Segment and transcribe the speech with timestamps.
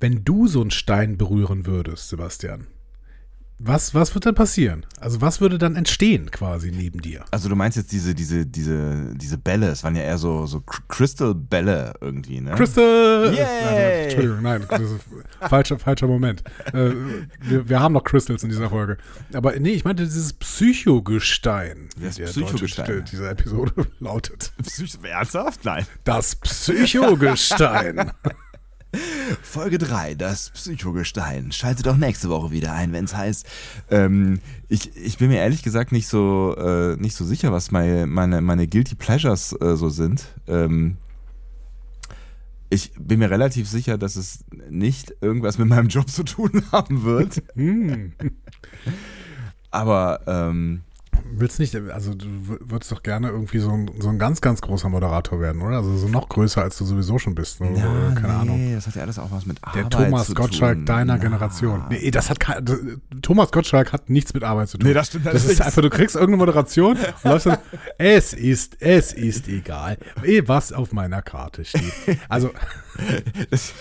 [0.00, 2.66] wenn du so einen Stein berühren würdest, Sebastian,
[3.58, 4.84] was, was wird dann passieren?
[5.00, 7.24] Also was würde dann entstehen quasi neben dir?
[7.30, 10.60] Also du meinst jetzt diese, diese, diese, diese Bälle, es waren ja eher so, so
[10.60, 12.54] Crystal-Bälle irgendwie, ne?
[12.54, 13.32] Crystal!
[13.34, 13.38] Yay!
[13.38, 14.66] Nein, Entschuldigung, nein,
[15.48, 16.44] falscher, falscher Moment.
[16.74, 16.90] Äh,
[17.40, 18.98] wir, wir haben noch Crystals in dieser Folge.
[19.32, 21.88] Aber nee, ich meinte dieses Psychogestein.
[21.98, 23.06] Das Psychogestein.
[23.10, 24.52] dieser Episode lautet.
[24.62, 25.64] Psych Ernsthaft?
[25.64, 25.86] Nein.
[26.04, 28.12] Das Psychogestein.
[29.42, 31.52] Folge 3, das Psychogestein.
[31.52, 33.46] Schaltet auch nächste Woche wieder ein, wenn es heißt.
[33.90, 38.06] Ähm, ich, ich bin mir ehrlich gesagt nicht so, äh, nicht so sicher, was meine,
[38.06, 40.34] meine, meine Guilty Pleasures äh, so sind.
[40.46, 40.96] Ähm,
[42.68, 47.04] ich bin mir relativ sicher, dass es nicht irgendwas mit meinem Job zu tun haben
[47.04, 47.42] wird.
[47.54, 48.12] hm.
[49.70, 50.82] Aber ähm,
[51.38, 52.26] Willst nicht, also du
[52.60, 55.76] würdest doch gerne irgendwie so ein, so ein ganz, ganz großer Moderator werden, oder?
[55.78, 57.60] Also so noch größer, als du sowieso schon bist.
[57.60, 57.76] Ne?
[57.78, 57.84] ja,
[58.14, 58.74] Keine nee, Ahnung.
[58.74, 60.84] das hat ja alles auch was mit Der Arbeit Thomas zu Gottschalk tun.
[60.86, 61.22] deiner Na.
[61.22, 61.84] Generation.
[61.90, 62.78] Nee, das hat kein, das,
[63.22, 64.88] Thomas Gottschalk hat nichts mit Arbeit zu tun.
[64.88, 65.60] Nee, das stimmt Das ist allerdings.
[65.62, 67.58] einfach, du kriegst irgendeine Moderation und läufst dann,
[67.98, 71.82] es ist, es ist egal, eh, was auf meiner Karte steht.
[72.28, 72.50] Also,
[73.50, 73.74] Das,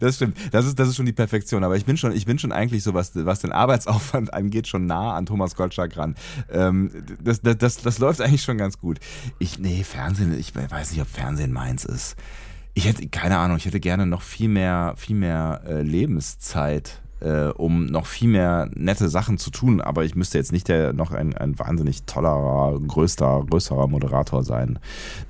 [0.00, 0.36] das stimmt.
[0.52, 1.64] Das ist, das ist schon die Perfektion.
[1.64, 4.86] Aber ich bin schon, ich bin schon eigentlich so, was, was den Arbeitsaufwand angeht, schon
[4.86, 6.14] nah an Thomas Gottschalk ran.
[6.50, 6.90] Ähm,
[7.22, 8.98] das, das, das, das läuft eigentlich schon ganz gut.
[9.38, 12.16] Ich, nee, Fernsehen, ich weiß nicht, ob Fernsehen meins ist.
[12.74, 17.48] Ich hätte, keine Ahnung, ich hätte gerne noch viel mehr, viel mehr äh, Lebenszeit, äh,
[17.48, 19.80] um noch viel mehr nette Sachen zu tun.
[19.80, 24.78] Aber ich müsste jetzt nicht der, noch ein, ein wahnsinnig toller, größter, größerer Moderator sein.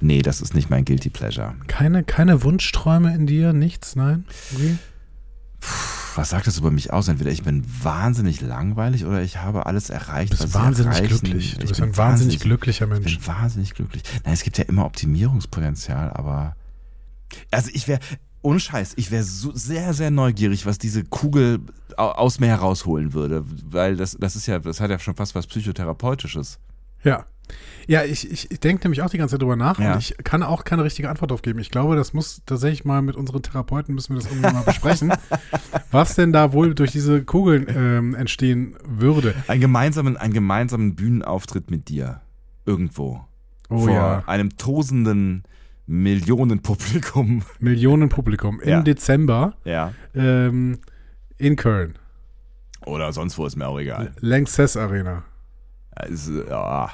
[0.01, 1.55] Nee, das ist nicht mein Guilty Pleasure.
[1.67, 4.25] keine, keine Wunschträume in dir, nichts, nein?
[4.53, 4.79] Irgendwie?
[6.17, 7.09] was sagt das über mich aus?
[7.09, 11.55] Entweder ich bin wahnsinnig langweilig oder ich habe alles erreicht, Du bist was wahnsinnig glücklich.
[11.57, 13.07] Du Ich bist bin ein wahnsinnig glücklicher Mensch.
[13.07, 14.03] Ich bin wahnsinnig glücklich.
[14.25, 16.57] Nein, es gibt ja immer Optimierungspotenzial, aber
[17.51, 18.01] also ich wäre
[18.47, 21.58] ohne Scheiß, ich wäre so sehr sehr neugierig, was diese Kugel
[21.97, 25.34] au- aus mir herausholen würde, weil das das ist ja das hat ja schon fast
[25.34, 26.58] was psychotherapeutisches.
[27.05, 27.27] Ja.
[27.86, 29.92] Ja, ich, ich, ich denke nämlich auch die ganze Zeit drüber nach Ja.
[29.92, 31.61] und ich kann auch keine richtige Antwort drauf geben.
[31.61, 35.13] Ich glaube, das muss tatsächlich mal mit unseren Therapeuten müssen wir das irgendwann mal besprechen,
[35.92, 39.34] was denn da wohl durch diese Kugeln ähm, entstehen würde.
[39.46, 42.20] Einen gemeinsamen einen gemeinsamen Bühnenauftritt mit dir
[42.64, 43.24] irgendwo
[43.68, 45.45] Oh vor ja, einem tosenden
[45.86, 47.42] Millionenpublikum.
[47.61, 48.83] Millionenpublikum im Ja.
[48.83, 49.92] Dezember Ja.
[50.14, 50.79] ähm,
[51.39, 51.98] in Köln,
[52.86, 54.13] Oder sonst wo ist mir auch egal.
[54.20, 55.25] Lanxess Arena.
[55.91, 56.91] Also, ja,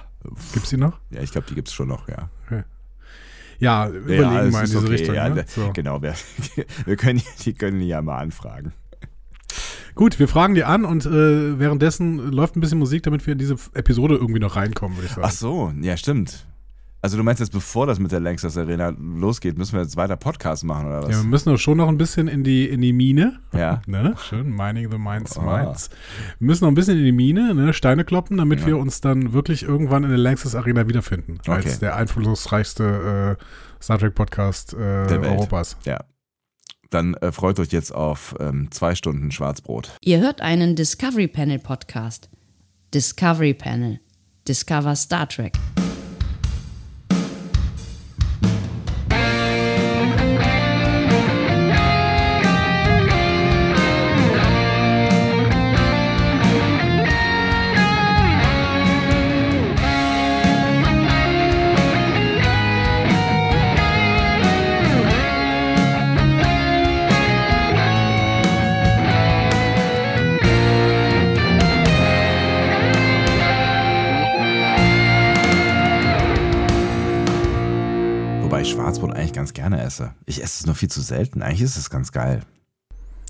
[0.52, 0.98] Gibt's die noch?
[1.10, 2.30] ja, ich glaube, die gibt's schon noch, ja.
[3.58, 5.14] Ja, überlegen es mal in diese okay, Richtung.
[5.14, 5.34] ja, ne?
[5.36, 5.70] ne, so.
[5.72, 6.14] Genau, wir,
[6.84, 8.72] wir können, die können die ja mal anfragen.
[9.94, 13.38] Gut, wir fragen die an und äh, währenddessen läuft ein bisschen Musik, damit wir in
[13.38, 15.26] diese Episode irgendwie noch reinkommen, würde ich sagen.
[15.26, 16.46] Ach so, ja, stimmt.
[17.04, 20.16] Also du meinst jetzt, bevor das mit der Lanxess Arena losgeht, müssen wir jetzt weiter
[20.16, 21.24] Podcast machen, oder Ja, wir was?
[21.24, 23.40] müssen doch schon noch ein bisschen in die, in die Mine.
[23.52, 23.82] Ja.
[23.86, 24.14] Ne?
[24.28, 25.64] Schön, Mining the Minds Ah.
[25.64, 25.90] Minds.
[26.38, 27.72] Wir müssen noch ein bisschen in die Mine, ne?
[27.72, 28.66] Steine kloppen, damit Ja.
[28.68, 31.38] wir uns dann wirklich irgendwann in der Lanxess Arena wiederfinden.
[31.40, 31.50] Okay.
[31.50, 34.78] Als der einflussreichste äh, Star Trek Podcast äh.
[34.78, 35.76] Europas.
[35.84, 36.04] Ja.
[36.90, 39.90] Dann äh, freut euch jetzt auf ähm, zwei Stunden Schwarzbrot.
[40.02, 42.30] Ihr hört einen Discovery Panel Podcast.
[42.94, 43.98] Discovery Panel.
[44.46, 45.54] Discover Star Trek.
[80.82, 81.42] Viel zu selten.
[81.42, 82.40] Eigentlich ist es ganz geil.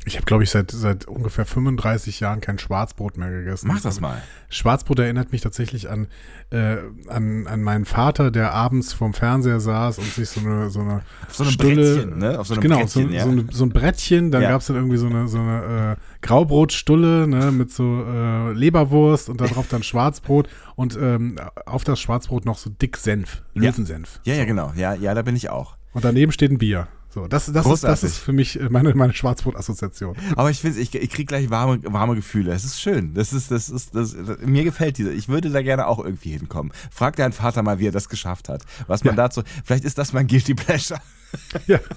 [0.05, 3.69] Ich habe, glaube ich, seit, seit ungefähr 35 Jahren kein Schwarzbrot mehr gegessen.
[3.69, 4.21] Mach das mal.
[4.49, 6.09] Schwarzbrot erinnert mich tatsächlich an,
[6.51, 10.81] äh, an, an meinen Vater, der abends vorm Fernseher saß und sich so eine, so
[10.81, 12.41] eine Auf so einem Stulle, Brettchen, ne?
[12.41, 13.25] Auf so einem genau, Brettchen, so, ja.
[13.25, 14.49] so, eine, so ein Brettchen, dann Ja.
[14.49, 19.41] gab's dann irgendwie so eine, so eine äh, Graubrotstulle ne, mit so äh, Leberwurst und
[19.43, 23.71] darauf dann Schwarzbrot und ähm, auf das Schwarzbrot noch so dick Senf, Ja.
[23.71, 24.21] Löwensenf.
[24.25, 24.73] Ja, ja, genau.
[24.75, 25.77] Ja, ja, da bin ich auch.
[25.93, 26.89] Und daneben steht ein Bier.
[27.15, 30.17] So, das, das, ist, das ist für mich äh, meine, meine Schwarzbrot-Assoziation.
[30.35, 32.53] Aber ich finde, ich, ich kriege gleich warme, warme Gefühle.
[32.53, 33.13] Es ist schön.
[33.13, 35.13] Das ist, das ist, das, mir gefällt diese.
[35.13, 36.73] Ich würde da gerne auch irgendwie hinkommen.
[36.91, 38.63] Frag deinen Vater mal, wie er das geschafft hat.
[38.87, 39.25] Was man Ja.
[39.25, 41.01] dazu, vielleicht ist das mein Guilty Pleasure.
[41.67, 41.79] Ja.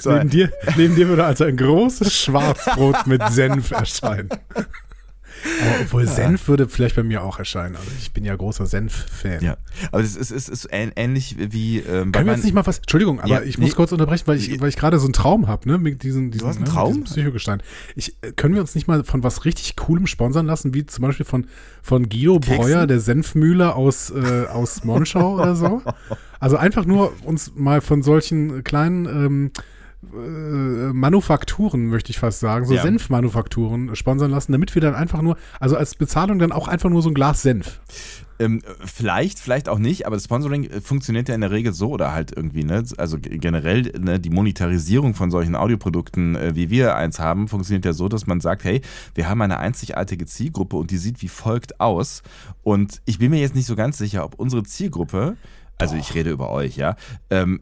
[0.00, 4.30] So, Neben, dir, neben dir würde also ein großes Schwarzbrot mit Senf erscheinen.
[5.60, 7.76] Aber obwohl Senf würde vielleicht bei mir auch erscheinen.
[7.76, 9.42] Also ich bin ja großer Senf-Fan.
[9.42, 9.56] Ja,
[9.92, 13.20] aber es ist, es ist ähnlich wie ähm, Können wir jetzt nicht mal was, Entschuldigung,
[13.20, 13.74] aber Ja, ich muss nee.
[13.74, 16.48] kurz unterbrechen, weil ich, weil ich gerade so einen Traum habe, ne, mit diesen, diesen,
[16.48, 16.88] hast einen ne, Traum?
[16.92, 17.62] diesem Psychogestein.
[17.96, 21.02] Ich, äh, können wir uns nicht mal von was richtig Coolem sponsern lassen, wie zum
[21.02, 21.46] Beispiel von,
[21.82, 22.56] von Guido Keksen?
[22.56, 25.82] Breuer, der Senfmühle aus, äh, aus Monschau oder so?
[26.40, 29.60] Also einfach nur uns mal von solchen kleinen ähm, äh,
[30.00, 32.82] Manufakturen, möchte ich fast sagen, so Ja.
[32.82, 37.02] Senfmanufakturen sponsern lassen, damit wir dann einfach nur, also als Bezahlung dann auch einfach nur
[37.02, 37.80] so ein Glas Senf.
[38.40, 41.90] Ähm, vielleicht, vielleicht auch nicht, aber das Sponsoring äh, funktioniert ja in der Regel so
[41.90, 42.84] oder halt irgendwie, ne?
[42.96, 47.92] Also generell ne, die Monetarisierung von solchen Audioprodukten, äh, wie wir eins haben, funktioniert ja
[47.92, 48.80] so, dass man sagt, hey,
[49.16, 52.22] wir haben eine einzigartige Zielgruppe und die sieht wie folgt aus.
[52.62, 55.36] Und ich bin mir jetzt nicht so ganz sicher, ob unsere Zielgruppe,
[55.76, 56.94] also ich rede über euch, ja,
[57.30, 57.60] ähm,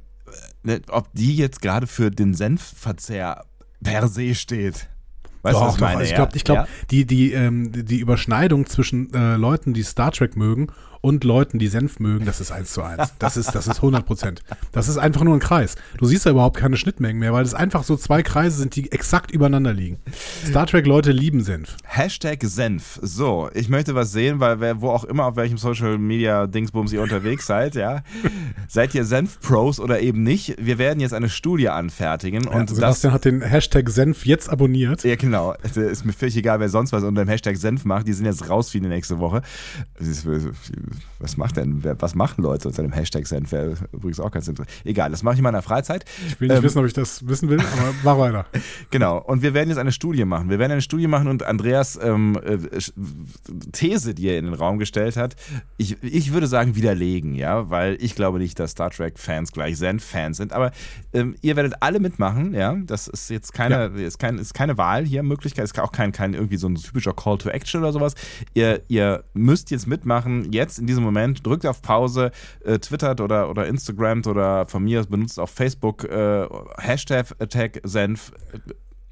[0.63, 3.45] ne, ob die jetzt gerade für den Senfverzehr
[3.83, 4.89] per se steht.
[5.43, 6.03] Weißt du, was ich meine?
[6.03, 6.67] Ich glaube, ich glaub, Ja?
[6.91, 10.69] die, die, ähm, die Überschneidung zwischen äh, Leuten, die Star Trek mögen
[11.01, 13.13] und Leuten, die Senf mögen, das ist eins zu eins.
[13.19, 14.43] Das ist, das ist 100 Prozent.
[14.73, 15.77] Das ist einfach nur ein Kreis.
[15.99, 18.91] Du siehst da überhaupt keine Schnittmengen mehr, weil es einfach so zwei Kreise sind, die
[18.93, 19.99] exakt übereinander liegen.
[20.47, 21.77] Star Trek-Leute lieben Senf.
[21.85, 22.99] Hashtag Senf.
[23.03, 26.93] So, ich möchte was sehen, weil wer, wo auch immer, auf welchem Social Media Dingsbums
[26.93, 28.03] ihr unterwegs seid, ja.
[28.69, 30.57] Seid ihr Senf-Pros oder eben nicht?
[30.59, 32.77] Wir werden jetzt eine Studie anfertigen Und und das.
[32.77, 35.05] Sebastian hat den Hashtag Senf jetzt abonniert.
[35.05, 35.55] Ja, genau.
[35.63, 38.07] Es Ist mir völlig egal, wer sonst was unter dem Hashtag Senf macht.
[38.09, 39.43] Die sind jetzt raus für die nächste Woche.
[39.99, 40.27] Ist-
[41.19, 43.53] Was macht denn, wer- was machen Leute unter dem Hashtag Senf?
[43.53, 44.77] Wäre übrigens auch ganz interessant.
[44.85, 46.05] Egal, das mache ich in meiner Freizeit.
[46.29, 48.47] Ich will nicht Ähm, wissen, ob ich das wissen will, aber mach weiter.
[48.91, 50.51] Genau, und wir werden jetzt eine Studie machen.
[50.51, 52.59] Wir werden eine Studie machen und Andreas ähm, äh,
[53.73, 55.37] These, die er in den Raum gestellt hat,
[55.77, 60.37] ich, ich würde sagen widerlegen, ja, weil ich glaube nicht, dass Star Trek-Fans gleich Zen-Fans
[60.37, 60.53] sind.
[60.53, 60.73] Aber
[61.13, 62.77] ähm, ihr werdet alle mitmachen, ja.
[62.87, 66.35] Das ist jetzt keine, ist kein, ist keine Wahl hier, Möglichkeit, ist auch kein, kein
[66.35, 68.15] irgendwie so ein typischer Call to Action oder sowas.
[68.55, 72.31] Ihr, ihr müsst jetzt mitmachen, jetzt in diesem Moment, drückt auf Pause,
[72.65, 76.47] äh, twittert oder, oder Instagramt oder von mir benutzt auf Facebook äh,
[76.79, 78.33] Hashtag Attack Senf.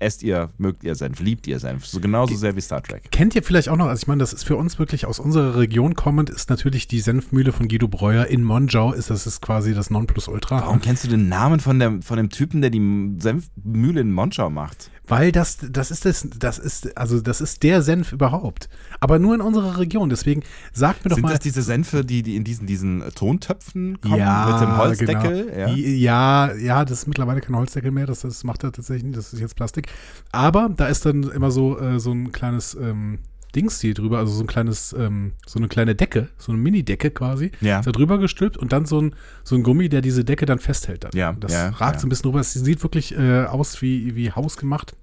[0.00, 3.10] Esst ihr, mögt ihr Senf, liebt ihr Senf, so genauso sehr wie Star Trek.
[3.10, 5.56] Kennt ihr vielleicht auch noch, also ich meine, das ist für uns wirklich aus unserer
[5.56, 9.72] Region kommend, ist natürlich die Senfmühle von Guido Breuer in Monschau, ist das ist quasi
[9.72, 10.60] das Nonplusultra.
[10.60, 14.50] Warum kennst du den Namen von dem, von dem Typen, der die Senfmühle in Monschau
[14.50, 14.90] macht?
[15.06, 18.70] Weil das, das ist das, das ist, also das ist der Senf überhaupt.
[19.00, 20.08] Aber nur in unserer Region.
[20.08, 20.42] Deswegen
[20.72, 21.32] sagt mir doch Sind mal.
[21.32, 25.46] das diese Senfe, die, die in diesen, diesen Tontöpfen kommen mit dem Holzdeckel?
[25.50, 25.74] Genau.
[25.74, 26.48] Ja.
[26.48, 29.34] ja, ja, das ist mittlerweile kein Holzdeckel mehr, das, das macht er tatsächlich nicht, das
[29.34, 29.83] ist jetzt Plastik.
[30.32, 33.18] Aber da ist dann immer so, äh, so ein kleines ähm,
[33.54, 37.12] Dings hier drüber, also so ein kleines, ähm, so eine kleine Decke, so eine Mini-Decke
[37.12, 37.82] quasi, Ja.
[37.82, 39.14] da drüber gestülpt und dann so ein,
[39.44, 41.04] so ein Gummi, der diese Decke dann festhält.
[41.04, 41.12] Dann.
[41.14, 42.00] Ja, das ja, ragt ja.
[42.00, 42.40] so ein bisschen rüber.
[42.40, 44.96] Es sieht wirklich äh, aus wie, wie hausgemacht.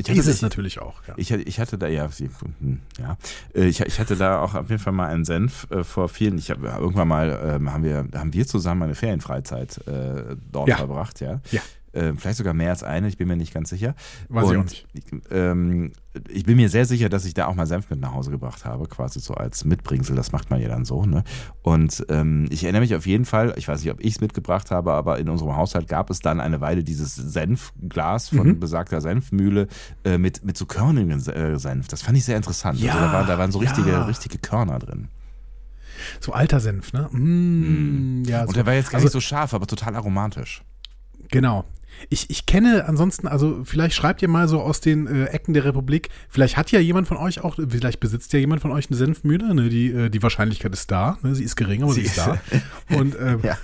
[0.00, 0.96] Ich hatte, Ist es ich, natürlich auch.
[1.06, 1.14] Ja.
[1.16, 2.08] ich, hatte- ich hatte da ja,
[2.60, 3.16] hm, ja,
[3.54, 6.36] Äh, ich, ich hatte da auch auf jeden Fall mal einen Senf äh, vor vielen.
[6.36, 10.76] Ich habe irgendwann mal ähm, haben wir haben wir zusammen eine Ferienfreizeit äh, dort Ja.
[10.78, 11.40] verbracht, ja.
[11.52, 11.62] Ja.
[11.94, 13.94] Äh, vielleicht sogar mehr als eine, ich bin mir nicht ganz sicher.
[14.28, 14.86] Weiß ich auch Und nicht.
[14.92, 15.92] Ich, ähm,
[16.28, 18.64] ich bin mir sehr sicher, dass ich da auch mal Senf mit nach Hause gebracht
[18.64, 20.14] habe, quasi so als Mitbringsel.
[20.16, 21.04] Das macht man ja dann so.
[21.06, 21.24] Ne?
[21.62, 24.70] Und ähm, ich erinnere mich auf jeden Fall, ich weiß nicht, ob ich es mitgebracht
[24.70, 28.60] habe, aber in unserem Haushalt gab es dann eine Weile dieses Senfglas von Mhm.
[28.60, 29.68] besagter Senfmühle
[30.04, 31.88] äh, mit, mit so körnigen äh, Senf.
[31.88, 32.80] Das fand ich sehr interessant.
[32.80, 33.70] Ja, also da, war, da waren so ja.
[33.70, 35.08] richtige, richtige Körner drin.
[36.20, 37.08] So alter Senf, ne?
[37.12, 38.52] Mm, Ja, Und so.
[38.54, 40.62] der war jetzt gar also- nicht so scharf, aber total aromatisch.
[41.30, 41.64] Genau.
[42.10, 45.64] Ich, ich kenne ansonsten, also vielleicht schreibt ihr mal so aus den äh, Ecken der
[45.64, 48.96] Republik, vielleicht hat ja jemand von euch auch, vielleicht besitzt ja jemand von euch eine
[48.96, 49.68] Senfmühle, ne?
[49.68, 51.34] die, äh, die Wahrscheinlichkeit ist da, ne?
[51.34, 52.38] sie ist gering, aber sie, Sie ist da.
[52.96, 53.56] Und, äh, Ja.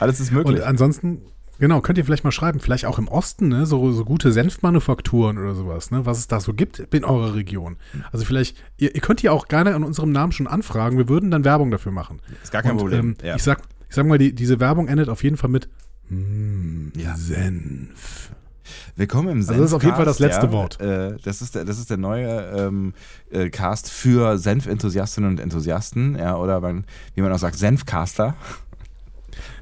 [0.00, 0.66] Alles ist und möglich.
[0.66, 1.22] ansonsten,
[1.58, 3.64] genau, könnt ihr vielleicht mal schreiben, vielleicht auch im Osten, ne?
[3.64, 6.04] so, so gute Senfmanufakturen oder sowas, ne?
[6.04, 7.76] was es da so gibt in eurer Region.
[8.12, 11.30] Also vielleicht, ihr, ihr könnt ja auch gerne an unserem Namen schon anfragen, wir würden
[11.30, 12.20] dann Werbung dafür machen.
[12.42, 13.00] ist gar kein Und, Problem.
[13.00, 13.36] Ähm, ja.
[13.36, 15.68] ich, sag, ich sag mal, die, diese Werbung endet auf jeden Fall mit
[16.12, 17.16] mm, Ja.
[17.16, 18.30] Senf.
[18.96, 20.52] Willkommen im Also das ist auf jeden Fall das Senfcast, letzte ja.
[20.52, 20.80] Wort.
[20.80, 22.94] Äh, das, ist der, das ist der neue ähm,
[23.30, 28.36] äh, Cast für Senf-Enthusiastinnen und Enthusiasten, ja, oder man, wie man auch sagt, Senfcaster.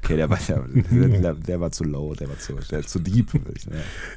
[0.03, 0.63] Okay, der war, der,
[1.19, 3.27] der, der war zu low, der war zu, der zu deep.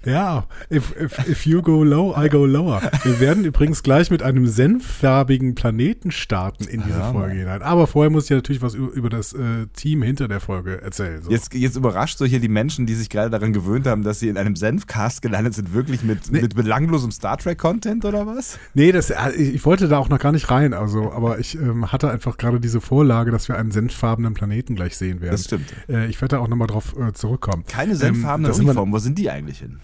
[0.05, 0.13] Ja.
[0.13, 2.81] Ja, if, if, if you go low, I go lower.
[3.03, 7.63] Wir werden übrigens gleich mit einem senffarbigen Planeten starten in diese Ja, Folge hinein.
[7.63, 11.23] Aber vorher muss ich ja natürlich was über, das äh, Team hinter der Folge erzählen.
[11.23, 11.31] So.
[11.31, 14.29] Jetzt, jetzt überrascht so hier die Menschen, die sich gerade daran gewöhnt haben, dass sie
[14.29, 16.41] in einem Senfcast gelandet sind, wirklich mit, Nee.
[16.41, 18.59] mit belanglosem Star Trek-Content oder was?
[18.73, 21.55] Nee, das, äh, ich ich wollte da auch noch gar nicht rein, also, aber ich
[21.55, 25.33] ähm, hatte einfach gerade diese Vorlage, dass wir einen senffarbenen Planeten gleich sehen werden.
[25.33, 25.74] Das stimmt.
[25.89, 27.65] Äh, ich werde da auch nochmal drauf äh, zurückkommen.
[27.67, 29.81] Keine Ähm, senffarbene wir- Uniform, wo sind die eigentlich hin?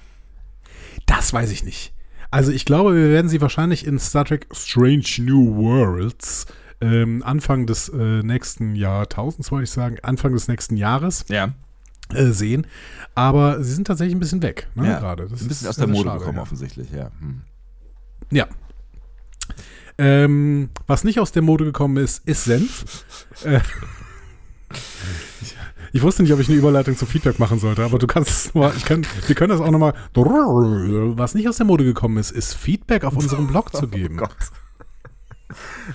[1.06, 1.92] Das weiß ich nicht.
[2.30, 6.46] Also ich glaube, wir werden sie wahrscheinlich in Star Trek Strange New Worlds
[6.80, 11.52] ähm, Anfang des äh, nächsten Jahrtausends, wollte ich sagen, Anfang des nächsten Jahres Ja.
[12.14, 12.66] äh, sehen.
[13.14, 14.98] Aber sie sind tatsächlich ein bisschen weg, ne, ja.
[15.00, 15.24] gerade.
[15.28, 16.42] Das ein bisschen ist aus der Mode schade, gekommen, ja.
[16.42, 17.10] offensichtlich, ja.
[17.20, 17.42] Hm.
[18.30, 18.46] Ja.
[19.98, 23.04] Ähm, was nicht aus der Mode gekommen ist, ist Senf.
[23.44, 23.60] äh,
[25.92, 28.54] ich, wusste nicht, ob ich eine Überleitung zu Feedback machen sollte, aber du kannst es
[28.54, 29.94] nur, ich kann, wir können das auch nochmal.
[30.14, 34.16] Was nicht aus der Mode gekommen ist, ist Feedback auf unserem Blog zu geben.
[34.16, 34.36] Oh Gott.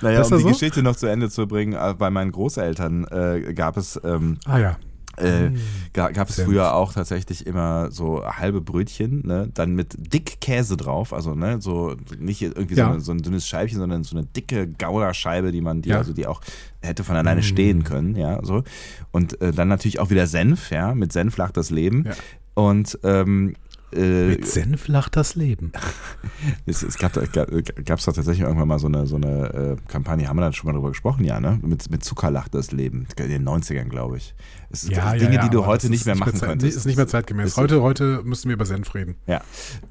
[0.01, 0.49] Naja, Ist um das die so?
[0.49, 4.57] Geschichte noch zu Ende zu bringen, äh, bei meinen Großeltern äh, gab es ähm, Ah
[4.59, 4.77] ja.
[5.17, 5.51] Äh,
[5.93, 10.77] ga, gab es früher auch tatsächlich immer so halbe Brötchen, ne, dann mit dick Käse
[10.77, 12.93] drauf, also ne, so nicht irgendwie Ja.
[12.93, 15.98] so, so ein dünnes Scheibchen, sondern so eine dicke Gouda-Scheibe, die man, die Ja.
[15.98, 16.41] also die auch
[16.81, 18.63] hätte von alleine stehen können, ja, so
[19.12, 22.13] und äh, dann natürlich auch wieder Senf, ja, mit Senf lacht das Leben Ja.
[22.55, 23.55] und ähm,
[23.93, 25.71] äh, Mit Senf lacht das Leben.
[26.65, 30.27] es, es gab es gab, doch tatsächlich irgendwann mal so eine, so eine äh, Kampagne,
[30.27, 31.59] haben wir da schon mal drüber gesprochen, ja, ne?
[31.61, 33.07] Mit, mit Zucker lacht das Leben.
[33.17, 34.33] In den 90ern, glaube ich.
[34.69, 36.75] Es sind Dinge, die du heute nicht mehr machen Zeit, könntest.
[36.77, 37.47] Ist nicht mehr zeitgemäß.
[37.49, 39.15] Ist- Heute, heute müssen wir über Senf reden.
[39.27, 39.41] Ja.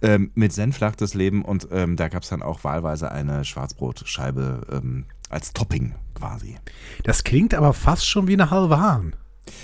[0.02, 3.44] Ähm, mit Senf lacht das Leben und ähm, da gab es dann auch wahlweise eine
[3.44, 6.56] Schwarzbrotscheibe ähm, als Topping quasi.
[7.04, 9.16] Das klingt aber fast schon wie eine halbe Hahn.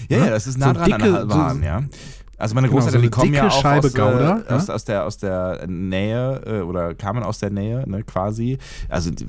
[0.09, 0.25] Ja, Ja?
[0.27, 1.83] ja, das ist nah So dran an dicke- der halbe so- Hahn, ja.
[2.41, 4.75] Also meine Genau, Großeltern, so die kommen ja auch Scheibe aus, Gouda, äh, aus, ja?
[4.75, 8.59] aus, der, aus der Nähe äh, oder kamen aus der Nähe, ne, quasi.
[8.89, 9.27] Also die,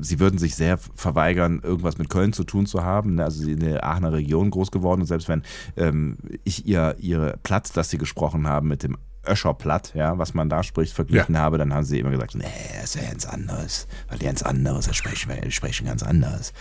[0.00, 3.16] sie würden sich sehr verweigern, irgendwas mit Köln zu tun zu haben.
[3.16, 3.24] Ne?
[3.24, 5.42] Also sie sind in der Aachener Region groß geworden und selbst wenn
[5.76, 8.96] ähm, ich ihr ihre Platt, das sie gesprochen haben, mit dem
[9.28, 12.44] Öscherplatt, ja, was man da spricht, verglichen habe, dann haben sie immer gesagt, nee,
[12.80, 16.52] das ist ja ganz anders, weil ganz anderes, da sprechen die sprechen ganz anders.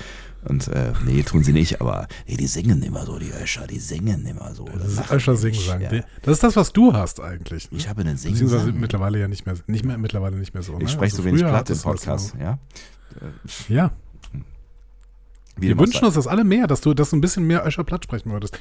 [0.47, 3.79] Und äh, nee, tun sie nicht, aber nee, die singen immer so, die Öscher, die
[3.79, 4.65] singen immer so.
[4.65, 5.81] Das ist Öscher nicht, Singsang.
[5.81, 5.89] Ja.
[6.21, 7.71] Das ist das, was du hast eigentlich.
[7.71, 7.77] ne?
[7.77, 8.79] Ich habe einen Beziehungsweise Singsang.
[8.79, 10.73] mittlerweile ja nicht mehr, nicht mehr, mittlerweile nicht mehr so.
[10.73, 10.89] Ich ne?
[10.89, 12.59] spreche Also so wenig platt im Podcast, ja.
[13.69, 13.91] Ja,
[15.57, 17.83] Wie wir wünschen uns das alle mehr, dass du, dass du ein bisschen mehr Öscher
[17.83, 18.59] platt sprechen würdest.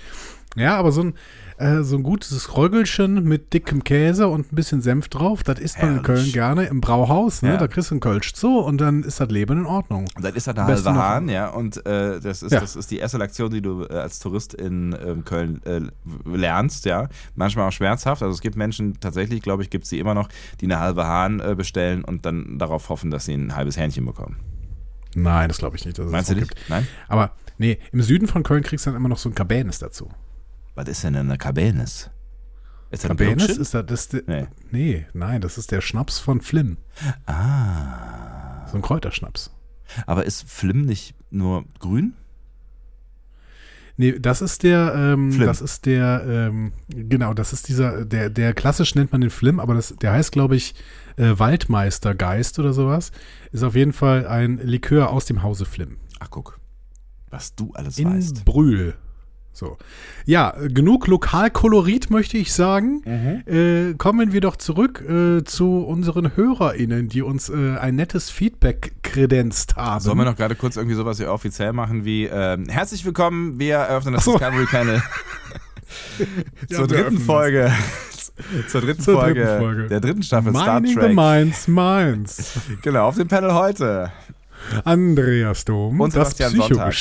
[0.57, 1.15] Ja, aber so ein,
[1.57, 5.81] äh, so ein gutes Röggelchen mit dickem Käse und ein bisschen Senf drauf, das isst
[5.81, 6.03] man in.
[6.03, 7.43] Köln gerne im Brauhaus.
[7.43, 7.51] Ne?
[7.51, 7.57] Ja.
[7.57, 10.07] Da kriegst du einen Kölsch zu und dann ist das Leben in Ordnung.
[10.17, 12.61] Und dann ist das eine halbe Hahn, ja, und äh, das, ist, Ja.
[12.61, 15.81] das ist die erste Lektion, die du äh, als Tourist in ähm, Köln äh,
[16.25, 17.09] lernst, ja.
[17.35, 18.23] Manchmal auch schmerzhaft.
[18.23, 20.29] Also es gibt Menschen, tatsächlich, glaube ich, gibt es sie immer noch,
[20.61, 24.05] die eine halbe Hahn äh, bestellen und dann darauf hoffen, dass sie ein halbes Hähnchen
[24.05, 24.37] bekommen.
[25.15, 25.99] Nein, das glaube ich nicht.
[25.99, 26.57] Meinst du das nicht?
[26.57, 26.69] gibt.
[26.71, 26.89] Nein?
[27.09, 30.09] Aber nee, im Süden von Köln kriegst du dann immer noch so ein Cabernet dazu.
[30.75, 32.11] Was ist denn eine Cabernet?
[32.91, 34.47] Ist das Cabernet ist das, das Nee.
[34.71, 35.07] nee.
[35.13, 36.77] nein, das ist der Schnaps von Flim.
[37.27, 38.67] Ah.
[38.69, 39.53] So ein Kräuterschnaps.
[40.07, 42.15] Aber ist Flim nicht nur grün?
[43.97, 48.53] Nee, das ist der, ähm, das ist der, ähm, genau, das ist dieser, der, der
[48.53, 50.75] klassisch nennt man den Flim, aber das, der heißt, glaube ich,
[51.17, 53.13] äh, Waldmeistergeist oder sowas.
[53.53, 55.99] Ist auf jeden Fall ein Likör aus dem Hause Flim.
[56.19, 56.59] Ach, guck.
[57.31, 58.45] Was du alles In weißt.
[58.45, 58.95] Brühl.
[59.55, 59.79] So.
[60.27, 63.03] Ja, genug Lokalkolorit, möchte ich sagen.
[63.05, 63.43] Mhm.
[63.47, 68.93] Äh, kommen wir doch zurück äh, zu unseren HörerInnen, die uns äh, ein nettes Feedback
[69.03, 70.01] kredenzt haben.
[70.01, 73.77] Sollen wir noch gerade kurz irgendwie sowas hier offiziell machen wie ähm, Herzlich willkommen, wir
[73.77, 74.33] eröffnen das so.
[74.37, 75.03] Discovery Channel
[76.69, 77.73] Ja, zur dritten Folge.
[78.69, 79.87] zur dritten, Zur Folge, dritten Folge.
[79.87, 81.15] der dritten Staffel Star Mining the Trek.
[81.15, 82.53] Minds, Minds.
[82.83, 84.11] Genau, auf dem Panel heute.
[84.85, 86.95] Andreas Dom, Und das Sebastian Sonntag.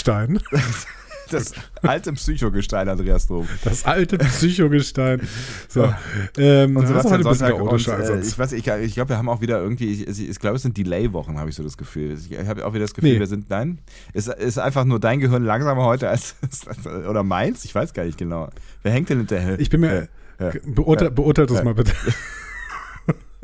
[1.33, 3.47] Das alte Psychogestein Andreas Dom.
[3.63, 5.21] Das alte Psychogestein.
[5.67, 5.93] So.
[6.37, 7.53] Ähm, Und Sebastian Sonntag.
[7.61, 10.39] Und, äh, ich weiß, ich, ich glaube, wir haben auch wieder irgendwie, ich, ich, ich
[10.39, 12.17] glaube, es sind Delay-Wochen, habe ich so das Gefühl.
[12.29, 13.19] Ich habe auch wieder das Gefühl, Nee.
[13.19, 13.79] wir sind, nein,
[14.13, 16.35] es ist einfach nur dein Gehirn langsamer heute als,
[17.09, 17.65] oder meins?
[17.65, 18.49] Ich weiß gar nicht genau.
[18.83, 19.59] Wer hängt denn hinterher?
[19.59, 20.07] Ich bin mir.
[20.39, 20.51] Ja.
[20.65, 21.13] Beurteil, Ja.
[21.13, 21.63] beurteilt das Ja.
[21.63, 21.93] mal bitte.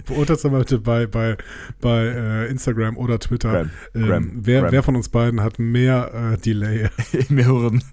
[0.06, 1.38] beurteilt mal bitte bei, bei,
[1.82, 3.52] bei äh, Instagram oder Twitter.
[3.52, 3.70] Gram.
[3.96, 4.32] Ähm, Gram.
[4.36, 4.72] wer, Gram.
[4.72, 6.90] wer von uns beiden hat mehr äh, Delay?
[7.30, 7.84] im Hirn.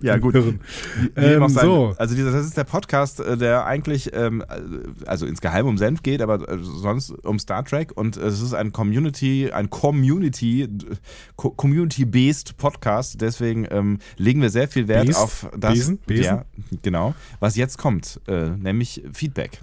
[0.00, 0.34] Ja, gut.
[1.16, 1.94] Ähm, so.
[1.98, 4.44] Also dieser, das ist der Podcast, äh, der eigentlich ähm,
[5.06, 8.72] also insgeheim um Senf geht, aber äh, sonst um Star Trek und es ist ein
[8.72, 10.68] Community, ein Community,
[11.36, 13.20] Co- Community-based Podcast.
[13.20, 15.18] Deswegen ähm, legen wir sehr viel Wert Based?
[15.20, 15.72] auf das.
[15.74, 15.98] Besen?
[16.06, 16.24] Besen?
[16.24, 16.44] Ja,
[16.82, 17.14] genau.
[17.40, 19.60] Was jetzt kommt, äh, nämlich Feedback.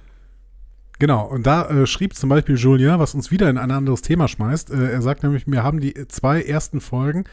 [1.00, 4.28] Genau, und da äh, schrieb zum Beispiel Julien, was uns wieder in ein anderes Thema
[4.28, 4.72] schmeißt.
[4.72, 7.26] Äh, er sagt nämlich, mir haben die zwei ersten Folgen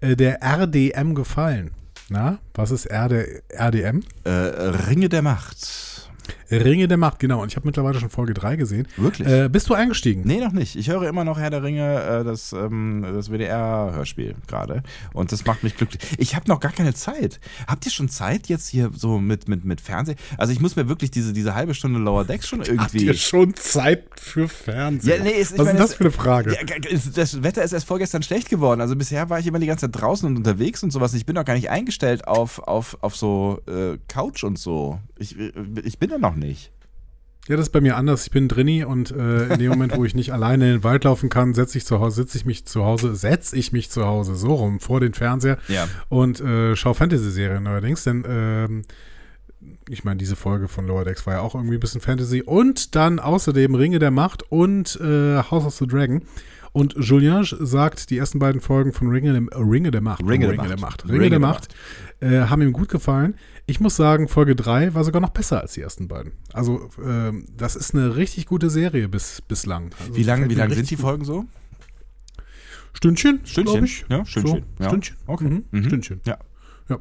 [0.00, 1.72] äh, der RDM gefallen.
[2.10, 4.02] Na, was ist RD, RDM?
[4.24, 6.10] Äh, Ringe der Macht.
[6.50, 7.42] Ringe der Macht, genau.
[7.42, 8.86] Und ich habe mittlerweile schon Folge 3 gesehen.
[8.96, 9.28] Wirklich?
[9.28, 10.22] Äh, bist du eingestiegen?
[10.24, 10.76] Nee, noch nicht.
[10.76, 14.82] Ich höre immer noch Herr der Ringe, äh, das, ähm, das WDR-Hörspiel gerade.
[15.12, 16.00] Und das macht mich glücklich.
[16.18, 17.40] Ich habe noch gar keine Zeit.
[17.66, 20.16] Habt ihr schon Zeit jetzt hier so mit, mit, mit Fernsehen?
[20.36, 22.78] Also ich muss mir wirklich diese, diese halbe Stunde Lower Decks schon irgendwie.
[22.78, 25.18] Habt ihr schon Zeit für Fernsehen?
[25.18, 26.56] Ja, nee, es- Was meine, ist das für eine Frage?
[27.14, 28.80] Das Wetter ist erst vorgestern schlecht geworden.
[28.80, 31.14] Also bisher war ich immer die ganze Zeit draußen und unterwegs und sowas.
[31.14, 34.98] Ich bin doch gar nicht eingestellt auf, auf, auf so äh, Couch und so.
[35.18, 35.36] Ich,
[35.84, 36.72] ich bin da noch nicht.
[37.48, 38.24] Ja, das ist bei mir anders.
[38.26, 41.04] Ich bin drinni und äh, in dem Moment, wo ich nicht alleine in den Wald
[41.04, 44.04] laufen kann, setze ich zu Hause, sitze ich mich zu Hause, setze ich mich zu
[44.04, 45.88] Hause so rum vor den Fernseher Ja.
[46.10, 48.82] und äh, schaue Fantasy-Serien neuerdings, denn ähm,
[49.88, 52.94] ich meine, diese Folge von Lower Decks war ja auch irgendwie ein bisschen Fantasy und
[52.94, 56.22] dann außerdem Ringe der Macht und äh, House of the Dragon.
[56.72, 60.40] Und Julien sagt, die ersten beiden Folgen von Ringe, der- äh, Ringe der Macht, Ringe
[60.40, 60.70] der Ringe Macht.
[60.70, 61.68] der Macht, Ringe der Macht,
[62.20, 63.36] äh, haben ihm gut gefallen.
[63.70, 66.32] Ich muss sagen, Folge 3 war sogar noch besser als die ersten beiden.
[66.54, 69.90] Also, ähm, das ist eine richtig gute Serie bis, bislang.
[70.00, 70.96] Also, Wie lang, gefällt wie mir lang sind die.
[70.96, 71.44] Folgen so?
[72.94, 73.84] Stündchen, Stündchen?
[73.84, 74.06] ich.
[74.08, 74.64] Ja, Stündchen.
[74.78, 74.88] So, Ja.
[74.88, 75.16] Stündchen.
[75.26, 75.44] Okay.
[75.44, 75.64] Mhm.
[75.70, 75.84] Mhm.
[75.84, 76.20] Stündchen.
[76.24, 76.38] Ja.
[76.88, 76.98] Ja.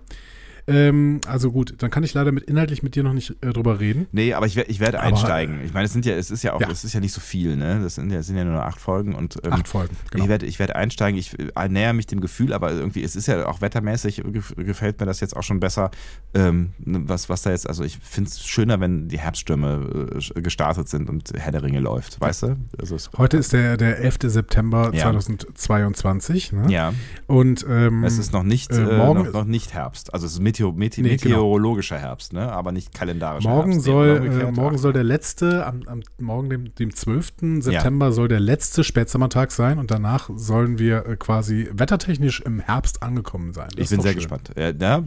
[0.68, 3.80] Ähm, also gut, dann kann ich leider mit inhaltlich mit dir noch nicht äh, drüber
[3.80, 4.08] reden.
[4.12, 5.62] Nee, aber ich, ich werde Aber, einsteigen.
[5.64, 6.70] Ich meine, es sind ja, es ist ja auch, Ja.
[6.70, 7.80] es ist ja nicht so viel, ne?
[7.82, 10.24] Das sind ja, es sind ja nur acht Folgen und ähm, Acht Folgen, genau.
[10.26, 13.28] Ich werde ich werde einsteigen, ich äh, näher mich dem Gefühl, aber irgendwie, es ist
[13.28, 15.90] ja auch wettermäßig, gef- gefällt mir das jetzt auch schon besser,
[16.34, 20.90] ähm, was, was da jetzt, also ich finde es schöner, wenn die Herbststürme äh, gestartet
[20.90, 22.58] sind und Herr der Ringe läuft, weißt du?
[22.80, 24.18] Also es, Heute ist der, der 11.
[24.24, 25.04] September Ja.
[25.04, 26.52] 2022.
[26.54, 26.66] Ne?
[26.72, 26.94] ja,
[27.28, 30.34] Und ähm, es ist noch nicht, äh, äh, morgen- noch, noch nicht Herbst, also es
[30.34, 31.36] ist Meteo, Mete, Nee, genau.
[31.36, 32.52] meteorologischer Herbst, ne?
[32.52, 33.86] aber nicht kalendarischer morgen Herbst.
[33.86, 37.62] Soll, äh, morgen soll der letzte, am, am morgen dem, dem 12.
[37.62, 43.04] September soll der letzte Spätsommertag sein und danach sollen wir äh, quasi wettertechnisch im Herbst
[43.04, 43.70] angekommen sein.
[43.76, 44.20] Das Ich bin sehr schön.
[44.20, 44.52] gespannt.
[44.58, 45.04] Ja, ja,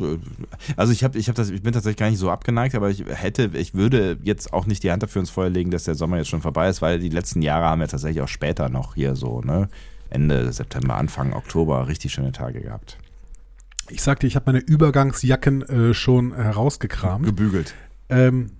[0.77, 3.05] also ich habe, ich habe das, ich bin tatsächlich gar nicht so abgeneigt, aber ich
[3.07, 6.19] hätte, ich würde jetzt auch nicht die Hand dafür ins Feuer legen, dass der Sommer
[6.19, 9.17] jetzt schon vorbei ist, weil die letzten Jahre haben wir tatsächlich auch später noch hier
[9.17, 9.69] so, ne,
[10.11, 12.99] Ende September, Anfang Oktober richtig schöne Tage gehabt.
[13.91, 17.25] Ich sagte, ich habe meine Übergangsjacken äh, schon herausgekramt.
[17.27, 17.75] Gebügelt.
[18.09, 18.51] Ähm,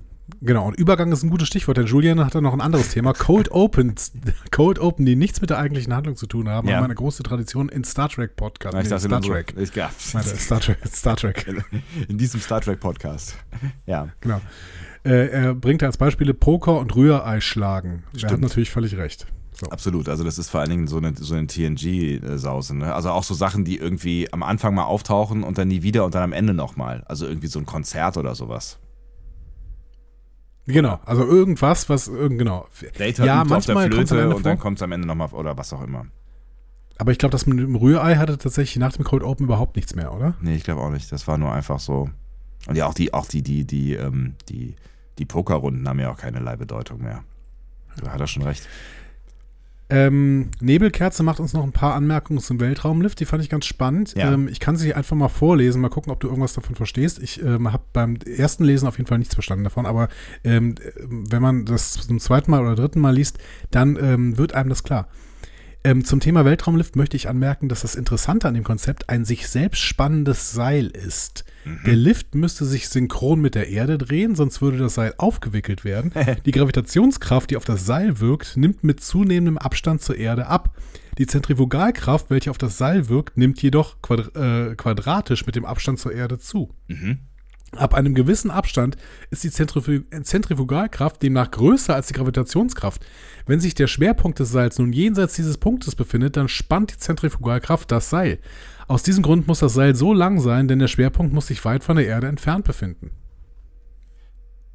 [0.41, 3.13] genau, und Übergang ist ein gutes Stichwort, denn Julian hat da noch ein anderes Thema.
[3.13, 4.13] Cold Opens,
[4.51, 6.77] Cold Open, die nichts mit der eigentlichen Handlung zu tun haben, Ja.
[6.77, 8.77] haben eine große Tradition in Star Trek Podcast.
[8.77, 9.55] Ich nee, dachte, Star Trek.
[9.57, 11.47] Ich, ja, Star Trek, Star Trek,
[12.09, 13.37] in diesem Star Trek Podcast.
[13.87, 14.09] Ja.
[14.21, 14.41] genau.
[15.05, 18.03] Äh, er bringt als Beispiele Poker und Rührei schlagen.
[18.09, 18.43] Er hat Stimmt.
[18.43, 19.27] natürlich völlig recht.
[19.61, 19.71] So.
[19.71, 22.77] Absolut, also das ist vor allen Dingen so eine, so eine TNG-Sause.
[22.77, 22.95] Ne?
[22.95, 26.15] Also auch so Sachen, die irgendwie am Anfang mal auftauchen und dann nie wieder und
[26.15, 27.05] dann am Ende nochmal.
[27.07, 28.79] Also irgendwie so ein Konzert oder sowas.
[30.67, 32.67] Genau, also irgendwas, was genau.
[32.97, 35.59] Data ja, übt auf der manchmal Flöte und dann kommt es am Ende nochmal oder
[35.59, 36.07] was auch immer.
[36.97, 39.95] Aber ich glaube, das mit dem Rührei hatte tatsächlich nach dem Cold Open überhaupt nichts
[39.95, 40.35] mehr, oder?
[40.41, 41.11] Nee, ich glaube auch nicht.
[41.13, 42.11] Das war nur einfach so.
[42.67, 44.77] Und ja, auch die, auch die, die, die, ähm, die,
[45.19, 47.25] die Pokerrunden haben ja auch keinerlei Bedeutung mehr.
[48.03, 48.69] Da hat er schon recht.
[49.91, 54.15] Ähm, Nebelkerze macht uns noch ein paar Anmerkungen zum Weltraumlift, die fand ich ganz spannend.
[54.17, 54.33] Ja.
[54.33, 57.19] Ähm, ich kann sie einfach mal vorlesen, mal gucken, ob du irgendwas davon verstehst.
[57.19, 60.09] Ich ähm, habe beim ersten Lesen auf jeden Fall nichts verstanden davon, aber
[60.45, 60.77] ähm,
[61.09, 63.39] wenn man das zum zweiten Mal oder dritten Mal liest,
[63.71, 65.09] dann ähm, wird einem das klar.
[65.83, 69.49] Ähm, zum Thema Weltraumlift möchte ich anmerken, dass das Interessante an dem Konzept ein sich
[69.49, 71.45] selbst spannendes Seil ist.
[71.87, 76.13] Der Lift müsste sich synchron mit der Erde drehen, sonst würde das Seil aufgewickelt werden.
[76.47, 80.77] Die Gravitationskraft, die auf das Seil wirkt, nimmt mit zunehmendem Abstand zur Erde ab.
[81.19, 85.99] Die Zentrifugalkraft, welche auf das Seil wirkt, nimmt jedoch quadr äh, quadratisch mit dem Abstand
[85.99, 86.75] zur Erde zu.
[87.77, 88.97] Ab einem gewissen Abstand
[89.31, 93.05] ist die Zentrifu Zentrifugalkraft demnach größer als die Gravitationskraft.
[93.47, 97.91] Wenn sich der Schwerpunkt des Seils nun jenseits dieses Punktes befindet, dann spannt die Zentrifugalkraft
[97.91, 98.39] das Seil.
[98.89, 101.85] Aus diesem Grund muss das Seil so lang sein, denn der Schwerpunkt muss sich weit
[101.85, 103.13] von der Erde entfernt befinden.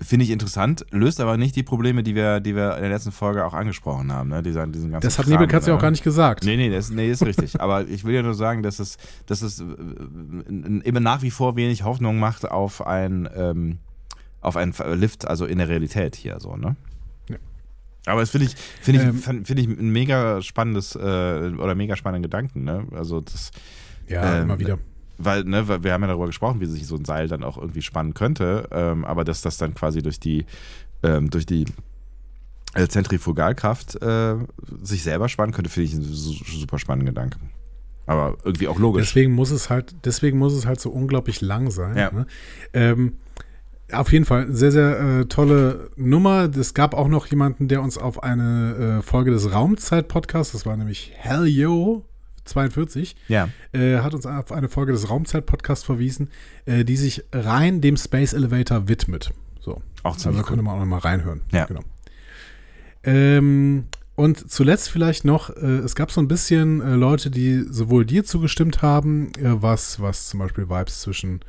[0.01, 3.13] Finde ich interessant, löst aber nicht die Probleme, die wir, die wir in der letzten
[3.13, 4.29] Folge auch angesprochen haben.
[4.29, 4.43] Ne?
[4.43, 5.83] Dieser, diesen ganzen Das hat Kram, Nebelkatze ja auch ne?
[5.83, 6.43] gar nicht gesagt.
[6.43, 7.59] Nee, nee, das, nee, ist richtig.
[7.61, 11.31] Aber ich will ja nur sagen, dass es, dass es äh, äh, eben nach wie
[11.31, 13.79] vor wenig Hoffnung macht auf ein, ähm,
[14.41, 16.75] auf einen Lift, also in der Realität hier so, ne?
[18.05, 21.95] Aber das finde ich, finde ich, Ähm, finde ich ein mega spannendes äh, oder mega
[21.95, 22.85] spannenden Gedanken, ne?
[22.91, 23.51] Also das,
[24.07, 24.77] Ja, Ähm, immer wieder.
[25.17, 27.57] weil, ne, weil wir haben ja darüber gesprochen, wie sich so ein Seil dann auch
[27.57, 30.45] irgendwie spannen könnte, ähm, aber dass das dann quasi durch die,
[31.03, 31.65] ähm, durch die
[32.75, 34.35] äh, Zentrifugalkraft äh,
[34.83, 37.49] sich selber spannen könnte, finde ich einen su- super spannenden Gedanken.
[38.05, 39.07] Aber irgendwie auch logisch.
[39.07, 41.97] Deswegen muss es halt, deswegen muss es halt so unglaublich lang sein.
[41.97, 42.11] Ja.
[42.11, 42.27] Ne?
[42.73, 43.13] Ähm,
[43.91, 46.49] auf jeden Fall sehr, sehr äh, tolle Nummer.
[46.55, 50.75] Es gab auch noch jemanden, der uns auf eine äh, Folge des Raumzeit-Podcasts, das war
[50.75, 52.05] nämlich Hell Yo
[52.45, 53.49] 42, ja.
[53.73, 56.29] äh, hat uns auf eine Folge des Raumzeit-Podcasts verwiesen,
[56.65, 59.31] äh, die sich rein dem Space Elevator widmet.
[59.59, 59.81] So.
[60.03, 61.41] Auch ziemlich Also könnte man auch noch mal reinhören.
[61.51, 61.65] Ja.
[61.65, 61.81] Genau.
[63.03, 68.05] Ähm, und zuletzt vielleicht noch, äh, es gab so ein bisschen äh, Leute, die sowohl
[68.05, 71.41] dir zugestimmt haben, äh, was, was zum Beispiel Vibes zwischen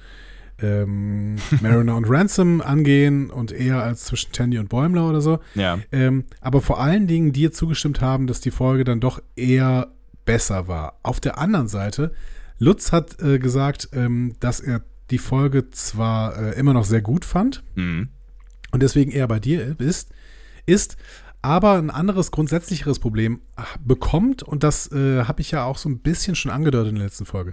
[0.60, 5.38] ähm, Mariner und Ransom angehen und eher als zwischen Tandy und Bäumler oder so.
[5.54, 5.78] Ja.
[5.92, 9.88] Ähm, aber vor allen Dingen dir zugestimmt haben, dass die Folge dann doch eher
[10.24, 10.98] besser war.
[11.02, 12.12] Auf der anderen Seite,
[12.58, 17.24] Lutz hat äh, gesagt, ähm, dass er die Folge zwar äh, immer noch sehr gut
[17.24, 18.08] fand Mhm.
[18.72, 20.10] und deswegen eher bei dir ist,
[20.64, 20.96] ist
[21.42, 23.40] aber ein anderes grundsätzlicheres Problem
[23.84, 27.04] bekommt und das äh, habe ich ja auch so ein bisschen schon angedeutet in der
[27.04, 27.52] letzten Folge.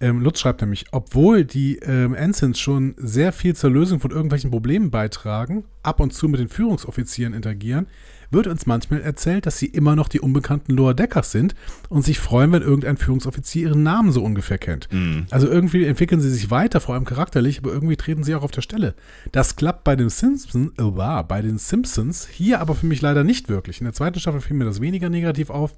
[0.00, 4.50] Ähm, Lutz schreibt nämlich, obwohl die ähm, Ensigns schon sehr viel zur Lösung von irgendwelchen
[4.50, 7.86] Problemen beitragen, ab und zu mit den Führungsoffizieren interagieren,
[8.30, 11.54] wird uns manchmal erzählt, dass sie immer noch die unbekannten Lower Deckers sind
[11.88, 14.88] und sich freuen, wenn irgendein Führungsoffizier ihren Namen so ungefähr kennt.
[15.30, 18.50] Also irgendwie entwickeln sie sich weiter, vor allem charakterlich, aber irgendwie treten sie auch auf
[18.50, 18.94] der Stelle.
[19.32, 23.24] Das klappt bei den Simpsons, äh, war bei den Simpsons hier aber für mich leider
[23.24, 23.80] nicht wirklich.
[23.80, 25.76] In der zweiten Staffel fiel mir das weniger negativ auf,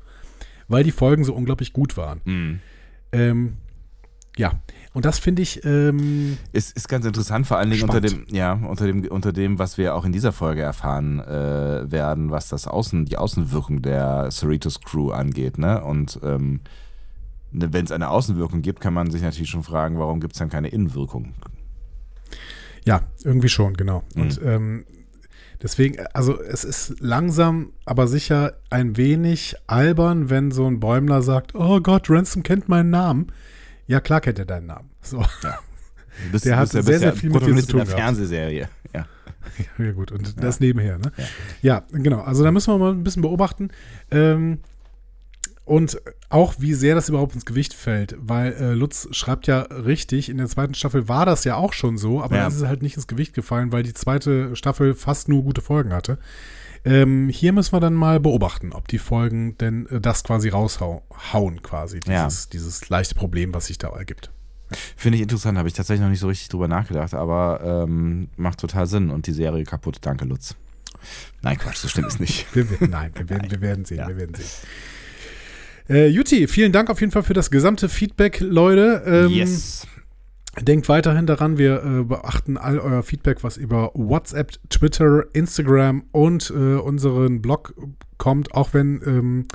[0.69, 2.21] weil die Folgen so unglaublich gut waren.
[2.25, 2.61] Mhm.
[3.13, 3.53] Ähm,
[4.39, 4.53] ja,
[4.95, 8.55] und das finde ich, ähm, Ist, ist ganz interessant, vor allen Dingen unter dem, ja,
[8.55, 12.67] unter dem, unter dem, was wir auch in dieser Folge erfahren äh, werden, was das
[12.67, 15.85] Außen, die Außenwirkung der Cerritos Crew angeht, ne?
[15.85, 16.61] Und ähm,
[17.53, 20.39] ne, wenn es eine Außenwirkung gibt, kann man sich natürlich schon fragen, warum gibt es
[20.39, 21.35] dann keine Innenwirkung?
[22.89, 24.03] ja, irgendwie schon, genau.
[24.15, 24.23] Mhm.
[24.23, 24.85] Und ähm,
[25.63, 31.55] deswegen, also es ist langsam, aber sicher ein wenig albern, wenn so ein Bäumler sagt,
[31.55, 33.31] oh Gott, Ransom kennt meinen Namen.
[33.89, 34.91] Ja, klar kennt er deinen Namen.
[35.03, 35.19] So.
[35.19, 37.87] Du bist, Der hat ja, sehr, sehr ja viel mit dir zu tun der.
[37.87, 38.69] Fernsehserie.
[38.95, 39.07] Ja.
[39.79, 41.11] Ja, gut, und das nebenher, ne?
[41.63, 41.83] Ja.
[41.91, 42.21] genau.
[42.21, 43.71] Also da müssen wir mal ein bisschen beobachten.
[44.11, 44.59] Ähm,
[45.65, 50.29] und auch, wie sehr das überhaupt ins Gewicht fällt, weil äh, Lutz schreibt ja richtig,
[50.29, 52.43] in der zweiten Staffel war das ja auch schon so, aber Ja.
[52.43, 55.61] dann ist es halt nicht ins Gewicht gefallen, weil die zweite Staffel fast nur gute
[55.63, 56.19] Folgen hatte.
[56.85, 61.63] Ähm, hier müssen wir dann mal beobachten, ob die Folgen denn äh, das quasi raushauen,
[61.63, 62.25] quasi, Ja.
[62.27, 64.31] dieses, dieses leichte Problem, was sich da ergibt.
[64.97, 68.61] Finde ich interessant, habe ich tatsächlich noch nicht so richtig drüber nachgedacht, aber ähm, macht
[68.61, 69.97] total Sinn und die Serie kaputt.
[70.03, 70.57] Danke, Lutz.
[71.43, 72.47] Nein, Quatsch, so stimmt es nicht.
[72.55, 74.47] Wir, wir, nein, wir werden, wir werden sehen, wir werden sehen.
[75.89, 79.03] Äh, Juti, vielen Dank auf jeden Fall für das gesamte Feedback, Leute.
[79.07, 79.87] Ähm, yes.
[80.61, 86.51] Denkt weiterhin daran, wir äh, beachten all euer Feedback, was über WhatsApp, Twitter, Instagram und
[86.51, 87.75] äh, unseren Blog
[88.19, 89.49] kommt, auch wenn ähm,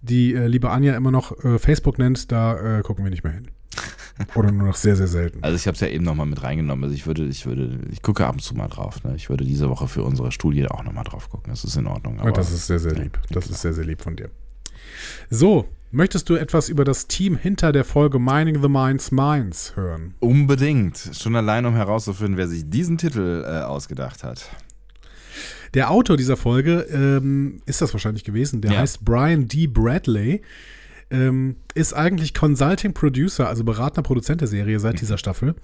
[0.00, 3.32] die äh, liebe Anja immer noch äh, Facebook nennt, da äh, gucken wir nicht mehr
[3.32, 3.50] hin.
[4.34, 5.42] Oder nur noch sehr, sehr selten.
[5.42, 6.84] Also ich habe es ja eben nochmal mit reingenommen.
[6.84, 9.02] Also ich würde, ich würde, ich gucke ab und zu mal drauf.
[9.02, 9.14] Ne?
[9.16, 11.50] Ich würde diese Woche für unsere Studie auch nochmal drauf gucken.
[11.50, 12.20] Das ist in Ordnung.
[12.20, 13.18] Aber das ist sehr, sehr lieb.
[13.30, 14.30] Das ist sehr, sehr lieb von dir.
[15.30, 20.14] So, möchtest du etwas über das Team hinter der Folge Mining the Minds Minds hören?
[20.20, 21.10] unbedingt.
[21.18, 24.50] Schon allein, um herauszufinden, wer sich diesen Titel äh, ausgedacht hat.
[25.74, 28.60] Der Autor dieser Folge ähm, ist das wahrscheinlich gewesen.
[28.60, 28.78] Der Ja.
[28.80, 29.66] heißt Brian D.
[29.66, 30.42] Bradley.
[31.10, 35.54] Ähm, ist eigentlich Consulting Producer, also beratender Produzent der Serie seit dieser Staffel.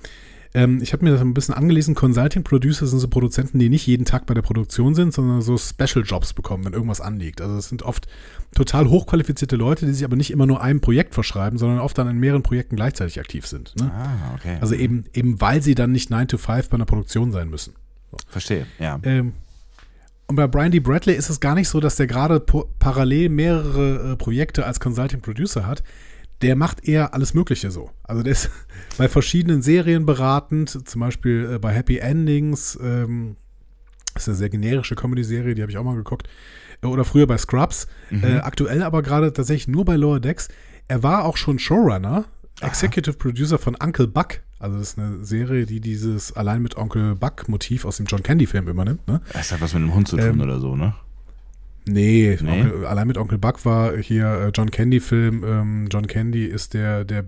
[0.53, 1.95] Ähm, ich habe mir das ein bisschen angelesen.
[1.95, 5.57] Consulting Producer sind so Produzenten, die nicht jeden Tag bei der Produktion sind, sondern so
[5.57, 7.41] Special Jobs bekommen, wenn irgendwas anliegt.
[7.41, 8.09] Also es sind oft
[8.55, 12.09] total hochqualifizierte Leute, die sich aber nicht immer nur einem Projekt verschreiben, sondern oft dann
[12.09, 13.77] in mehreren Projekten gleichzeitig aktiv sind.
[13.77, 13.93] Ne?
[13.95, 14.59] Ah, okay.
[14.61, 17.75] Also eben, eben weil sie dann nicht 9 to 5 bei einer Produktion sein müssen.
[18.27, 18.99] Verstehe, ja.
[19.05, 19.35] Ähm,
[20.27, 20.81] und bei Brian D.
[20.81, 22.41] Bradley ist es gar nicht so, dass der gerade
[22.79, 25.83] parallel mehrere äh, Projekte als Consulting Producer hat.
[26.43, 27.91] Der macht eher alles Mögliche so.
[28.03, 28.51] Also der ist
[28.99, 32.79] bei verschiedenen Serien beratend, zum Beispiel äh, bei Happy Endings.
[32.83, 33.37] Ähm,
[34.15, 36.29] das ist eine sehr generische Comedy-Serie, die habe ich auch mal geguckt.
[36.83, 37.87] Äh, Oder früher bei Scrubs.
[38.11, 40.49] Äh, aktuell aber gerade tatsächlich nur bei Lower Decks.
[40.89, 42.25] Er war auch schon Showrunner,
[42.61, 44.41] Executive Producer von Uncle Buck.
[44.59, 48.69] Also das ist eine Serie, die dieses allein mit Onkel Buck-Motiv aus dem John Candy-Film
[48.69, 49.07] übernimmt.
[49.09, 49.21] Ne?
[49.33, 50.95] Das hat was mit einem Hund zu tun Ähm, oder so, ne?
[51.87, 52.63] Nee, Nee?
[52.63, 55.45] Onkel, allein mit Onkel Buck war hier äh, John Candy-Film.
[55.45, 57.25] Ähm, John Candy ist der, der,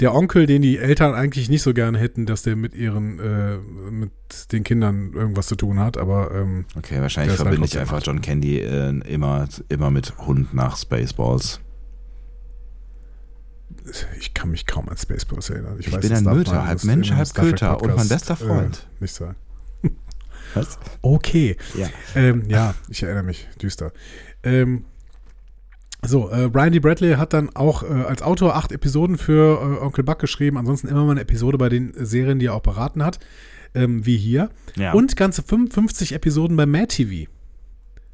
[0.00, 3.58] der Onkel, den die Eltern eigentlich nicht so gerne hätten, dass der mit ihren, äh,
[3.90, 4.10] mit
[4.52, 8.02] den Kindern irgendwas zu tun hat, aber ähm, Okay, wahrscheinlich ist halt verbinde ich einfach
[8.02, 11.60] John Candy äh, immer, immer mit Hund nach Spaceballs.
[14.18, 15.76] ich kann mich kaum an Spaceballs erinnern.
[15.78, 18.86] Ich, Ich weiß, bin ein Möter, man halb Mensch, halb Köter und mein bester Freund.
[18.98, 19.36] Äh, nicht sagen.
[20.56, 20.78] Was?
[21.02, 21.56] Okay.
[21.76, 21.88] Ja.
[22.14, 23.92] Ähm, ja, ich erinnere mich, düster.
[24.42, 24.84] Ähm,
[26.04, 26.78] so, äh, Brian D.
[26.78, 30.56] Bradley hat dann auch äh, als Autor acht Episoden für äh, Onkel Buck geschrieben.
[30.58, 33.18] Ansonsten immer mal eine Episode bei den Serien, die er auch beraten hat,
[33.74, 34.50] ähm, wie hier.
[34.76, 34.92] Ja.
[34.92, 37.28] Und ganze 55 Episoden bei Mad TV.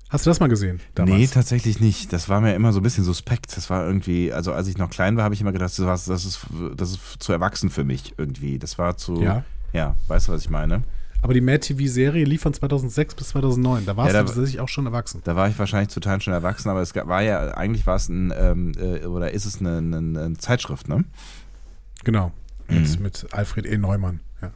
[0.09, 0.81] Hast du das mal gesehen?
[1.05, 2.13] Nee, tatsächlich nicht.
[2.13, 3.57] Das war mir immer so ein bisschen suspekt.
[3.57, 5.93] Das war irgendwie, also als ich noch klein war, habe ich immer gedacht, das, war-
[5.93, 6.41] das, ist,
[6.77, 8.59] das ist zu erwachsen für mich irgendwie.
[8.59, 9.45] Das war zu, Ja.
[9.73, 10.83] ja, weißt du, was ich meine?
[11.23, 13.87] Aber die Mad TV-Serie lief von 2006 bis 2009.
[13.87, 15.21] Da warst Ja, du da- tatsächlich auch schon erwachsen.
[15.25, 18.09] Da war ich wahrscheinlich zu Teilen schon erwachsen, aber es war ja, eigentlich war es
[18.09, 21.05] ein, ähm, äh, oder ist es eine, eine, eine Zeitschrift, ne?
[22.05, 22.33] Genau.
[22.69, 23.03] Mit, Mhm.
[23.03, 23.79] mit Alfred E.
[23.79, 24.21] Neumann.
[24.43, 24.51] Ja.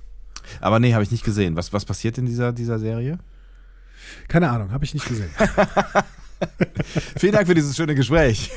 [0.60, 1.54] Aber nee, habe ich nicht gesehen.
[1.56, 3.18] Was, was passiert in dieser, dieser Serie?
[4.28, 5.30] Keine Ahnung, habe ich nicht gesehen.
[7.18, 8.50] Vielen Dank für dieses schöne Gespräch.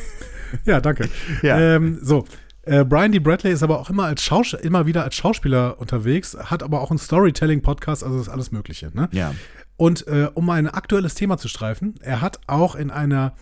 [0.65, 1.09] ja, danke.
[1.41, 1.59] Ja.
[1.59, 2.25] Ähm, so.
[2.69, 3.17] Äh, Brian D.
[3.17, 6.91] Bradley ist aber auch immer, als Schaus immer wieder als Schauspieler unterwegs, hat aber auch
[6.91, 8.91] einen Storytelling-Podcast, also das ist alles Mögliche.
[8.93, 9.09] Ne?
[9.11, 9.33] Ja.
[9.75, 13.33] Und äh, um ein aktuelles Thema zu streifen, er hat auch in einer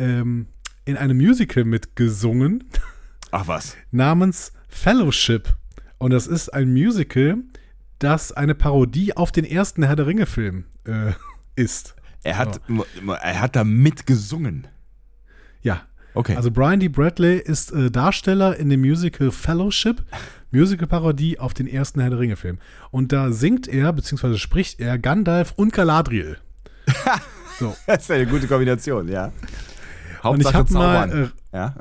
[0.00, 0.48] ähm,
[0.84, 2.64] in einem Musical mitgesungen
[3.30, 3.76] Ach was.
[3.92, 5.54] namens Fellowship.
[5.98, 7.36] Und das ist ein Musical,
[8.00, 11.12] das eine Parodie auf den ersten Herr der Ringe-Film äh,
[11.54, 11.94] ist.
[12.24, 12.60] Er hat,
[13.22, 14.66] er hat da mitgesungen.
[16.14, 16.36] Okay.
[16.36, 16.88] Also Brian D.
[16.88, 20.02] Bradley ist äh, Darsteller in dem Musical Fellowship,
[20.52, 22.58] Musical-Parodie auf den ersten Herr der Ringe-Film.
[22.90, 26.38] Und da singt er, beziehungsweise spricht er Gandalf und Galadriel.
[27.58, 27.76] so.
[27.86, 29.32] das ist eine gute Kombination, ja.
[30.22, 31.74] Und ich Hauptsache habe mal, äh, ja.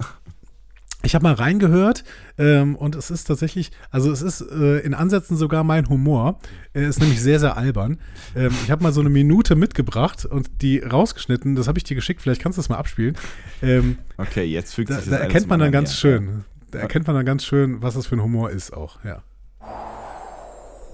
[1.06, 2.04] Ich habe mal reingehört
[2.38, 6.40] ähm, und es ist tatsächlich, also es ist äh, in Ansätzen sogar mein Humor.
[6.74, 8.00] Er ist nämlich sehr, sehr albern.
[8.36, 11.56] Ähm, ich habe mal so eine Minute mitgebracht und die rausgeschnitten.
[11.56, 12.22] Das habe ich dir geschickt.
[12.22, 13.18] Vielleicht kannst du das mal abspielen.
[13.62, 15.96] Ähm, Okay, jetzt fügt da sich das da alles erkennt man dann an, ganz ja.
[15.98, 16.46] schön.
[16.72, 19.04] Da erkennt man dann ganz schön, was das für ein Humor ist auch.
[19.04, 19.24] Ja.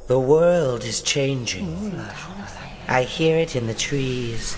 [0.08, 1.68] The world is changing.
[2.90, 4.58] I hear it in the trees.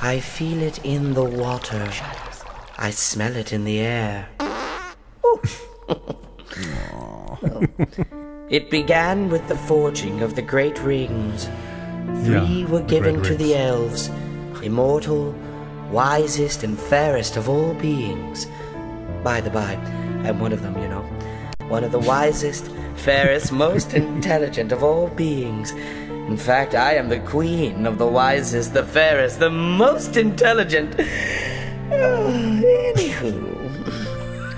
[0.00, 1.82] I feel it in the water.
[2.78, 4.28] I smell it in the air.
[8.50, 11.48] it began with the forging of the great rings.
[12.24, 14.10] Three Yeah, were given to the elves,
[14.62, 15.34] immortal,
[15.90, 18.46] wisest, and fairest of all beings.
[19.22, 19.74] By the by,
[20.24, 21.02] I'm one of them, you know.
[21.68, 25.72] One of the wisest, fairest, most intelligent of all beings.
[25.72, 30.96] In fact, I am the queen of the wisest, the fairest, the most intelligent.
[31.90, 33.53] Anywho,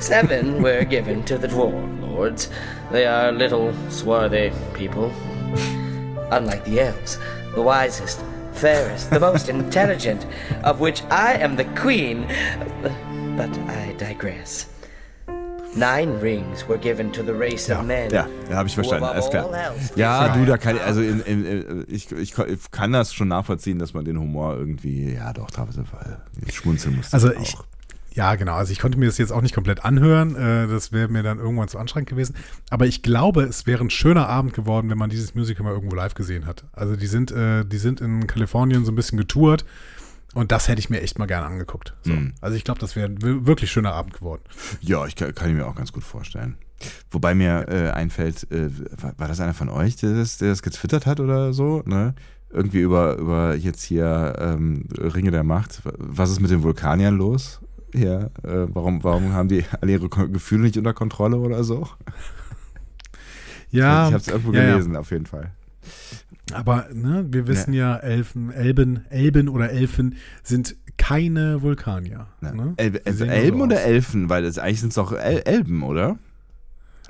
[0.06, 2.48] seven were given to the dwarf lords.
[2.92, 5.10] They are little, swarthy people.
[6.30, 7.18] Unlike the elves,
[7.56, 8.20] the wisest,
[8.52, 10.24] fairest, the most intelligent,
[10.62, 12.26] of which I am the queen.
[13.36, 14.66] But I digress.
[15.74, 18.10] Nine rings were given to the race Ja, of men.
[18.10, 19.50] ja, ja habe ich verstanden, alles klar.
[19.96, 22.32] Ja, du, da kann ich, also in, in, ich, ich
[22.70, 25.84] kann das schon nachvollziehen, dass man den Humor irgendwie, ja doch, teilweise
[26.50, 27.12] schmunzeln muss.
[27.12, 27.64] Also auch.
[28.16, 28.54] Ja, genau.
[28.54, 30.34] Also ich konnte mir das jetzt auch nicht komplett anhören.
[30.34, 32.34] Äh, das wäre mir dann irgendwann zu anstrengend gewesen.
[32.70, 35.94] Aber ich glaube, es wäre ein schöner Abend geworden, wenn man dieses Musical mal irgendwo
[35.94, 36.64] live gesehen hat.
[36.72, 39.64] Also die sind, äh, die sind in Kalifornien so ein bisschen getourt.
[40.34, 41.94] Und das hätte ich mir echt mal gerne angeguckt.
[42.02, 42.12] So.
[42.12, 42.32] Mhm.
[42.40, 44.42] Also ich glaube, das wäre ein wir- wirklich schöner Abend geworden.
[44.80, 46.56] Ja, ich kann, kann ich mir auch ganz gut vorstellen.
[47.10, 48.68] Wobei mir äh, einfällt, äh,
[49.02, 51.82] war, war das einer von euch, der das, der das getwittert hat oder so?
[51.86, 52.14] Ne?
[52.50, 55.80] Irgendwie über, über jetzt hier ähm, Ringe der Macht.
[55.98, 57.60] Was ist mit den Vulkaniern los?
[57.96, 61.88] Hier, äh, warum, warum haben die alle ihre Gefühle nicht unter Kontrolle oder so?
[63.70, 64.70] Ja, ich habe es irgendwo ja, ja.
[64.72, 65.50] gelesen, auf jeden Fall.
[66.52, 72.26] Aber ne, wir wissen ja, Elfen, Elben, Elben oder Elfen sind keine Vulkanier.
[72.40, 72.52] Ja.
[72.52, 72.74] Ne?
[72.76, 73.82] El Die also Elben so oder.
[73.82, 74.28] Elfen?
[74.28, 76.18] Weil das eigentlich sind es doch El Elben, oder?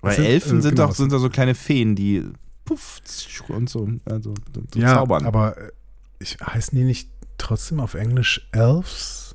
[0.00, 2.24] Weil sind, Elfen äh, sind genau, doch sind doch so kleine Feen, die
[2.64, 3.00] puff
[3.48, 5.24] und so, also, so Ja, zaubern.
[5.24, 5.70] aber äh,
[6.18, 9.25] ich, heißen die nicht trotzdem auf Englisch Elves?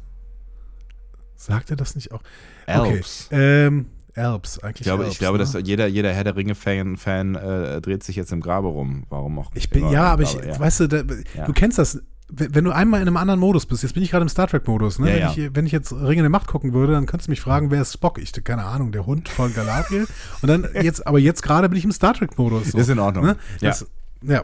[1.41, 2.21] Sagt er das nicht auch?
[2.67, 3.27] Elves.
[3.31, 3.65] Okay.
[3.67, 5.43] Ähm, Elves, eigentlich Ich glaube, Elves, ich glaube ne?
[5.43, 9.05] dass jeder, jeder Herr der Ringe-Fan Fan, äh, dreht sich jetzt im Grabe rum.
[9.09, 10.59] Warum auch Ich bin, ja, aber ich, glaube, ja.
[10.59, 10.97] weißt du, da,
[11.35, 11.45] Ja.
[11.45, 11.99] du kennst das,
[12.29, 14.99] wenn du einmal in einem anderen Modus bist, jetzt bin ich gerade im Star Trek-Modus,
[14.99, 15.07] ne?
[15.07, 15.47] Ja, wenn, ja.
[15.47, 17.81] Ich, wenn ich jetzt Ringe der Macht gucken würde, dann könntest du mich fragen, wer
[17.81, 18.19] ist Spock?
[18.19, 20.07] Ich, keine Ahnung, der Hund von Galadriel.
[20.41, 22.71] Und dann jetzt, aber jetzt gerade bin ich im Star Trek-Modus.
[22.71, 23.25] So, Ist in Ordnung.
[23.25, 23.37] Ne?
[23.59, 23.85] Das,
[24.21, 24.43] ja.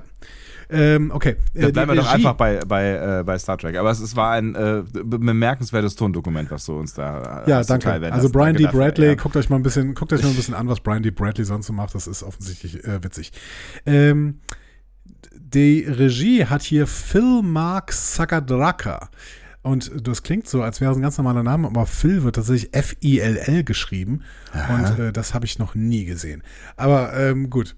[0.70, 1.38] Ähm, okay.
[1.54, 3.78] Dann Äh, bleiben wir doch einfach bei, bei, äh, bei Star Trek.
[3.78, 7.64] Aber es, es war ein äh, be- bemerkenswertes Tondokument, was du uns da äh, Ja,
[7.64, 7.90] danke.
[8.12, 8.30] Also.
[8.30, 8.68] Brian D.
[8.68, 9.16] Bradley, ja.
[9.16, 11.12] guckt euch mal ein bisschen, guckt euch mal ein bisschen an, was Brian D.
[11.12, 11.96] Bradley sonst so macht.
[11.96, 13.32] Das ist offensichtlich äh, witzig.
[13.86, 14.40] Ähm,
[15.40, 19.10] die Regie hat hier Phil Mark Sagadraka.
[19.62, 22.74] Und das klingt so, als wäre es ein ganz normaler Name, aber Phil wird tatsächlich
[22.74, 24.24] F-I-L-L geschrieben.
[24.54, 26.44] Und äh, das habe ich noch nie gesehen.
[26.76, 27.76] Aber ähm, gut.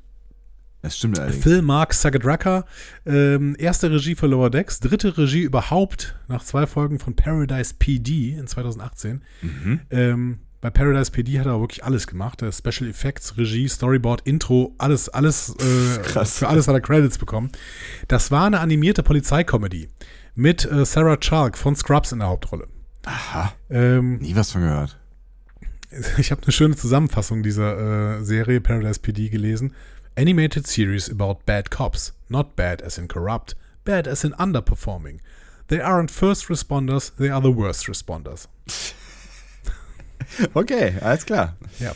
[0.81, 1.43] Das stimmt allerdings.
[1.43, 2.65] Phil Mark Sagadraka,
[3.05, 8.35] ähm, erste Regie für Lower Decks, dritte Regie überhaupt nach zwei Folgen von Paradise PD
[8.37, 9.21] in 2018.
[9.41, 9.79] Mhm.
[9.89, 12.41] Ähm, bei Paradise PD hat er auch wirklich alles gemacht.
[12.41, 16.39] Äh, Special Effects, Regie, Storyboard, Intro, alles, alles, äh, Krass.
[16.39, 17.49] für alles hat er Credits bekommen.
[18.07, 19.89] Das war eine animierte Polizeicomedy
[20.35, 22.67] mit äh, Sarah Chalk von Scrubs in der Hauptrolle.
[23.05, 24.97] Aha, Ähm, nie was von gehört.
[26.17, 29.73] ich habe eine schöne Zusammenfassung dieser äh, Serie Paradise PD gelesen.
[30.19, 32.11] Animated series about bad cops.
[32.27, 33.55] Not bad as in corrupt,
[33.85, 35.21] bad as in underperforming.
[35.69, 38.47] They aren't first responders, they are the worst responders.
[40.53, 41.55] Okay, alles klar.
[41.79, 41.93] Ja.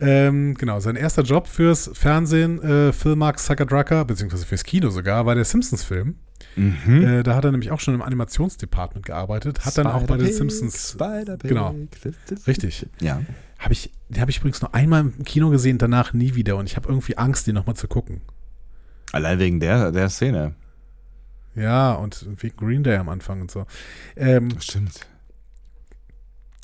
[0.00, 2.92] Ähm, genau, sein erster Job fürs Fernsehen, äh,
[3.36, 6.16] Sucker Drucker, beziehungsweise fürs Kino sogar, war der Simpsons-Film.
[6.56, 7.04] Mhm.
[7.04, 10.32] Äh, da hat er nämlich auch schon im Animationsdepartment gearbeitet, hat dann auch bei den
[10.32, 10.92] Simpsons.
[10.92, 11.48] Spider-Pig.
[11.48, 11.74] Genau.
[12.46, 12.86] Richtig.
[13.00, 13.20] Ja.
[13.64, 16.66] Hab ich, den habe ich übrigens nur einmal im Kino gesehen, danach nie wieder und
[16.66, 18.20] ich habe irgendwie Angst, den nochmal zu gucken.
[19.12, 20.54] Allein wegen der, der Szene.
[21.54, 23.64] Ja, und wegen Green Day am Anfang und so.
[24.16, 25.06] Ähm, Stimmt.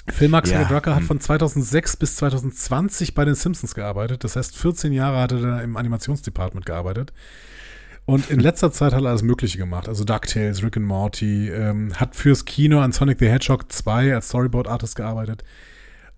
[0.08, 1.06] Phil Max Ja, Drucker hat hm.
[1.06, 4.24] von 2006 bis 2020 bei den Simpsons gearbeitet.
[4.24, 7.12] Das heißt, 14 Jahre hat er da im Animationsdepartment gearbeitet.
[8.06, 9.88] Und in letzter Zeit hat er alles Mögliche gemacht.
[9.88, 14.28] Also DuckTales, Rick and Morty, ähm, hat fürs Kino an Sonic the Hedgehog 2 als
[14.28, 15.44] Storyboard-Artist gearbeitet.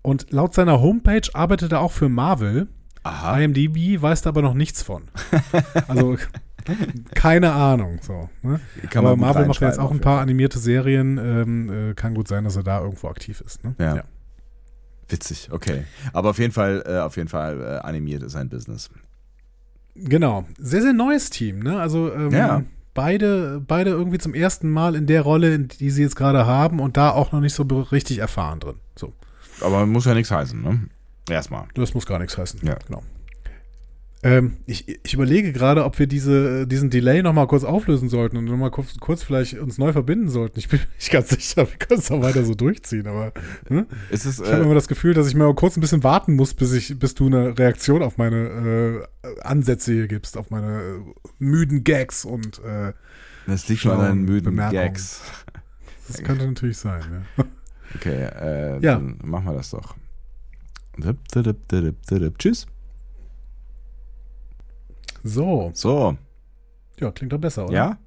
[0.03, 2.67] Und laut seiner Homepage arbeitet er auch für Marvel.
[3.03, 3.39] Aha.
[3.39, 5.03] IMDb weiß da aber noch nichts von.
[5.87, 6.17] Also
[7.15, 7.99] keine Ahnung.
[8.01, 8.59] So, ne?
[8.95, 11.17] Aber Marvel macht ja jetzt auch ein paar animierte Serien.
[11.17, 13.63] Ähm, äh, kann gut sein, dass er da irgendwo aktiv ist.
[13.63, 13.75] Ne?
[13.79, 14.03] Ja.
[15.09, 15.83] Witzig, okay.
[16.13, 18.89] Aber auf jeden Fall, äh, auf jeden Fall äh, animiert ist sein Business.
[19.95, 20.45] Genau.
[20.57, 21.79] Sehr, sehr neues Team, ne?
[21.79, 22.63] Also ähm, Ja.
[22.93, 26.95] beide, beide irgendwie zum ersten Mal in der Rolle, die sie jetzt gerade haben und
[26.97, 28.75] da auch noch nicht so richtig erfahren drin.
[28.95, 29.13] So.
[29.63, 30.87] Aber muss ja nichts heißen, ne?
[31.29, 31.67] Erstmal.
[31.73, 32.59] Das muss gar nichts heißen.
[32.63, 32.77] Ja.
[32.87, 33.03] Genau.
[34.25, 38.45] Ähm, ich, ich überlege gerade, ob wir diese, diesen Delay nochmal kurz auflösen sollten und
[38.45, 40.59] nochmal kurz, kurz vielleicht uns neu verbinden sollten.
[40.59, 43.33] Ich bin mir nicht ganz sicher, wir können es auch weiter so durchziehen, aber
[43.67, 43.85] ne?
[44.09, 46.53] Es, ich habe äh, immer das Gefühl, dass ich mal kurz ein bisschen warten muss,
[46.53, 50.99] bis, ich, bis du eine Reaktion auf meine äh, Ansätze hier gibst, auf meine äh,
[51.39, 52.93] müden Gags und äh,
[53.45, 54.55] das liegt schon an deinen müden.
[54.55, 55.21] Gags.
[56.07, 57.25] das könnte natürlich sein.
[57.37, 57.45] Ja.
[57.95, 58.95] Okay, äh, Ja.
[58.95, 59.95] dann machen wir das doch.
[62.37, 62.67] Tschüss.
[65.23, 66.17] So, So,
[66.99, 67.73] ja, klingt doch besser, oder?
[67.73, 67.97] ja?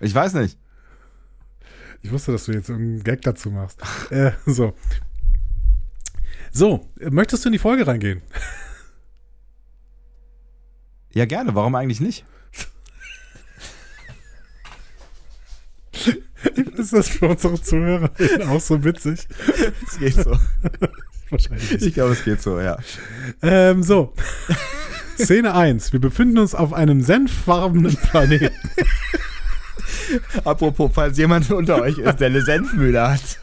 [0.00, 0.56] Ich weiß nicht.
[2.02, 3.82] Ich wusste, dass du jetzt irgendeinen Gag dazu machst.
[4.10, 4.74] äh, so.
[6.52, 8.22] So, möchtest du in die Folge reingehen?
[11.12, 11.54] Ja, gerne.
[11.54, 12.24] Warum eigentlich nicht?
[16.76, 18.10] Ist das für unsere Zuhörer
[18.48, 19.26] auch so witzig?
[19.86, 20.38] Es geht so.
[21.30, 21.86] Wahrscheinlich nicht.
[21.86, 22.78] Ich glaube, es geht so, ja.
[23.42, 24.14] Ähm, so.
[25.18, 25.92] Szene 1.
[25.92, 28.54] Wir befinden uns auf einem senffarbenen Planeten.
[30.44, 33.38] Apropos, falls jemand unter euch ist, der eine Senfmühle hat.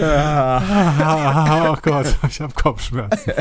[0.00, 3.32] Ah, oh Gott, ich habe Kopfschmerzen.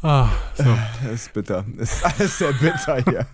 [0.00, 0.78] Ah, so.
[1.02, 1.64] Das ist bitter.
[1.76, 3.26] Das ist alles sehr bitter hier.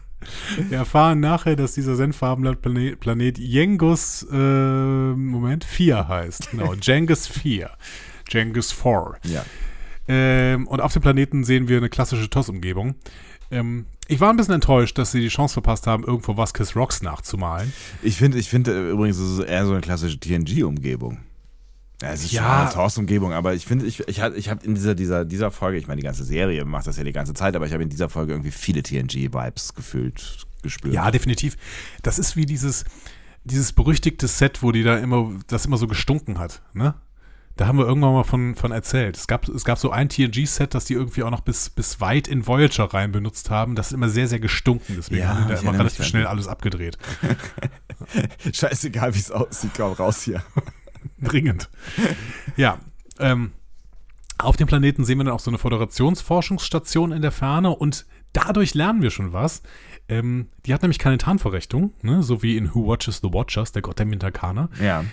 [0.69, 6.51] Wir erfahren nachher, dass dieser senffarbene Planet, Planet Jengus, äh, Moment, 4 heißt.
[6.51, 7.71] Genau, Jengus 4.
[8.31, 9.15] Jengus 4.
[9.25, 9.45] Ja.
[10.07, 12.95] Ähm, und auf dem Planeten sehen wir eine klassische TOS-Umgebung.
[13.51, 17.03] Ähm, ich war ein bisschen enttäuscht, dass sie die Chance verpasst haben, irgendwo Vasquez Rocks
[17.03, 17.73] nachzumalen.
[18.03, 21.21] Ich finde ich finde äh, übrigens, es ist eher so eine klassische TNG-Umgebung.
[22.05, 22.43] Ja, es ist Ja.
[22.43, 25.79] schon eine Toss-Umgebung, aber ich finde, ich, ich, ich habe in dieser, dieser, dieser Folge,
[25.79, 27.89] ich meine, die ganze Serie macht das ja die ganze Zeit, aber ich habe in
[27.89, 30.93] dieser Folge irgendwie viele TNG-Vibes gefühlt, gespürt.
[30.95, 31.57] Ja, definitiv.
[32.03, 32.85] Das ist wie dieses,
[33.45, 36.95] dieses berüchtigte Set, wo die da immer, das immer so gestunken hat, ne?
[37.57, 39.17] Da haben wir irgendwann mal von, von erzählt.
[39.17, 42.27] Es gab, es gab so ein TNG-Set, das die irgendwie auch noch bis, bis weit
[42.27, 43.77] in Voyager rein benutzt haben.
[43.77, 44.97] Das ist immer sehr, sehr gestunken.
[44.99, 46.99] Deswegen Ja, haben die da immer relativ schnell alles abgedreht.
[48.53, 50.43] Scheißegal, wie es aussieht, komm raus hier.
[51.21, 51.71] Dringend.
[52.57, 52.79] Ja.
[53.19, 53.53] Ähm,
[54.39, 58.75] auf dem Planeten sehen wir dann auch so eine Föderationsforschungsstation in der Ferne und dadurch
[58.75, 59.63] lernen wir schon was.
[60.09, 62.23] Ähm, die hat nämlich keine Tarnvorrichtung, ne?
[62.23, 64.69] so wie in Who Watches the Watchers, der Gott der Minterkaner.
[64.83, 65.05] Ja.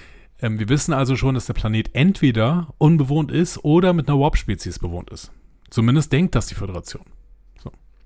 [0.41, 4.79] Ähm, wir wissen also schon, dass der Planet entweder unbewohnt ist oder mit einer Warp-Spezies
[4.79, 5.31] bewohnt ist.
[5.69, 7.03] Zumindest denkt das die Föderation.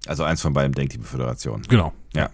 [0.08, 1.64] Also eins von beiden denkt die Föderation.
[1.68, 1.94] Genau.
[2.14, 2.30] Ja.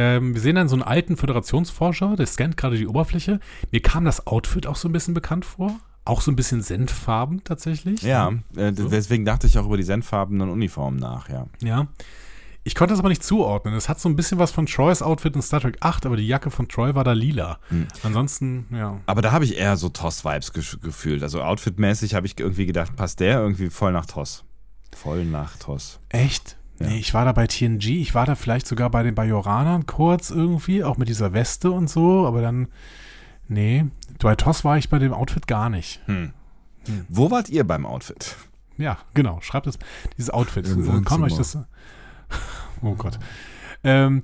[0.00, 3.38] Ähm, wir sehen dann so einen alten Föderationsforscher, der scannt gerade die Oberfläche.
[3.70, 5.78] Mir kam das Outfit auch so ein bisschen bekannt vor.
[6.06, 8.00] Auch so ein bisschen senffarben tatsächlich.
[8.00, 11.46] Ja, äh, deswegen dachte ich auch über die senffarbenen Uniformen nach, ja.
[11.62, 11.88] Ja.
[12.64, 13.74] Ich konnte das aber nicht zuordnen.
[13.74, 16.26] Es hat so ein bisschen was von Troys Outfit in Star Trek 8, aber die
[16.26, 17.58] Jacke von Troy war da lila.
[17.68, 17.88] Hm.
[18.02, 19.00] Ansonsten, ja.
[19.04, 21.22] Aber da habe ich eher so Toss-Vibes ge gefühlt.
[21.22, 24.44] Also outfitmäßig habe ich irgendwie gedacht, passt der irgendwie voll nach Toss.
[24.96, 26.00] Voll nach Toss.
[26.08, 26.56] Echt?
[26.80, 30.30] Nee, ich war da bei TNG, ich war da vielleicht sogar bei den Bajoranern kurz
[30.30, 32.68] irgendwie, auch mit dieser Weste und so, aber dann,
[33.48, 33.84] nee,
[34.18, 36.00] bei TOS war ich bei dem Outfit gar nicht.
[37.08, 38.36] Wo wart ihr beim Outfit?
[38.78, 39.78] Ja, genau, schreibt es,
[40.16, 40.66] dieses Outfit.
[40.66, 41.58] Äh, Kann euch das,
[42.82, 43.18] oh Gott.
[43.84, 44.22] Ähm,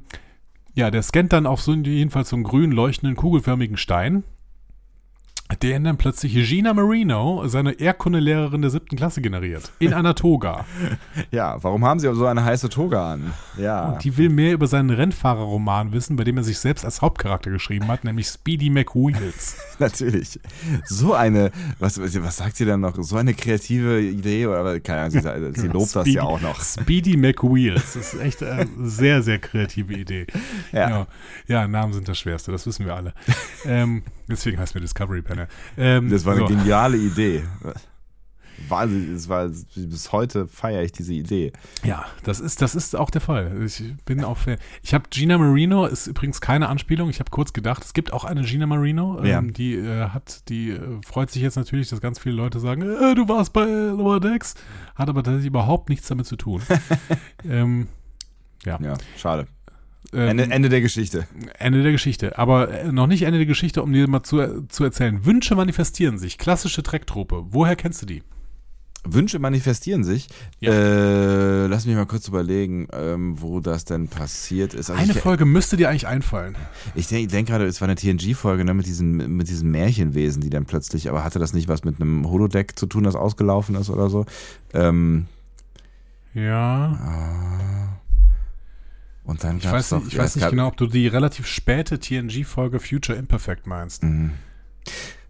[0.75, 4.25] ja, der scannt dann auf so jedenfalls so einen grün leuchtenden, kugelförmigen Stein.
[5.63, 9.71] Der dann plötzlich Gina Marino, seine Erdkundelehrerin der siebten Klasse, generiert.
[9.79, 10.65] In einer Toga.
[11.31, 13.33] Ja, warum haben sie so eine heiße Toga an?
[13.59, 13.91] Ja.
[13.93, 17.51] Und die will mehr über seinen Rennfahrerroman wissen, bei dem er sich selbst als Hauptcharakter
[17.51, 19.57] geschrieben hat, nämlich Speedy McWheels.
[19.79, 20.39] Natürlich.
[20.85, 22.95] So eine, was, was sagt sie dann noch?
[23.03, 25.11] So eine kreative Idee oder keine Ahnung,
[25.55, 26.61] sie, sie lobt das Speedy- ja auch noch.
[26.63, 27.95] Speedy McWheels.
[27.95, 30.27] Das ist echt eine sehr, sehr kreative Idee.
[30.73, 30.89] Ja.
[30.91, 31.07] ja.
[31.47, 33.15] Ja, Namen sind das Schwerste, das wissen wir alle.
[33.65, 35.49] ähm, deswegen heißt mir Discovery Panel.
[35.77, 36.49] Ähm, Das war eine so.
[36.49, 37.45] geniale Idee.
[38.69, 41.53] Wahnsinn, es war, bis heute feiere ich diese Idee.
[41.85, 43.63] Ja, das ist, das ist auch der Fall.
[43.65, 44.57] Ich bin auch Fan.
[44.83, 47.11] Ich habe Gina Marino, ist übrigens keine Anspielung.
[47.11, 49.23] Ich habe kurz gedacht, es gibt auch eine Gina Marino.
[49.23, 49.39] Ja.
[49.39, 52.83] Ähm, die äh, hat, die äh, freut sich jetzt natürlich, dass ganz viele Leute sagen,
[52.83, 54.55] äh, du warst bei Lower Decks.
[54.95, 56.63] Hat aber tatsächlich überhaupt nichts damit zu tun.
[57.49, 57.89] ähm,
[58.65, 58.81] ja.
[58.81, 59.47] Ja, schade.
[60.13, 61.27] Ähm, Ende, Ende der Geschichte.
[61.59, 62.39] Ende der Geschichte.
[62.39, 65.25] Aber äh, noch nicht Ende der Geschichte, um dir mal zu, zu erzählen.
[65.25, 66.39] Wünsche manifestieren sich.
[66.39, 67.47] Klassische Trektrope.
[67.51, 68.23] Woher kennst du die?
[69.09, 70.29] Wünsche manifestieren sich.
[70.61, 70.73] Ja.
[70.73, 74.91] Äh, lass mich mal kurz überlegen, ähm, wo das denn passiert ist.
[74.91, 76.57] Also Eine ich, Folge müsste dir eigentlich einfallen.
[76.95, 80.51] Ich denke denk gerade, es war eine TNG-Folge ne, mit, diesen, mit diesen Märchenwesen, die
[80.51, 83.91] dann plötzlich, aber hatte das nicht was mit einem Holodeck zu tun, das ausgelaufen ist
[83.91, 84.27] oder so?
[84.75, 85.27] Ähm,
[86.35, 87.97] Ja.
[89.27, 91.47] Und dann Ich weiß, doch, nicht, ich ja, weiß nicht genau, ob du die relativ
[91.47, 94.05] späte TNG-Folge Future Imperfect meinst.
[94.05, 94.33] Mhm.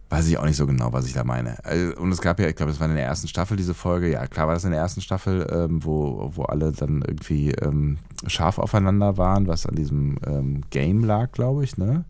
[0.08, 1.64] Weiß ich auch nicht so genau, was ich da meine.
[1.64, 4.08] Also, Und es gab ja, ich glaube, es war in der ersten Staffel diese Folge.
[4.12, 7.98] Ja, klar war das in der ersten Staffel, ähm, wo, wo alle dann irgendwie ähm,
[8.26, 12.04] scharf aufeinander waren, was an diesem ähm, Game lag, glaube ich, ne?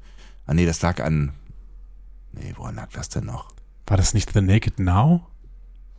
[0.44, 1.32] Ah, nee, das lag an.
[2.32, 3.52] Nee, woran lag das denn noch?
[3.86, 5.26] War das nicht The Naked Now?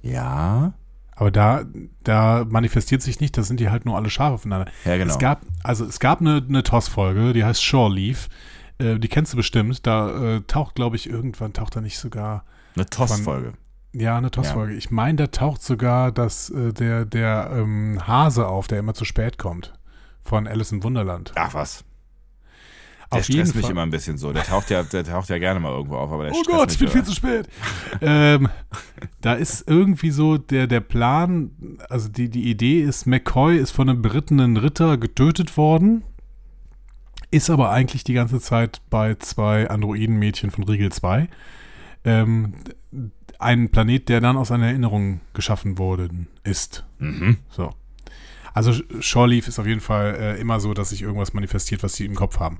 [0.02, 0.74] Ja.
[1.18, 1.66] Aber da,
[2.04, 4.72] da manifestiert sich nicht, da sind die halt nur alle scharf aufeinander.
[4.86, 5.12] Ja, genau.
[5.12, 8.30] Es gab, also es gab eine, eine TOS-Folge, die heißt Shore Leaf.
[8.78, 9.88] Äh, die kennst du bestimmt.
[9.88, 12.46] Da äh, taucht, glaube ich, irgendwann taucht da nicht sogar.
[12.76, 13.54] Eine TOS-Folge.
[13.94, 14.76] Ja, eine TOS-Folge.
[14.76, 19.04] Ich meine, da taucht sogar das, äh, der, der ähm, Hase auf, der immer zu
[19.04, 19.74] spät kommt.
[20.24, 21.32] Von Alice im Wunderland.
[21.34, 21.84] Ach was.
[23.12, 23.72] Der Auf jeden mich Fall.
[23.72, 24.34] immer ein bisschen so.
[24.34, 26.74] Der taucht ja, der taucht ja gerne mal irgendwo auf, aber der Oh Gott, mich
[26.74, 27.48] ich bin viel zu spät.
[28.02, 28.50] ähm,
[29.22, 31.52] da ist irgendwie so der, der Plan,
[31.90, 36.04] also die, die Idee ist, McCoy ist von einem berittenen Ritter getötet worden,
[37.32, 41.30] ist aber eigentlich die ganze Zeit bei zwei Androidenmädchen von Riegel 2.
[42.04, 42.54] Ähm,
[43.40, 46.86] ein Planet, der dann aus einer Erinnerung geschaffen worden ist.
[47.00, 47.38] Mhm.
[47.50, 47.70] So.
[48.58, 52.06] Also Shore ist auf jeden Fall äh, immer so, dass sich irgendwas manifestiert, was sie
[52.06, 52.58] im Kopf haben.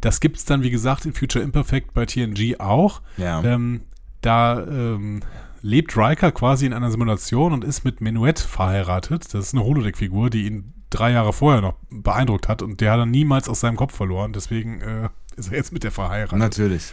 [0.00, 3.02] Das gibt es dann, wie gesagt, in Future Imperfect bei TNG auch.
[3.18, 3.44] Ja.
[3.44, 3.82] Ähm,
[4.22, 5.20] da ähm,
[5.60, 9.34] lebt Riker quasi in einer Simulation und ist mit Menuet verheiratet.
[9.34, 13.00] Das ist eine Holodeck-Figur, die ihn drei Jahre vorher noch beeindruckt hat und der hat
[13.00, 14.32] er niemals aus seinem Kopf verloren.
[14.32, 16.38] Deswegen äh, ist er jetzt mit der verheiratet.
[16.38, 16.90] Natürlich.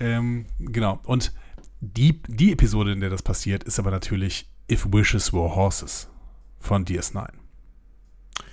[0.00, 0.98] Ähm, genau.
[1.04, 1.32] Und
[1.80, 6.08] die, die Episode, in der das passiert, ist aber natürlich If Wishes Were Horses
[6.58, 7.39] von DS9.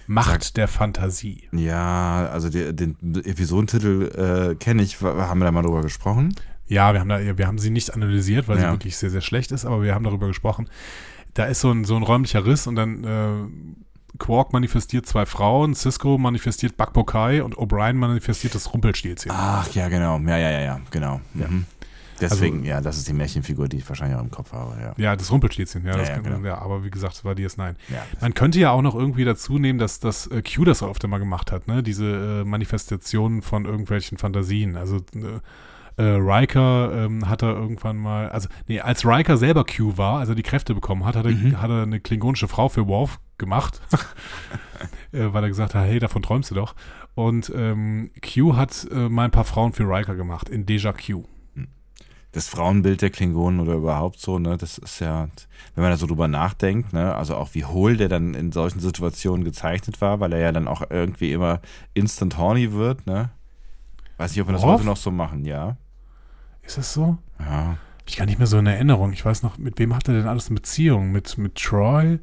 [0.07, 1.49] Macht der Fantasie.
[1.51, 5.01] Ja, also die, den Episodentitel äh, kenne ich.
[5.01, 6.33] Haben wir da mal drüber gesprochen?
[6.67, 8.67] Ja, wir haben, da, wir haben sie nicht analysiert, weil Ja.
[8.67, 10.69] sie wirklich sehr, sehr schlecht ist, aber wir haben darüber gesprochen.
[11.33, 15.75] Da ist so ein, so ein räumlicher Riss und dann äh, Quark manifestiert zwei Frauen,
[15.75, 19.31] Cisco manifestiert Bakbokai und O'Brien manifestiert das Rumpelstilzchen.
[19.33, 20.17] Ach, ja, genau.
[20.19, 21.21] Ja, ja, ja, ja, genau.
[21.33, 21.65] Mhm.
[22.19, 24.93] Deswegen, ja, das ist die Märchenfigur, die ich wahrscheinlich auch im Kopf habe, ja.
[24.97, 26.47] Ja, das Rumpelstilzchen, ja, das ja, kann, genau.
[26.47, 27.75] ja, aber wie gesagt, es war DS9.
[27.89, 28.05] Ja.
[28.21, 31.19] Man könnte ja auch noch irgendwie dazu nehmen, dass das äh, Q das öfter mal
[31.19, 31.83] gemacht hat, ne?
[31.83, 34.77] Diese äh, Manifestationen von irgendwelchen Fantasien.
[34.77, 35.39] Also äh,
[35.97, 40.29] äh, Riker ähm, hat er irgendwann mal, also nee, als Riker selber Q war, als
[40.29, 41.61] er die Kräfte bekommen hat, hat er, Mhm.
[41.61, 43.81] hat er eine klingonische Frau für Worf gemacht,
[45.11, 46.75] äh, weil er gesagt hat, hey, davon träumst du doch.
[47.15, 51.23] Und ähm, Q hat äh, mal ein paar Frauen für Riker gemacht in Deja Q.
[52.37, 55.27] Das Frauenbild der Klingonen oder überhaupt so, ne, das ist ja,
[55.73, 58.79] wenn man da so drüber nachdenkt, ne, also auch wie hohl der dann in solchen
[58.79, 61.61] Situationen gezeichnet war, weil er ja dann auch irgendwie immer
[61.95, 63.31] instant horny wird, ne.
[64.17, 65.77] Weiß nicht, ob wir das heute noch so machen, ja.
[66.61, 67.17] Ist das so?
[67.39, 67.69] Ja.
[67.69, 69.13] Hab ich gar nicht mehr so in Erinnerung.
[69.13, 71.11] Ich weiß noch, mit wem hat er denn alles eine Beziehung?
[71.11, 72.19] Mit, mit Troy?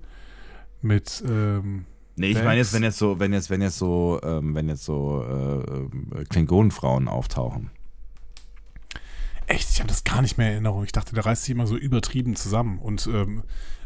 [0.81, 4.55] Mit, ähm, Nee, ich meine jetzt, wenn jetzt so, wenn jetzt, wenn jetzt so, ähm,
[4.55, 7.71] wenn jetzt so äh, äh, Klingonenfrauen auftauchen.
[9.47, 10.84] Echt, ich habe das gar nicht mehr in Erinnerung.
[10.84, 12.78] Ich dachte, der reißt sich immer so übertrieben zusammen.
[12.78, 13.42] Und ähm,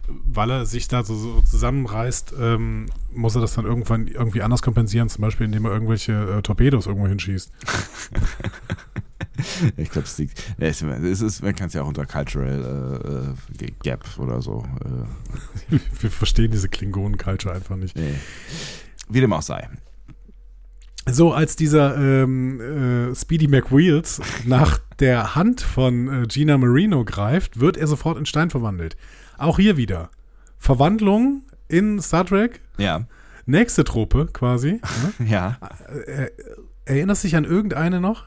[0.09, 4.62] weil er sich da so, so zusammenreißt, ähm, muss er das dann irgendwann irgendwie anders
[4.62, 7.52] kompensieren, zum Beispiel indem er irgendwelche äh, Torpedos irgendwo hinschießt.
[9.76, 10.42] Ich glaube, es liegt.
[10.59, 14.66] Es es ist, man kann es ja auch unter Cultural äh, äh, Gap oder so.
[14.84, 17.96] Äh, Wir verstehen diese Klingonen-Culture einfach nicht.
[17.96, 18.14] nee.
[19.09, 19.68] Wie dem auch sei.
[21.07, 22.61] So, als dieser ähm,
[23.11, 28.26] äh, Speedy McWheels nach der Hand von äh, Gina Marino greift, wird er sofort in
[28.26, 28.96] Stein verwandelt.
[29.38, 30.11] Auch hier wieder.
[30.59, 33.07] Verwandlung in Star Trek, Ja.
[33.46, 34.80] nächste Trope quasi.
[35.18, 35.26] ne?
[35.28, 35.59] Ja.
[36.07, 36.28] Äh,
[36.84, 38.24] erinnerst dich an irgendeine noch?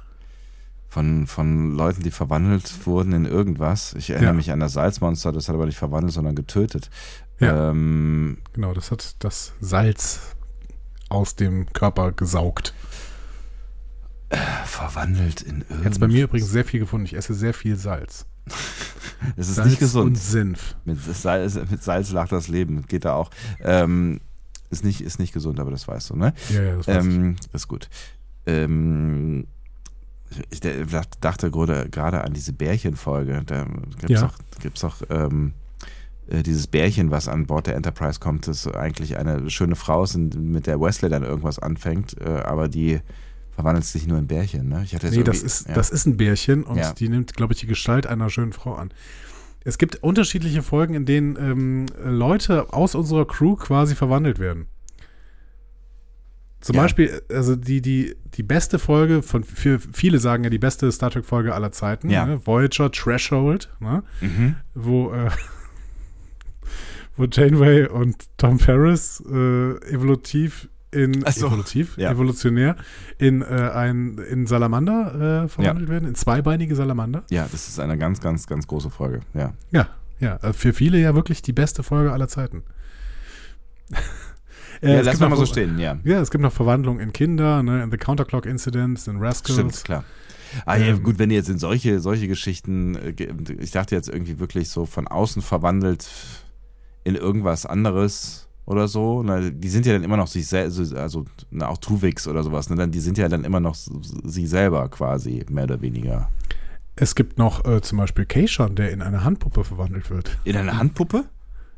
[0.88, 3.94] Von, von Leuten, die verwandelt wurden in irgendwas.
[3.94, 4.36] Ich erinnere Ja.
[4.36, 6.90] mich an das Salzmonster, das hat aber nicht verwandelt, sondern getötet.
[7.40, 7.70] Ja.
[7.70, 10.36] Ähm, Genau, das hat das Salz
[11.12, 12.74] aus dem Körper gesaugt.
[14.66, 15.84] verwandelt in irgendwas.
[15.84, 17.06] Jetzt bei mir übrigens sehr viel gefunden.
[17.06, 18.26] Ich esse sehr viel Salz.
[19.38, 20.08] Es ist Salz nicht gesund.
[20.08, 20.76] und Senf.
[20.84, 23.30] Mit Salz, mit Salz lacht das Leben, geht da auch.
[23.60, 24.20] Ähm,
[24.72, 26.34] ist, nicht, ist nicht gesund, aber das weißt du, ne?
[26.50, 27.14] Ja, ja, das weiß ich.
[27.14, 27.88] Ähm, ist gut.
[28.48, 29.46] Ähm,
[30.50, 30.60] ich
[31.20, 33.44] dachte gerade an diese Bärchenfolge.
[33.46, 33.66] Da
[34.00, 34.26] gibt es Ja.
[34.28, 35.61] auch, gibt's auch ähm, äh,
[36.44, 40.66] dieses Bärchen, was an Bord der Enterprise kommt, das eigentlich eine schöne Frau ist, mit
[40.68, 43.00] der Wesley dann irgendwas anfängt, äh, aber die
[43.52, 44.70] verwandelt sich nur in Bärchen.
[44.70, 44.82] Ne?
[44.84, 45.74] Ich hatte Nee, das ist, ja.
[45.74, 46.94] das ist ein Bärchen und Ja.
[46.94, 48.94] die nimmt, glaube ich, die Gestalt einer schönen Frau an.
[49.64, 54.68] Es gibt unterschiedliche Folgen, in denen ähm, Leute aus unserer Crew quasi verwandelt werden.
[56.62, 56.84] Zum Ja.
[56.84, 61.10] Beispiel, also die, die, die beste Folge von, für viele sagen ja die beste Star
[61.10, 62.40] Trek-Folge aller Zeiten, ne?
[62.46, 64.04] Voyager Threshold, ne?
[64.22, 64.56] Mhm.
[64.76, 65.30] wo, äh,
[67.18, 71.48] wo Janeway und Tom Ferris äh, evolutiv in so.
[71.48, 72.12] evolutiv, Ja.
[72.12, 72.76] evolutionär
[73.18, 77.24] in äh, ein in Salamander äh, verwandelt werden, in zweibeinige Salamander.
[77.30, 79.22] Ja, das ist eine ganz, ganz, ganz große Folge.
[79.34, 79.54] Ja.
[79.72, 79.88] Ja,
[80.20, 82.64] ja, also für viele ja wirklich die beste Folge aller Zeiten.
[84.84, 86.00] Äh, ja, lass gibt mal so stehen, ja.
[86.04, 89.54] Ja, es gibt noch Verwandlung in Kinder, ne, in The Counterclock Incidents, in Rascals.
[89.54, 90.04] Stimmt, klar.
[90.66, 93.14] Ah, ja, Ähm, gut, wenn ihr jetzt in solche, solche Geschichten, äh,
[93.60, 96.10] ich dachte jetzt irgendwie wirklich so von außen verwandelt
[97.04, 99.24] in irgendwas anderes oder so.
[99.24, 102.70] Na, die sind ja dann immer noch sich selbst, also na, auch Tuvix oder sowas,
[102.70, 106.30] ne, die sind ja dann immer noch sie selber quasi, mehr oder weniger.
[106.96, 110.38] Es gibt noch äh, zum Beispiel Keishon, der in eine Handpuppe verwandelt wird.
[110.44, 111.26] In eine Handpuppe?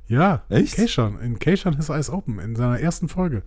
[0.07, 0.75] Ja, Echt?
[0.75, 3.43] Keishon, in Keishon His Eyes Open, in seiner ersten Folge.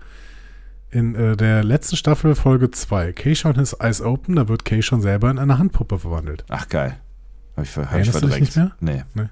[0.90, 3.12] In äh, der letzten Staffel, Folge 2.
[3.12, 6.44] Keishon His Eyes Open, da wird Keishon selber in eine Handpuppe verwandelt.
[6.48, 6.96] Ach, geil.
[7.56, 8.80] Hab ich, hab ich Erinnerst du dich verdrängt.
[8.80, 9.28] nicht Nee.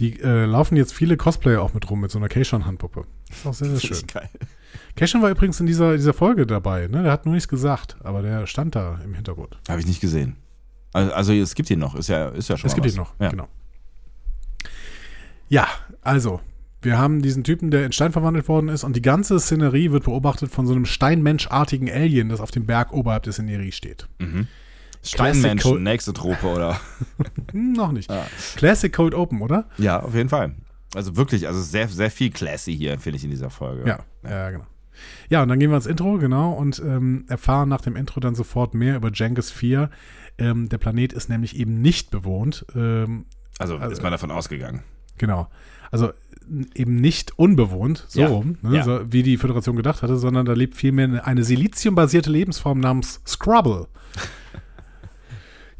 [0.00, 3.04] Die äh, laufen jetzt viele Cosplayer auch mit rum, mit so einer Keishon-Handpuppe.
[3.30, 4.06] Ist auch sehr, sehr schön.
[4.06, 4.28] geil.
[4.96, 7.02] Keishon war übrigens in dieser, dieser Folge dabei, ne?
[7.02, 9.58] Der hat nur nichts gesagt, aber der stand da im Hintergrund.
[9.68, 10.36] Habe ich nicht gesehen.
[10.92, 12.96] Also, also es gibt ihn noch, ist ja, ist ja schon Es gibt ihn was.
[12.96, 13.28] noch, Ja.
[13.30, 13.48] genau.
[15.48, 15.66] Ja,
[16.02, 16.40] also,
[16.82, 20.04] wir haben diesen Typen, der in Stein verwandelt worden ist und die ganze Szenerie wird
[20.04, 24.06] beobachtet von so einem steinmenschartigen Alien, das auf dem Berg oberhalb des Szenerie steht.
[24.18, 24.46] Mhm.
[25.08, 26.80] Steinmenschen, nächste Trope, oder?
[27.52, 28.10] Noch nicht.
[28.10, 28.26] Ah.
[28.56, 29.68] Classic Code Open, oder?
[29.78, 30.54] Ja, auf jeden Fall.
[30.94, 33.86] Also wirklich, also sehr, sehr viel classy hier, finde ich, in dieser Folge.
[33.88, 33.98] Ja,
[34.28, 34.66] ja, genau.
[35.28, 38.34] Ja, und dann gehen wir ins Intro, genau, und ähm, erfahren nach dem Intro dann
[38.34, 39.90] sofort mehr über Genghis 4.
[40.38, 42.64] Ähm, der Planet ist nämlich eben nicht bewohnt.
[42.74, 43.26] Ähm,
[43.58, 44.82] Also, Also- ist man davon ausgegangen.
[45.18, 45.48] Genau.
[45.90, 46.12] Also
[46.74, 48.28] eben nicht unbewohnt, so Ja.
[48.28, 48.84] rum, ne, Ja.
[48.84, 53.86] so, wie die Föderation gedacht hatte, sondern da lebt vielmehr eine siliziumbasierte Lebensform namens Scrubble.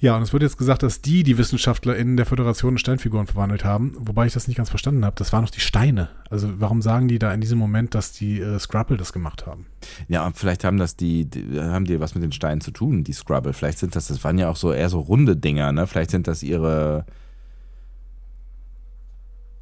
[0.01, 3.65] Ja, und es wird jetzt gesagt, dass die, die WissenschaftlerInnen der Föderation in Steinfiguren verwandelt
[3.65, 5.17] haben, wobei ich das nicht ganz verstanden habe.
[5.17, 6.09] Das waren noch die Steine.
[6.31, 9.67] Also warum sagen die da in diesem Moment, dass die äh, Scrubble das gemacht haben?
[10.09, 13.03] Ja, und vielleicht haben das die, die, haben die was mit den Steinen zu tun,
[13.05, 13.53] die Scrubble.
[13.53, 15.87] Vielleicht sind das, das waren ja auch so eher so runde Dinger, ne?
[15.87, 17.05] Vielleicht sind das ihre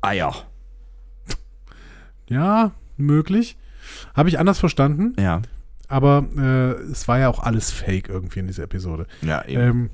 [0.02, 0.34] Eier.
[2.28, 3.56] Ja, möglich.
[4.14, 5.42] Habe ich anders verstanden, Ja.
[5.88, 9.06] aber äh, es war ja auch alles fake irgendwie in dieser Episode.
[9.22, 9.60] Ja, eben.
[9.62, 9.90] Ähm,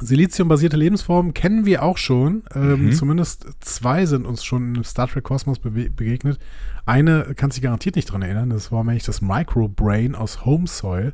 [0.00, 2.42] Silizium-basierte Lebensformen kennen wir auch schon.
[2.54, 2.92] Ähm, Mhm.
[2.92, 6.38] Zumindest zwei sind uns schon im Star Trek Kosmos bewe- begegnet.
[6.84, 8.50] Eine kann sich garantiert nicht dran erinnern.
[8.50, 11.12] Das war nämlich das Microbrain aus Home Soil.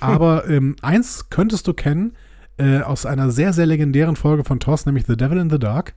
[0.00, 2.12] Aber ähm, eins könntest du kennen
[2.58, 5.94] äh, aus einer sehr, sehr legendären Folge von TOS, nämlich The Devil in the Dark.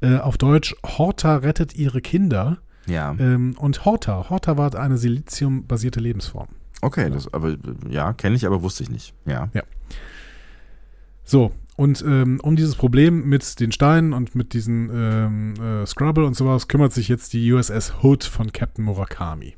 [0.00, 2.58] Äh, auf Deutsch Horta rettet ihre Kinder.
[2.86, 3.14] ja.
[3.18, 6.48] Ähm, und Horta, Horta war eine Silizium-basierte Lebensform.
[6.82, 7.56] Okay, das, aber
[7.88, 9.14] ja, kenne ich, aber wusste ich nicht.
[9.24, 9.48] Ja.
[11.24, 16.24] So, und ähm, um dieses Problem mit den Steinen und mit diesen ähm, äh, Scrubble
[16.24, 19.56] und sowas kümmert sich jetzt die USS Hood von Captain Murakami.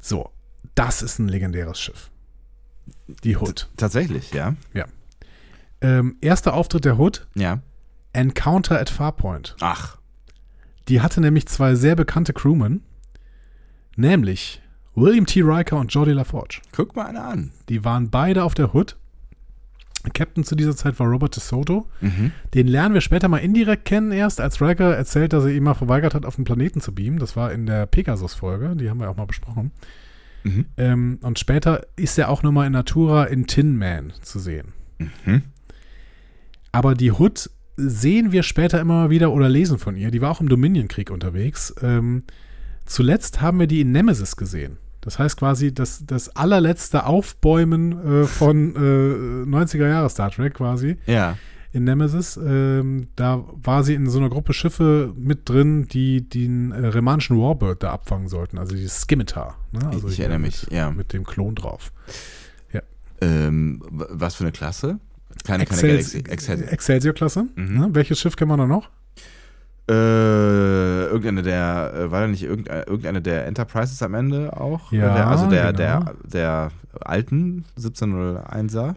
[0.00, 0.30] So,
[0.74, 2.10] das ist ein legendäres Schiff.
[3.24, 3.68] Die Hood.
[3.76, 4.54] Tatsächlich, ja.
[5.80, 7.60] Ähm, erster Auftritt der Hood, Ja.
[8.12, 9.56] Encounter at Farpoint.
[9.60, 9.98] Ach.
[10.88, 12.82] Die hatte nämlich zwei sehr bekannte Crewmen,
[13.96, 14.60] nämlich
[14.94, 15.40] William T.
[15.42, 16.60] Riker und Geordie LaForge.
[16.72, 17.52] Guck mal einer an.
[17.68, 18.96] Die waren beide auf der Hood.
[20.14, 21.88] Captain zu dieser Zeit war Robert DeSoto.
[22.00, 22.32] Mhm.
[22.54, 25.74] Den lernen wir später mal indirekt kennen erst, als Riker erzählt, dass er ihm mal
[25.74, 27.18] verweigert hat, auf den Planeten zu beamen.
[27.18, 29.70] Das war in der Pegasus-Folge, die haben wir auch mal besprochen.
[30.44, 30.66] Mhm.
[30.76, 34.72] Ähm, und später ist er auch nochmal in Natura in Tin Man zu sehen.
[34.98, 35.42] Mhm.
[36.72, 40.10] Aber die Hood sehen wir später immer mal wieder oder lesen von ihr.
[40.10, 41.74] Die war auch im Dominion-Krieg unterwegs.
[41.82, 42.24] Ähm,
[42.86, 44.78] zuletzt haben wir die in Nemesis gesehen.
[45.02, 48.78] Das heißt quasi das, das allerletzte Aufbäumen äh, von äh,
[49.48, 51.36] 90er Jahre Star Trek quasi Ja.
[51.72, 52.36] in Nemesis.
[52.36, 57.36] Ähm, da war sie in so einer Gruppe Schiffe mit drin, die den äh, remanischen
[57.38, 58.58] Warbird da abfangen sollten.
[58.58, 59.58] Also die Scimitar.
[59.72, 59.80] Ne?
[59.88, 60.90] Also Ich erinnere mit, mich, ja.
[60.90, 61.92] Mit dem Klon drauf.
[63.20, 64.98] Ähm, w- was für eine Klasse?
[65.44, 66.14] Keine, keine Excels-.
[66.14, 66.68] Excel.
[66.68, 67.46] Excelsior-Klasse.
[67.54, 67.78] Mhm.
[67.78, 67.88] Ne?
[67.92, 68.90] Welches Schiff kennen wir da noch?
[69.88, 74.92] Äh, irgendeine der, äh, war da nicht irgendeine, irgendeine der Enterprises am Ende auch?
[74.92, 75.76] Ja, der, also der, genau.
[75.76, 76.70] der, der
[77.00, 78.94] alten 1701er?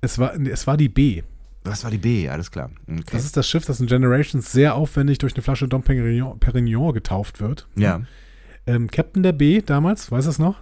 [0.00, 1.22] Es war, es war die B.
[1.62, 2.70] Das war die B, alles klar.
[2.88, 3.02] Okay.
[3.12, 6.92] Das ist das Schiff, das in Generations sehr aufwendig durch eine Flasche Dom Perignon, Perignon
[6.92, 7.66] getauft wird.
[7.76, 8.02] ja.
[8.68, 10.56] Ähm, Captain der B damals, weiß es noch?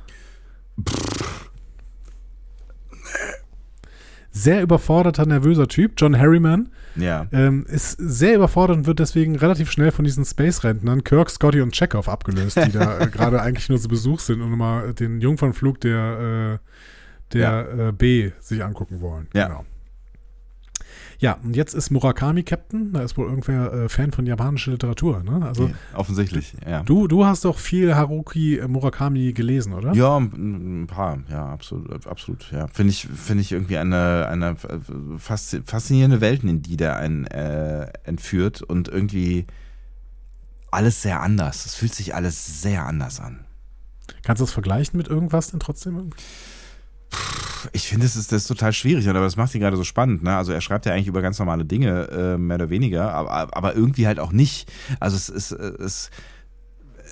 [4.37, 7.26] Sehr überforderter, nervöser Typ, John Harriman, Ja.
[7.30, 11.72] ähm, ist sehr überfordert und wird deswegen relativ schnell von diesen Space-Rentnern Kirk, Scotty und
[11.72, 15.80] Chekhov abgelöst, die da äh, gerade eigentlich nur zu Besuch sind und mal den Jungfernflug
[15.80, 19.28] der, äh, der äh, B sich angucken wollen.
[19.35, 19.47] Ja.
[19.47, 19.64] Genau.
[21.24, 22.92] Ja, und jetzt ist Murakami Captain.
[22.92, 25.22] Da ist wohl irgendwer äh, Fan von japanischer Literatur.
[25.22, 25.40] Ne?
[25.42, 26.82] Also Ja, Offensichtlich, ja.
[26.82, 29.94] du, du hast doch viel Haruki Murakami gelesen, oder?
[29.94, 32.66] Ja, ein paar, ja, absolut, absolut, ja.
[32.66, 34.56] Finde ich, finde ich irgendwie eine, eine
[35.18, 39.46] faszi- faszinierende Welten, in die der einen äh, entführt und irgendwie
[40.70, 41.64] alles sehr anders.
[41.64, 43.46] Es fühlt sich alles sehr anders an.
[44.24, 46.10] Kannst du das vergleichen mit irgendwas denn trotzdem?
[47.72, 50.22] Ich finde, es ist, das ist total schwierig, aber das macht ihn gerade so spannend.
[50.22, 50.36] Ne?
[50.36, 53.74] Also er schreibt ja eigentlich über ganz normale Dinge, äh, mehr oder weniger, aber, aber
[53.74, 54.70] irgendwie halt auch nicht.
[55.00, 56.11] Also es ist, äh, es,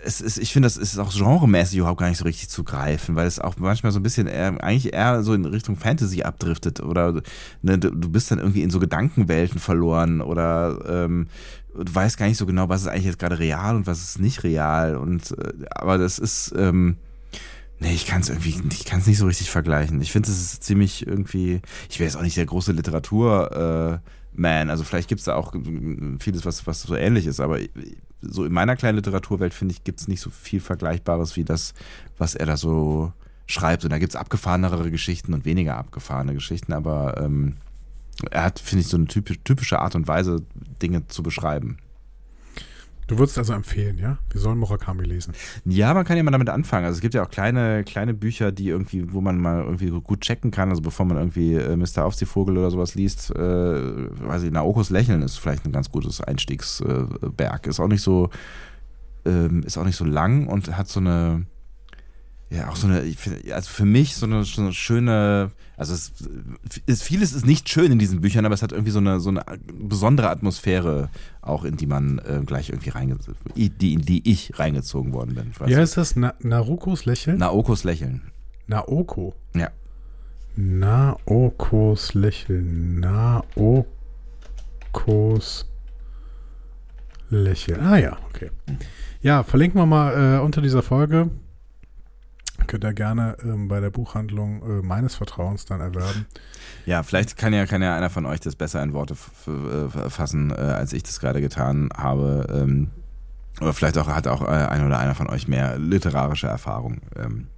[0.04, 3.14] es ist, ich finde, das ist auch genremäßig überhaupt gar nicht so richtig zu greifen,
[3.14, 6.80] weil es auch manchmal so ein bisschen eher, eigentlich eher so in Richtung Fantasy abdriftet
[6.80, 7.22] oder
[7.62, 11.28] ne, du, du bist dann irgendwie in so Gedankenwelten verloren oder ähm,
[11.74, 14.18] du weißt gar nicht so genau, was ist eigentlich jetzt gerade real und was ist
[14.18, 16.96] nicht real und äh, aber das ist ähm,
[17.82, 20.00] Nee, ich kann es irgendwie, ich kann es nicht so richtig vergleichen.
[20.00, 21.60] Ich finde, es ist ziemlich irgendwie,
[21.90, 26.16] ich wäre jetzt auch nicht der große Literatur-Man, also vielleicht gibt es da auch äh,
[26.20, 27.58] vieles, was, was so ähnlich ist, aber
[28.20, 31.74] so in meiner kleinen Literaturwelt, finde ich, gibt es nicht so viel Vergleichbares wie das,
[32.18, 33.12] was er da so
[33.46, 33.82] schreibt.
[33.82, 37.56] Und da gibt es abgefahrenere Geschichten und weniger abgefahrene Geschichten, aber ähm,
[38.30, 40.44] er hat, finde ich, so eine typisch, typische Art und Weise,
[40.80, 41.78] Dinge zu beschreiben.
[43.12, 44.16] Du würdest also empfehlen, ja?
[44.30, 45.34] Wir sollen Murakami lesen.
[45.66, 46.86] Ja, man kann ja mal damit anfangen.
[46.86, 50.22] Also es gibt ja auch kleine, kleine Bücher, die irgendwie, wo man mal irgendwie gut
[50.22, 50.70] checken kann.
[50.70, 52.06] Also bevor man irgendwie äh, Mr.
[52.06, 57.66] Aufziehvogel oder sowas liest, äh, weiß ich, Naokos Lächeln ist vielleicht ein ganz gutes Einstiegsberg.
[57.66, 58.30] ist auch nicht so,
[59.26, 61.44] ähm, ist auch nicht so lang und hat so eine,
[62.52, 65.94] ja, auch so eine, ich find, also für mich so eine, so eine schöne, also
[65.94, 66.12] es
[66.84, 69.30] ist, vieles ist nicht schön in diesen Büchern, aber es hat irgendwie so eine, so
[69.30, 69.42] eine
[69.72, 71.08] besondere Atmosphäre
[71.40, 75.52] auch, in die man äh, gleich irgendwie reingezogen, die, in die ich reingezogen worden bin.
[75.64, 76.14] Wie heißt das?
[76.14, 77.38] Na Narukos Lächeln?
[77.38, 78.20] Naokos Lächeln.
[78.66, 79.34] Naoko.
[79.54, 79.70] Ja.
[80.54, 83.00] Naokos Lächeln.
[83.00, 83.96] Naokos
[87.30, 87.80] Lächeln.
[87.80, 88.50] Ah ja, okay.
[89.22, 91.30] Ja, verlinken wir mal äh, unter dieser Folge.
[92.66, 96.26] Könnt ihr gerne ähm, bei der Buchhandlung äh, meines Vertrauens dann erwerben.
[96.86, 99.14] Ja, vielleicht kann ja, kann ja einer von euch das besser in Worte
[99.46, 102.46] äh, fassen, äh, als ich das gerade getan habe.
[102.52, 102.90] Ähm,
[103.60, 107.48] oder vielleicht auch hat auch äh, ein oder einer von euch mehr literarische Erfahrung, ähm,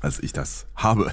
[0.00, 1.12] als ich das habe.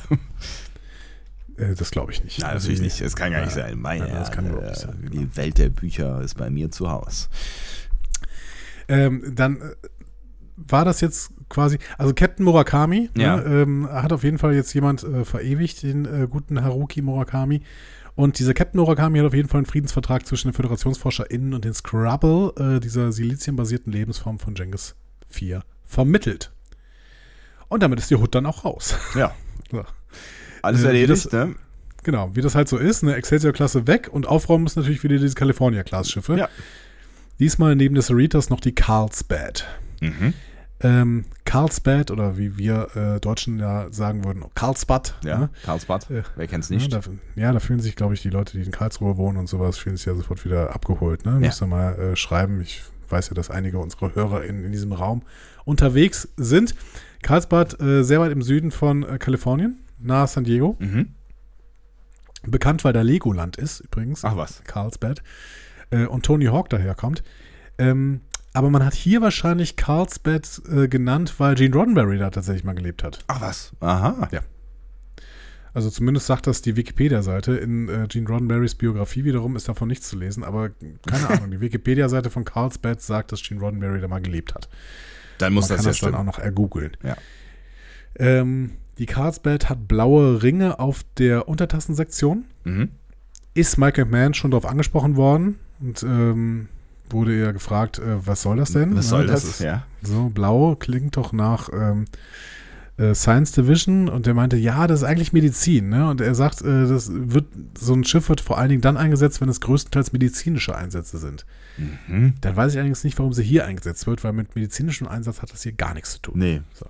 [1.58, 2.40] Äh, das glaube ich nicht.
[2.40, 3.02] Nein, natürlich nicht.
[3.02, 3.80] Das kann gar nicht sein.
[3.80, 5.10] Meine ja, das kann überhaupt nicht äh, sein.
[5.12, 7.28] Die Welt der Bücher ist bei mir zu Hause.
[8.88, 9.62] Ähm, dann
[10.56, 13.38] war das jetzt quasi, also Captain Murakami Ja.
[13.38, 17.62] ne, ähm, hat auf jeden Fall jetzt jemand äh, verewigt, den äh, guten Haruki Murakami.
[18.16, 21.74] Und dieser Captain Murakami hat auf jeden Fall einen Friedensvertrag zwischen den FöderationsforscherInnen und den
[21.74, 24.96] Scrabble, äh, dieser siliziumbasierten Lebensform von Genghis
[25.34, 26.52] IV, vermittelt.
[27.70, 28.96] Und damit ist die Hut dann auch raus.
[29.16, 29.34] Ja.
[29.72, 29.86] So.
[30.64, 31.56] Alles Äh, erledigt, das- ne?
[32.04, 35.36] Genau, wie das halt so ist, eine Excelsior-Klasse weg und aufräumen müssen natürlich wieder diese
[35.36, 36.36] California-Class-Schiffe.
[36.36, 36.50] Ja.
[37.40, 39.66] Diesmal neben des Cerritos noch die Carlsbad.
[40.02, 40.34] Mhm.
[40.84, 45.16] Ähm, Carlsbad oder wie wir äh, Deutschen ja sagen würden, Karlsbad.
[45.24, 45.50] Ja, ne?
[45.64, 46.10] Karlsbad.
[46.10, 46.92] Äh, Wer kennt's nicht?
[46.92, 47.02] da,
[47.36, 49.98] ja, da fühlen sich, glaube ich, die Leute, die in Karlsruhe wohnen und sowas, fühlen
[49.98, 51.26] sich ja sofort wieder abgeholt.
[51.26, 51.34] Ne?
[51.34, 51.40] Ja.
[51.40, 52.62] Müsst ihr mal äh, schreiben.
[52.62, 55.22] Ich weiß ja, dass einige unserer Hörer in, in diesem Raum
[55.66, 56.76] unterwegs sind.
[57.22, 60.76] Karlsbad, äh, sehr weit im Süden von äh, Kalifornien, nahe San Diego.
[60.80, 61.10] Mhm.
[62.44, 64.26] Bekannt, weil da Legoland ist, übrigens.
[64.26, 64.64] Ach was.
[64.64, 65.22] Carlsbad.
[65.92, 67.24] Äh, und Tony Hawk daherkommt.
[67.78, 68.22] Ähm,
[68.54, 73.04] Aber man hat hier wahrscheinlich Carlsbad äh, genannt, weil Gene Roddenberry da tatsächlich mal gelebt
[73.04, 73.24] hat.
[73.28, 73.72] Ach was.
[73.80, 74.28] Aha.
[74.32, 74.42] Ja.
[75.74, 77.54] Also zumindest sagt das die Wikipedia-Seite.
[77.56, 80.72] In äh, Gene Roddenberrys Biografie wiederum ist davon nichts zu lesen, aber
[81.08, 81.52] keine Ahnung.
[81.52, 84.68] Die Wikipedia-Seite von Carlsbad sagt, dass Gene Roddenberry da mal gelebt hat.
[85.38, 86.16] Dann muss Man das kann ja das dann stimmen.
[86.16, 86.98] auch noch ergoogeln.
[87.04, 87.16] Ja.
[88.20, 92.44] Ähm, die Carlsbad hat blaue Ringe auf der Untertassensektion.
[92.66, 92.90] Mhm.
[93.54, 96.68] Ist Michael Mann schon darauf angesprochen worden und ähm,
[97.14, 98.92] wurde ja gefragt, äh, was soll das denn?
[98.96, 99.44] Was Ne, soll das?
[99.44, 99.84] ist- ja.
[100.02, 102.06] So, blau klingt doch nach ähm,
[102.98, 106.10] äh, Science Division und der meinte, ja, das ist eigentlich Medizin, ne?
[106.10, 107.46] Und er sagt, äh, das wird,
[107.78, 111.46] so ein Schiff wird vor allen Dingen dann eingesetzt, wenn es größtenteils medizinische Einsätze sind.
[112.08, 112.34] Mhm.
[112.42, 115.52] Dann weiß ich allerdings nicht, warum sie hier eingesetzt wird, weil mit medizinischem Einsatz hat
[115.54, 116.34] das hier gar nichts zu tun.
[116.38, 116.62] Nee.
[116.74, 116.86] So.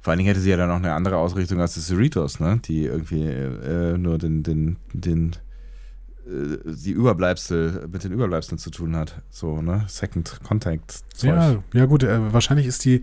[0.00, 2.58] Vor allen Dingen hätte sie ja dann noch eine andere Ausrichtung als die Cerritos, ne?
[2.64, 5.36] Die irgendwie äh, nur den, den, den, äh,
[6.24, 9.22] die Überbleibsel, mit den Überbleibseln zu tun hat.
[9.30, 9.84] So, ne?
[9.88, 11.30] Second Contact Zeug.
[11.30, 13.02] Ja, ja gut, äh, wahrscheinlich ist die,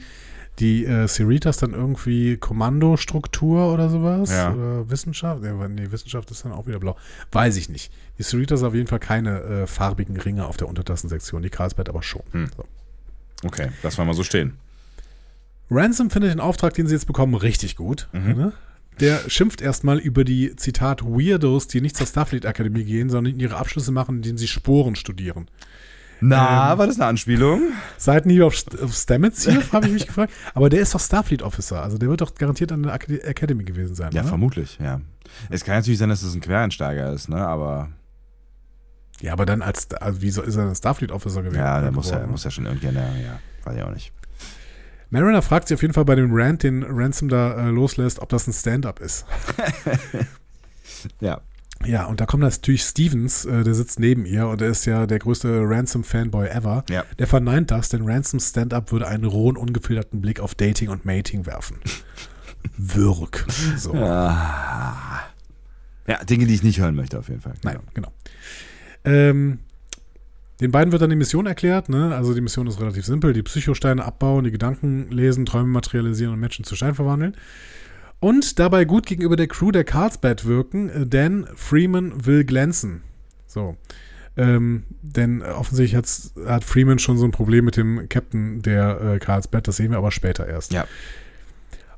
[0.59, 4.31] die äh, Cerritas dann irgendwie Kommandostruktur oder sowas.
[4.31, 4.53] Ja.
[4.53, 5.43] Oder Wissenschaft.
[5.43, 6.95] Ja, nee, Wissenschaft ist dann auch wieder blau.
[7.31, 7.91] Weiß ich nicht.
[8.17, 12.03] Die Cerritas auf jeden Fall keine äh, farbigen Ringe auf der Untertassensektion, die Carlsbad aber
[12.03, 12.23] schon.
[12.31, 12.49] Hm.
[12.55, 12.65] So.
[13.45, 14.53] Okay, lassen wir mal so stehen.
[15.71, 18.07] Ransom findet den Auftrag, den sie jetzt bekommen, richtig gut.
[18.11, 18.33] Mhm.
[18.33, 18.53] Ne?
[18.99, 23.55] Der schimpft erstmal über die, Zitat, Weirdos, die nicht zur Starfleet Akademie gehen, sondern ihre
[23.57, 25.49] Abschlüsse machen, indem sie Sporen studieren.
[26.21, 27.61] Na, Ähm, war das eine Anspielung?
[27.97, 30.33] Seitenhieb auf, auf Stamets hier, habe ich mich gefragt.
[30.53, 33.63] Aber der ist doch Starfleet Officer, also der wird doch garantiert an der Acad- Academy
[33.63, 34.11] gewesen sein.
[34.11, 34.29] Ja, oder?
[34.29, 34.99] vermutlich, ja.
[35.49, 37.37] Es kann natürlich sein, dass es ein Quereinsteiger ist, ne?
[37.37, 37.89] Aber
[39.21, 41.59] Ja, aber dann als, also wie so ist er ein Starfleet Officer gewesen?
[41.59, 44.11] ja, der muss ja, geworden, muss ja schon irgendwie, ja, ja, weiß ich auch nicht.
[45.09, 48.29] Mariner fragt sich auf jeden Fall bei dem Rant, den Ransom da äh, loslässt, ob
[48.29, 49.25] das ein Stand-up ist.
[51.21, 51.41] Ja.
[51.85, 55.07] Ja, und da kommt natürlich Stevens, äh, der sitzt neben ihr und er ist ja
[55.07, 56.83] der größte Ransom-Fanboy ever.
[56.89, 57.05] Ja.
[57.17, 61.45] Der verneint das, denn Ransoms Stand-up würde einen rohen, ungefilterten Blick auf Dating und Mating
[61.45, 61.77] werfen.
[62.77, 63.45] Wirk.
[63.77, 63.95] So.
[63.95, 65.21] Ja.
[66.05, 67.53] ja, Dinge, die ich nicht hören möchte, auf jeden Fall.
[67.63, 68.11] Nein, genau.
[69.05, 69.59] Ähm,
[70.59, 71.89] den beiden wird dann die Mission erklärt.
[71.89, 72.13] Ne?
[72.13, 73.33] Also die Mission ist relativ simpel.
[73.33, 77.35] Die Psychosteine abbauen, die Gedanken lesen, Träume materialisieren und Menschen zu Stein verwandeln.
[78.19, 83.03] Und dabei gut gegenüber der Crew der Carlsbad wirken, äh, denn Freeman will glänzen.
[83.47, 83.77] So.
[84.35, 85.95] Ähm, denn offensichtlich
[86.45, 89.67] hat Freeman schon so ein Problem mit dem Captain der äh, Carlsbad.
[89.67, 90.73] Das sehen wir aber später erst.
[90.73, 90.85] Ja.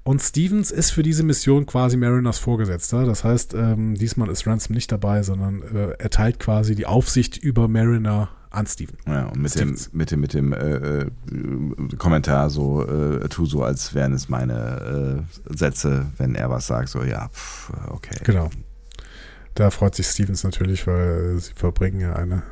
[0.03, 3.05] Und Stevens ist für diese Mission quasi Mariners Vorgesetzter.
[3.05, 7.37] Das heißt, ähm, diesmal ist Ransom nicht dabei, sondern äh, er teilt quasi die Aufsicht
[7.37, 8.97] über Mariner an Steven.
[9.07, 9.93] Ja, und mit dem, Stevens.
[9.93, 11.11] mit dem, mit dem äh, äh,
[11.97, 16.89] Kommentar so, äh, tu so, als wären es meine äh, Sätze, wenn er was sagt,
[16.89, 18.17] so, ja, pff, okay.
[18.23, 18.49] Genau.
[19.55, 22.43] Da freut sich Stevens natürlich, weil sie verbringen ja eine,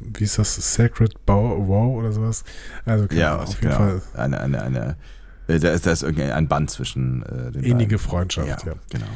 [0.00, 2.44] wie ist das, Sacred Bow Wow oder sowas.
[2.84, 3.86] Also keine Ja, Ahnung, auf genau.
[3.86, 4.96] jeden Fall Eine, eine, eine,
[5.46, 7.98] äh, da ist, da ist irgendwie ein Band zwischen äh, den innige beiden.
[7.98, 8.64] Freundschaft.
[8.66, 9.06] Ja, Ja, genau.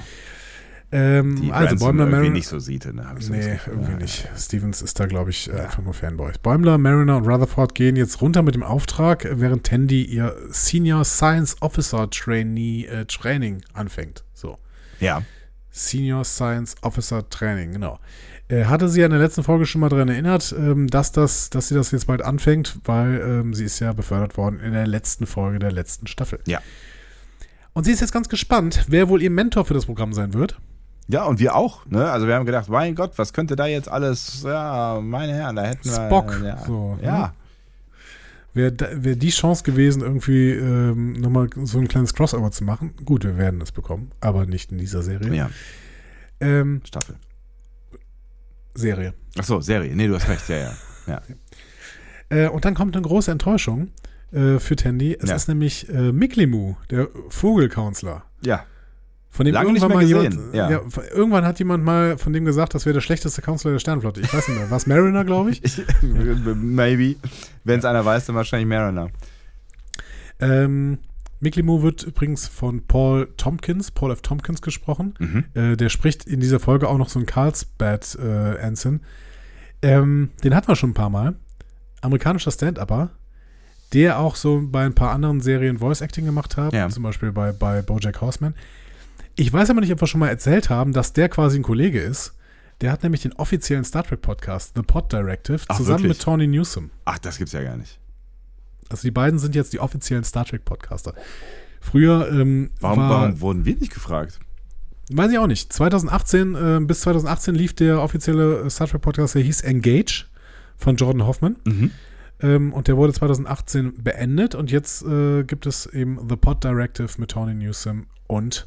[0.90, 2.34] Ähm, Die also Bäumler irgendwie Mariner.
[2.34, 3.06] nicht so sieht, ne?
[3.06, 3.72] hab ich so das Nee, Gefühl.
[3.74, 4.28] irgendwie Ja, nicht.
[4.38, 5.64] Stevens ist da, glaube ich, äh, Ja.
[5.64, 6.32] einfach nur Fanboy.
[6.42, 11.56] Bäumler, Mariner und Rutherford gehen jetzt runter mit dem Auftrag, während Tandy ihr Senior Science
[11.60, 14.24] Officer Trainee äh, Training anfängt.
[14.32, 14.56] So.
[14.98, 15.22] Ja,
[15.70, 18.00] Senior Science Officer Training, genau.
[18.48, 21.50] Äh, hatte sie ja in der letzten Folge schon mal daran erinnert, ähm, dass, das,
[21.50, 24.86] dass sie das jetzt bald anfängt, weil ähm, sie ist ja befördert worden in der
[24.86, 26.40] letzten Folge der letzten Staffel.
[26.46, 26.60] Ja.
[27.74, 30.58] Und sie ist jetzt ganz gespannt, wer wohl ihr Mentor für das Programm sein wird.
[31.10, 32.10] Ja, und wir auch, ne?
[32.10, 35.64] Also wir haben gedacht, mein Gott, was könnte da jetzt alles, ja, meine Herren, da
[35.64, 36.06] hätten wir.
[36.06, 36.58] Spock, Ja.
[36.66, 37.18] so, ja.
[37.18, 37.32] ne?
[38.54, 42.94] Wäre wär die Chance gewesen, irgendwie ähm, nochmal so ein kleines Crossover zu machen.
[43.04, 45.32] Gut, wir werden es bekommen, aber nicht in dieser Serie.
[45.34, 45.50] ja,
[46.40, 47.16] Ähm, Staffel.
[48.74, 49.14] Serie.
[49.38, 49.94] Ach so, Serie.
[49.94, 50.72] Nee, du hast recht, ja, ja.
[51.06, 51.22] ja.
[52.30, 53.88] Äh, und dann kommt eine große Enttäuschung
[54.32, 55.16] äh, für Tandy.
[55.18, 55.36] Es Ja.
[55.36, 58.22] ist nämlich äh, Miklimu, der Vogelcounselor.
[58.42, 58.66] Ja,
[59.30, 60.70] Von dem Lange irgendwann mal jemand, ja.
[60.70, 60.80] ja.
[61.14, 64.20] irgendwann hat jemand mal von dem gesagt, das wäre der schlechteste Counselor der Sternflotte.
[64.20, 64.70] Ich weiß nicht mehr.
[64.70, 65.62] War es Mariner, glaube ich?
[66.02, 67.16] maybe.
[67.64, 69.10] Wenn es einer weiß, dann wahrscheinlich Mariner.
[70.40, 70.98] Ähm,
[71.40, 74.22] Miklimu wird übrigens von Paul Tompkins, Paul F.
[74.22, 75.14] Tompkins gesprochen.
[75.18, 75.44] Mhm.
[75.54, 79.00] Äh, der spricht in dieser Folge auch noch so einen Carlsbad äh, Anson.
[79.82, 81.36] Ähm, den hatten wir schon ein paar Mal.
[82.00, 83.10] Amerikanischer Stand-Upper,
[83.92, 86.88] der auch so bei ein paar anderen Serien Voice Acting gemacht hat, Ja.
[86.88, 88.54] zum Beispiel bei, bei Bojack Horseman.
[89.38, 92.00] Ich weiß aber nicht, ob wir schon mal erzählt haben, dass der quasi ein Kollege
[92.00, 92.34] ist.
[92.80, 96.18] Der hat nämlich den offiziellen Star Trek Podcast, The Pod Directive, Ach, zusammen wirklich?
[96.18, 96.90] mit Tawny Newsom.
[97.04, 98.00] Ach, das gibt's ja gar nicht.
[98.88, 101.14] Also die beiden sind jetzt die offiziellen Star Trek Podcaster.
[101.80, 104.40] Früher ähm, Warum, war, warum wurden wir nicht gefragt?
[105.12, 105.72] Weiß ich auch nicht.
[105.72, 110.26] 2018, äh, bis 2018 lief der offizielle Star Trek Podcast, der hieß Engage
[110.76, 111.54] von Jordan Hoffman.
[111.64, 111.90] Mhm.
[112.40, 117.10] Ähm, und der wurde 2018 beendet und jetzt äh, gibt es eben The Pod Directive
[117.18, 118.66] mit Tony Newsom und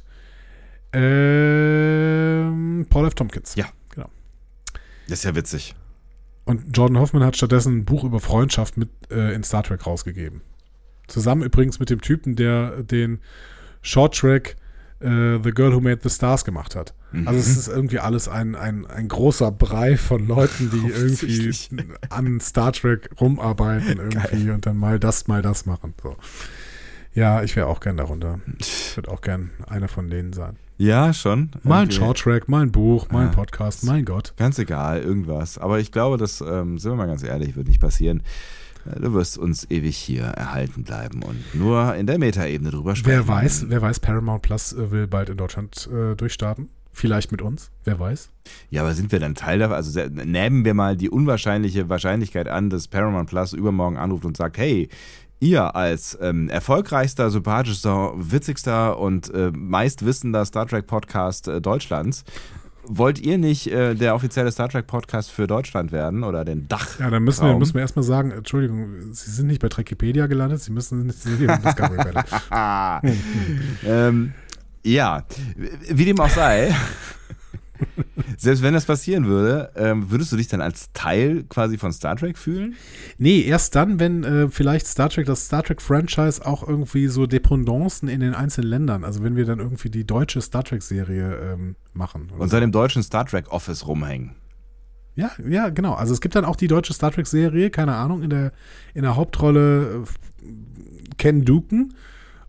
[0.93, 3.15] ähm, Paul F.
[3.15, 3.55] Tompkins.
[3.55, 3.67] Ja.
[3.93, 4.09] Genau.
[5.07, 5.75] Das ist ja witzig.
[6.45, 10.41] Und Jordan Hoffman hat stattdessen ein Buch über Freundschaft mit äh, in Star Trek rausgegeben.
[11.07, 13.19] Zusammen übrigens mit dem Typen, der den
[13.81, 14.55] Short Track
[14.99, 16.93] äh, The Girl Who Made the Stars gemacht hat.
[17.25, 21.59] Also es ist irgendwie alles ein, ein, ein großer Brei von Leuten, die irgendwie
[22.09, 25.93] an Star Trek rumarbeiten irgendwie und dann mal das, mal das machen.
[26.01, 26.15] So.
[27.13, 28.39] Ja, ich wäre auch gern darunter.
[28.59, 30.57] Ich würde auch gern einer von denen sein.
[30.81, 31.51] Ja, schon.
[31.61, 31.95] Mal ein Irgendwie.
[31.97, 33.31] Short Track, mal ein Buch, mal ein.
[33.31, 34.33] Podcast, mein Gott.
[34.37, 35.59] Ganz egal, irgendwas.
[35.59, 38.23] Aber ich glaube, das, ähm, sind wir mal ganz ehrlich, wird nicht passieren.
[38.91, 43.15] Äh, Du wirst uns ewig hier erhalten bleiben und nur in der Metaebene drüber sprechen.
[43.15, 46.69] Wer weiß, wer weiß, Paramount Plus äh, will bald in Deutschland äh, durchstarten.
[46.93, 48.31] Vielleicht mit uns, wer weiß.
[48.69, 49.75] Ja, aber sind wir dann Teil davon?
[49.75, 54.57] Also nehmen wir mal die unwahrscheinliche Wahrscheinlichkeit an, dass Paramount Plus übermorgen anruft und sagt,
[54.57, 54.89] hey,
[55.41, 62.23] ihr als ähm, erfolgreichster, sympathischster, witzigster und äh, meistwissender Star Trek Podcast äh, Deutschlands,
[62.85, 66.99] wollt ihr nicht äh, der offizielle Star Trek Podcast für Deutschland werden oder den Dach?
[66.99, 70.61] Ja, dann müssen wir, müssen wir erstmal sagen, Entschuldigung, Sie sind nicht bei Trekipedia gelandet,
[70.61, 72.23] Sie müssen nicht Sie sind Discovery Panel.
[73.83, 74.33] Ähm,
[74.83, 75.23] ja,
[75.89, 76.75] wie dem auch sei.
[78.37, 82.15] Selbst wenn das passieren würde, ähm, würdest du dich dann als Teil quasi von Star
[82.15, 82.75] Trek fühlen?
[83.17, 88.09] Nee, erst dann, wenn äh, vielleicht Star Trek, das Star Trek-Franchise auch irgendwie so Dependancen
[88.09, 92.29] in den einzelnen Ländern, also wenn wir dann irgendwie die deutsche Star Trek-Serie ähm, machen.
[92.31, 94.35] oder Und seit dem deutschen Star Trek Office rumhängen.
[95.15, 95.93] Ja, ja, genau.
[95.93, 98.53] Also es gibt dann auch die deutsche Star Trek-Serie, keine Ahnung, in der,
[98.93, 100.03] in der Hauptrolle
[100.41, 100.47] äh,
[101.17, 101.93] Ken Duken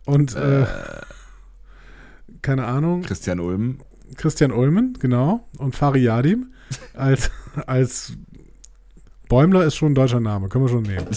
[0.05, 0.65] und äh,
[2.41, 3.79] keine Ahnung, Christian Ulm.
[4.15, 6.51] Christian Ulmen, genau, und Fari Yadim
[6.93, 7.31] als,
[7.67, 8.13] als
[9.29, 11.07] Bäumler ist schon ein deutscher Name, können wir schon nehmen.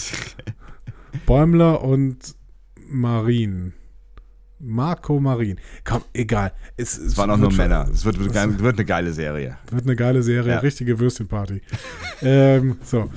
[1.25, 2.35] Bäumler und
[2.89, 3.73] Marin.
[4.59, 5.59] Marco Marin.
[5.83, 6.51] Komm, egal.
[6.77, 7.87] Es, Es waren auch nur wird- Männer.
[7.91, 8.35] Es wird, wird
[8.75, 9.57] eine geile Serie.
[9.69, 10.59] Wird eine geile Serie, Ja.
[10.59, 11.61] richtige Würstchenparty.
[12.23, 13.09] ähm, so.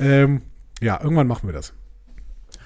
[0.00, 0.42] Ähm,
[0.80, 1.72] ja, irgendwann machen wir das.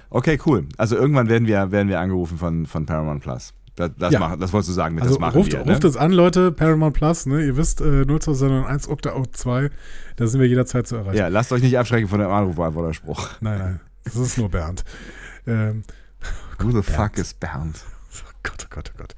[0.09, 0.67] Okay, cool.
[0.79, 3.53] Also irgendwann werden wir, werden wir angerufen von, von Paramount Plus.
[3.77, 4.21] Das, das, Ja.
[4.21, 5.61] machen, das wolltest du sagen, mit Also das machen ruft, wir.
[5.61, 5.87] ruft ne?
[5.89, 7.45] uns an, Leute, Paramount Plus, ne?
[7.45, 9.71] Ihr wisst, äh, 0201 Okta 2,
[10.17, 11.19] da sind wir jederzeit zu erreichen.
[11.19, 13.29] Ja, lasst euch nicht abschrecken von dem Anrufbeantworterspruch.
[13.41, 14.85] Nein, nein, das ist nur Bernd.
[15.47, 15.83] Ähm,
[16.59, 17.77] Who the fuck is Bernd?
[18.25, 19.15] oh Gott, oh Gott, oh Gott.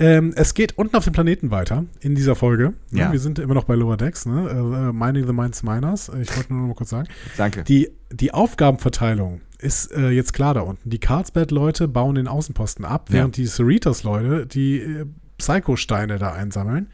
[0.00, 2.74] Ähm, es geht unten auf dem Planeten weiter in dieser Folge.
[2.92, 3.00] Ne?
[3.00, 3.10] Ja.
[3.10, 4.48] Wir sind immer noch bei Lower Decks, ne?
[4.48, 6.08] Äh, Mining the Minds Miners.
[6.20, 7.08] Ich wollte nur noch mal kurz sagen.
[7.36, 7.64] Danke.
[7.64, 10.88] Die, die Aufgabenverteilung ist äh, jetzt klar da unten.
[10.90, 13.16] Die Carlsbad-Leute bauen den Außenposten ab, Ja.
[13.16, 15.06] während die Cerritos-Leute die äh,
[15.38, 16.90] Psycho-Steine da einsammeln.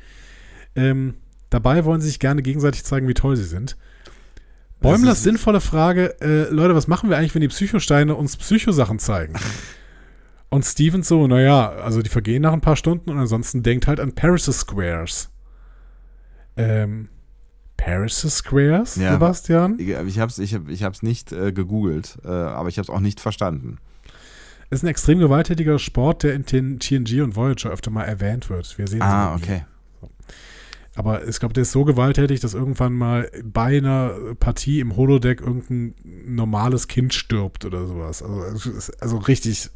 [0.76, 1.14] Ähm,
[1.50, 3.76] dabei wollen sie sich gerne gegenseitig zeigen, wie toll sie sind.
[4.80, 9.34] Bäumlers sinnvolle Frage, äh, Leute, was machen wir eigentlich, wenn die Psychosteine uns Psychosachen zeigen?
[10.50, 13.98] Und Stevens so, naja, also die vergehen nach ein paar Stunden und ansonsten denkt halt
[13.98, 15.30] an Paris Squares.
[16.56, 17.08] Ähm,
[17.76, 19.12] Paris Squares, Ja.
[19.12, 19.78] Sebastian?
[19.78, 22.90] Ich, habe es ich hab, ich hab's nicht äh, gegoogelt, äh, aber ich habe es
[22.90, 23.78] auch nicht verstanden.
[24.70, 28.76] Ist ein extrem gewalttätiger Sport, der in den TNG und Voyager öfter mal erwähnt wird.
[28.78, 29.64] Wir sehen Ah, okay.
[30.96, 35.40] Aber ich glaube, der ist so gewalttätig, dass irgendwann mal bei einer Partie im Holodeck
[35.40, 38.22] irgendein normales Kind stirbt oder sowas.
[38.22, 38.70] Also,
[39.00, 39.70] also richtig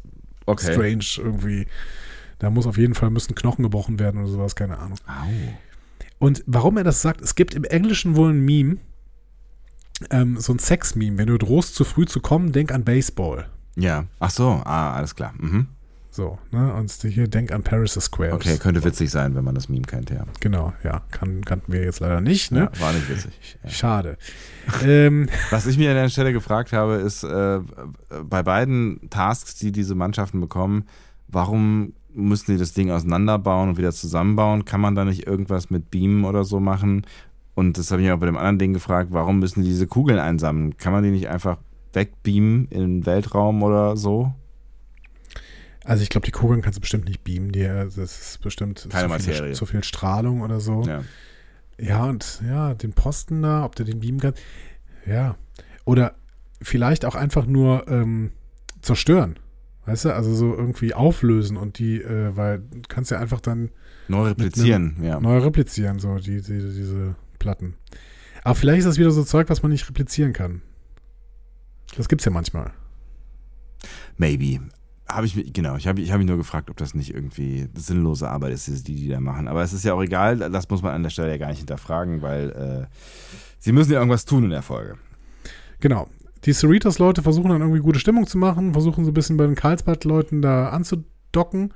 [0.45, 0.71] Okay.
[0.73, 1.67] strange irgendwie.
[2.39, 4.97] Da muss auf jeden Fall müssen Knochen gebrochen werden oder sowas, keine Ahnung.
[5.05, 5.27] Au.
[6.19, 8.77] Und warum er das sagt, es gibt im Englischen wohl ein Meme,
[10.11, 11.17] ähm, so ein Sex-Meme.
[11.17, 13.49] Wenn du drohst, zu früh zu kommen, denk an Baseball.
[13.75, 14.05] Ja.
[14.19, 15.33] Ach so, ah, alles klar.
[15.37, 15.67] Mhm.
[16.11, 16.73] So, ne?
[16.73, 18.33] Und hier denk an Paris Squares.
[18.33, 20.25] Okay, könnte witzig sein, wenn man das Meme kennt, ja.
[20.39, 21.03] Genau, ja.
[21.11, 22.69] Kann, kannten wir jetzt leider nicht, ne?
[22.73, 23.31] ja war nicht witzig.
[23.63, 23.69] Ja.
[23.69, 24.17] Schade.
[24.83, 27.59] ähm, Was ich mir an der Stelle gefragt habe, ist äh,
[28.23, 30.85] bei beiden Tasks, die diese Mannschaften bekommen,
[31.27, 31.93] warum
[32.27, 34.65] müssen die das Ding auseinanderbauen und wieder zusammenbauen?
[34.65, 37.05] Kann man da nicht irgendwas mit Beamen oder so machen?
[37.55, 39.87] Und das habe ich mir auch bei dem anderen Ding gefragt, warum müssen die diese
[39.87, 40.77] Kugeln einsammeln?
[40.77, 41.57] Kann man die nicht einfach
[41.93, 44.33] wegbeamen in den Weltraum oder so?
[45.89, 47.51] also ich glaube, die Kugeln kannst du bestimmt nicht beamen.
[47.51, 50.83] Die, das ist bestimmt Keine zu viel, zu viel Strahlung oder so.
[50.83, 51.03] Ja.
[51.79, 54.33] Ja, und ja, den Posten da, ob der den beamen kann.
[55.07, 55.35] Ja.
[55.85, 56.13] Oder
[56.61, 58.31] vielleicht auch einfach nur ähm,
[58.81, 59.39] zerstören.
[59.89, 63.71] Weißt du, also so irgendwie auflösen und die, äh, weil du kannst ja einfach dann
[64.07, 65.19] Neu replizieren, ja.
[65.19, 67.73] neu replizieren, so die, die, diese Platten.
[68.43, 70.61] Aber vielleicht ist das wieder so Zeug, was man nicht replizieren kann.
[71.97, 72.71] Das gibt's ja manchmal.
[74.17, 74.59] Maybe.
[75.07, 77.67] Habe ich mich, genau, ich habe ich hab mich nur gefragt, ob das nicht irgendwie
[77.73, 79.47] sinnlose Arbeit ist, die die da machen.
[79.47, 81.57] Aber es ist ja auch egal, das muss man an der Stelle ja gar nicht
[81.57, 82.95] hinterfragen, weil äh,
[83.57, 84.99] sie müssen ja irgendwas tun in der Folge.
[85.79, 86.07] Genau.
[86.45, 89.55] Die Cerritos-Leute versuchen dann irgendwie gute Stimmung zu machen, versuchen so ein bisschen bei den
[89.55, 91.73] Karlsbad-Leuten da anzudocken.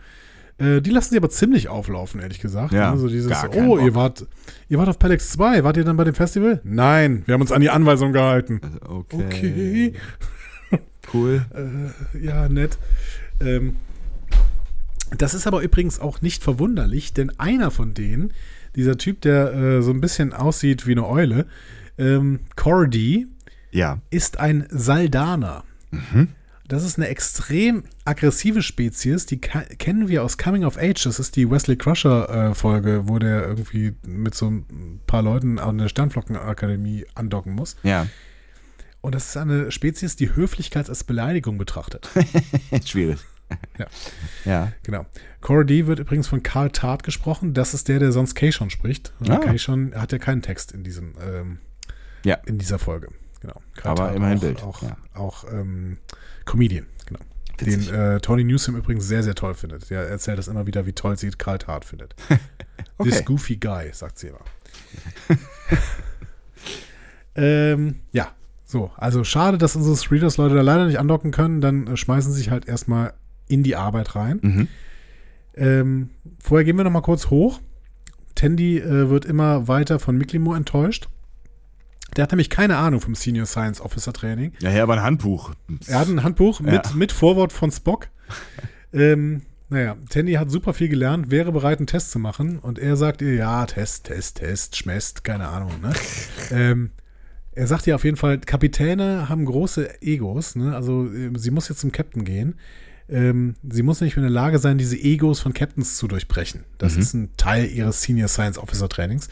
[0.57, 2.73] Äh, die lassen sie aber ziemlich auflaufen, ehrlich gesagt.
[2.73, 3.81] Ja, also dieses, oh, Bock.
[3.81, 4.27] ihr wart,
[4.69, 6.61] ihr wart auf Pelex 2, wart ihr dann bei dem Festival?
[6.63, 8.61] Nein, wir haben uns an die Anweisung gehalten.
[8.81, 9.23] Okay.
[9.27, 9.93] Okay.
[11.13, 11.45] Cool.
[12.19, 12.77] Ja, nett.
[13.41, 13.75] Ähm,
[15.17, 18.33] das ist aber übrigens auch nicht verwunderlich, denn einer von denen,
[18.75, 21.45] dieser Typ, der äh, so ein bisschen aussieht wie eine Eule,
[21.97, 23.27] ähm, Cordy,
[23.73, 23.99] Ja.
[24.09, 25.63] ist ein Saldaner.
[26.67, 31.03] Das ist eine extrem aggressive Spezies, die kennen wir aus Coming of Age.
[31.03, 35.89] Das ist die Wesley Crusher-Folge, wo der irgendwie mit so ein paar Leuten an der
[35.89, 37.75] Sternflockenakademie andocken muss.
[37.83, 38.07] Ja.
[39.01, 42.09] Und das ist eine Spezies, die Höflichkeit als Beleidigung betrachtet.
[42.85, 43.19] Schwierig.
[43.77, 43.87] Ja.
[44.45, 44.71] Ja.
[44.83, 45.05] Genau.
[45.41, 47.53] Cordy wird übrigens von Karl Tart gesprochen.
[47.53, 49.11] Das ist der, der sonst Kayshon spricht.
[49.27, 49.37] Ah.
[49.37, 51.57] Kayshon hat ja keinen Text in diesem, ähm,
[52.23, 52.35] Ja.
[52.45, 53.09] in dieser Folge.
[53.43, 53.61] Genau.
[53.75, 54.97] Karl Aber immerhin auch, Bild, Auch, ja.
[55.13, 55.97] auch ähm,
[56.45, 57.19] Comedian, genau.
[57.57, 57.87] Witzig.
[57.89, 59.89] Den äh, Tony Newsom übrigens sehr, sehr toll findet.
[59.89, 62.15] Der erzählt das immer wieder, wie toll sie Karl Tart findet.
[62.97, 63.09] Okay.
[63.09, 64.39] This goofy guy, sagt sie immer.
[67.35, 68.33] ähm, ja,
[68.65, 68.91] so.
[68.97, 71.59] Also schade, dass unsere Readers-Leute da leider nicht andocken können.
[71.59, 73.13] Dann äh, schmeißen sie sich halt erstmal
[73.47, 74.39] in die Arbeit rein.
[74.41, 74.67] Mhm.
[75.55, 77.61] Ähm, vorher gehen wir noch mal kurz hoch.
[78.35, 81.09] Tandy äh, wird immer weiter von Miklimo enttäuscht.
[82.15, 84.53] Der hat nämlich keine Ahnung vom Senior Science Officer Training.
[84.61, 85.51] Ja, hier aber ein Handbuch.
[85.87, 86.91] Er hat ein Handbuch mit, Ja.
[86.95, 88.07] mit Vorwort von Spock.
[88.93, 92.59] ähm, naja, Tandy hat super viel gelernt, wäre bereit, einen Test zu machen.
[92.59, 95.71] Und er sagt ihr, ja, Test, Test, Test, schmest, keine Ahnung.
[95.81, 95.91] Ne?
[96.51, 96.91] ähm,
[97.53, 100.55] er sagt ihr auf jeden Fall, Kapitäne haben große Egos.
[100.55, 100.75] Ne?
[100.75, 102.55] Also äh, sie muss jetzt zum Captain gehen.
[103.09, 106.63] Ähm, sie muss nicht mehr in der Lage sein, diese Egos von Captains zu durchbrechen.
[106.77, 109.27] Das ist ein Teil ihres Senior Science Officer Trainings.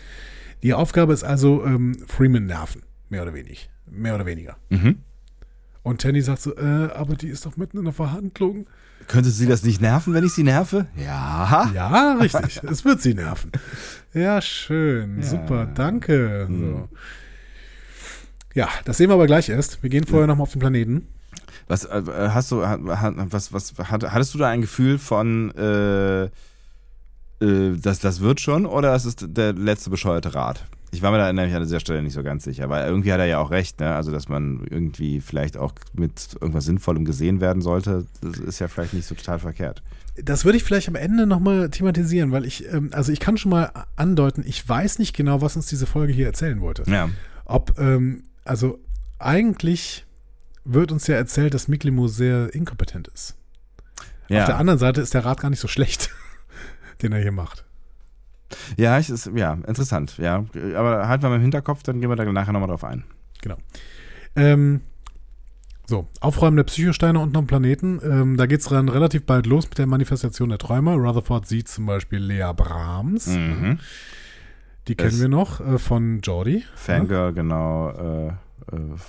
[0.64, 3.62] Die Aufgabe ist also ähm, Freeman nerven, mehr oder weniger.
[3.89, 4.57] Mehr oder weniger.
[4.70, 4.99] Mhm.
[5.84, 8.68] Und Tandy sagt so, äh, aber die ist doch mitten in der Verhandlung.
[9.07, 10.86] Könnte sie das nicht nerven, wenn ich sie nerve?
[10.95, 11.72] Ja.
[11.74, 12.62] Ja, richtig.
[12.64, 13.51] es wird sie nerven.
[14.14, 15.18] Ja, schön.
[15.18, 15.24] Ja.
[15.24, 16.47] Super, danke.
[16.49, 16.88] So.
[18.53, 19.82] Ja, das sehen wir aber gleich erst.
[19.82, 21.07] Wir gehen vorher nochmal auf den Planeten.
[21.68, 22.01] Was äh,
[22.32, 26.30] hast du, hat- was, was, hat, hattest du da ein Gefühl von, äh,
[27.41, 30.65] äh, das, das wird schon oder es ist der letzte bescheuerte Rat?
[30.93, 33.19] Ich war mir da nämlich an dieser Stelle nicht so ganz sicher, weil irgendwie hat
[33.19, 33.95] er ja auch recht, ne?
[33.95, 38.67] Also, dass man irgendwie vielleicht auch mit irgendwas Sinnvollem gesehen werden sollte, das ist ja
[38.67, 39.81] vielleicht nicht so total verkehrt.
[40.21, 43.51] Das würde ich vielleicht am Ende nochmal thematisieren, weil ich, ähm, also ich kann schon
[43.51, 46.83] mal andeuten, ich weiß nicht genau, was uns diese Folge hier erzählen wollte.
[46.91, 47.09] Ja.
[47.45, 48.77] Ob, ähm, also
[49.17, 50.05] eigentlich
[50.65, 53.35] wird uns ja erzählt, dass Miklimo sehr inkompetent ist.
[53.97, 56.09] Auf der Ja, anderen Seite ist der Rat gar nicht so schlecht,
[57.03, 57.65] den er hier macht.
[58.77, 60.45] ja, ich ist, ja, interessant, ja.
[60.75, 63.03] Aber halt mal im Hinterkopf, dann gehen wir da nachher nochmal drauf ein.
[63.41, 63.57] Genau.
[64.35, 64.81] Ähm,
[65.87, 67.99] so, Aufräumen der Psychosteine unten am Planeten.
[68.03, 70.93] Ähm, da geht es dann relativ bald los mit der Manifestation der Träume.
[70.95, 73.27] Rutherford sieht zum Beispiel Lea Brahms.
[73.27, 73.79] Mhm.
[74.87, 76.63] Die kennen Das- wir noch äh, von Jordi.
[76.75, 78.33] Fangirl, genau, äh, äh,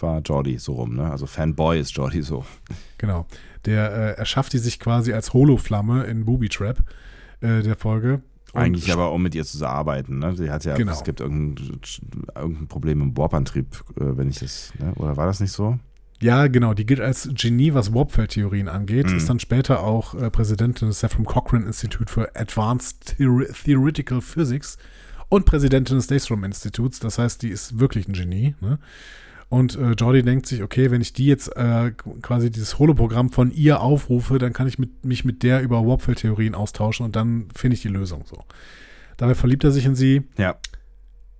[0.00, 1.10] war Jordi so rum, ne?
[1.10, 2.44] Also Fanboy ist Jordi so.
[2.98, 3.26] Genau.
[3.64, 6.78] Der äh, erschafft die sich quasi als Holoflamme in Booby Trap
[7.42, 8.22] äh, der Folge.
[8.52, 10.34] Und Eigentlich aber, um mit ihr zu arbeiten, ne?
[10.36, 10.92] Sie hat ja, Genau.
[10.92, 11.80] es gibt irgendein,
[12.34, 13.66] irgendein Problem im Warp-Antrieb,
[13.96, 14.92] äh, wenn ich das, ne?
[14.96, 15.78] Oder war das nicht so?
[16.20, 16.72] Ja, genau.
[16.74, 19.10] Die gilt als Genie, was Warpfeld-Theorien angeht.
[19.10, 19.16] Mhm.
[19.16, 24.78] Ist dann später auch äh, Präsidentin des Ephraim Cochrane Institute for Advanced Theor Theoretical Physics
[25.30, 27.00] und Präsidentin des Daystrom Instituts.
[27.00, 28.54] Das heißt, die ist wirklich ein Genie.
[28.60, 28.78] Ne?
[29.52, 31.90] Und äh, Jordi denkt sich, okay, wenn ich die jetzt äh,
[32.22, 36.54] quasi dieses Holoprogramm von ihr aufrufe, dann kann ich mit, mich mit der über Warpfeld-Theorien
[36.54, 38.44] austauschen und dann finde ich die Lösung so.
[39.18, 40.54] Dabei verliebt er sich in sie, Ja.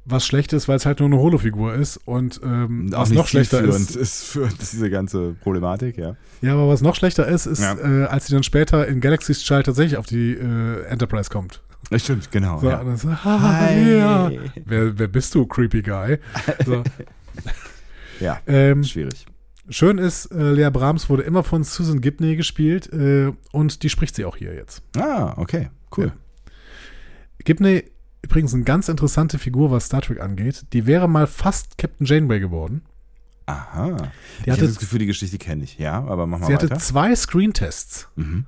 [0.05, 3.63] was schlecht ist, weil es halt nur eine Holofigur ist und ähm, was noch schlechter
[3.63, 6.15] ist, ist für diese ganze Problematik, ja.
[6.43, 7.79] Ja, aber was noch schlechter ist, ist, Ja.
[7.79, 11.63] äh, als sie dann später in Galaxy's Child tatsächlich auf die äh, Enterprise kommt.
[11.89, 12.59] Das stimmt, genau.
[12.61, 12.81] So, ja.
[12.81, 13.97] und dann so, ah, Hi.
[13.97, 14.31] ja.
[14.67, 16.19] wer, wer bist du, creepy guy?
[16.67, 16.83] So.
[18.23, 18.41] ja.
[18.47, 19.27] ähm, Schwierig.
[19.69, 24.17] schön ist, äh, Lea Brahms wurde immer von Susan Gibney gespielt äh, und die spricht
[24.17, 24.83] sie auch hier jetzt.
[24.97, 26.07] Ah, okay, cool.
[26.07, 26.13] Ja.
[27.45, 27.85] Gibney,
[28.23, 30.65] übrigens eine ganz interessante Figur, was Star Trek angeht.
[30.73, 32.83] Die wäre mal fast Captain Janeway geworden.
[33.47, 33.97] Aha.
[33.97, 36.71] Die ich hatte, das Gefühl, die Geschichte kenne ich, ja, aber mach mal sie hatte
[36.71, 36.81] weiter.
[36.81, 38.09] zwei Screentests.
[38.15, 38.47] Mhm.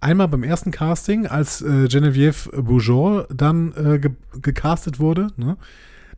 [0.00, 4.10] Einmal beim ersten Casting, als äh, Genevieve Bourgeois dann äh, ge
[4.40, 5.28] gecastet wurde.
[5.36, 5.56] Ne?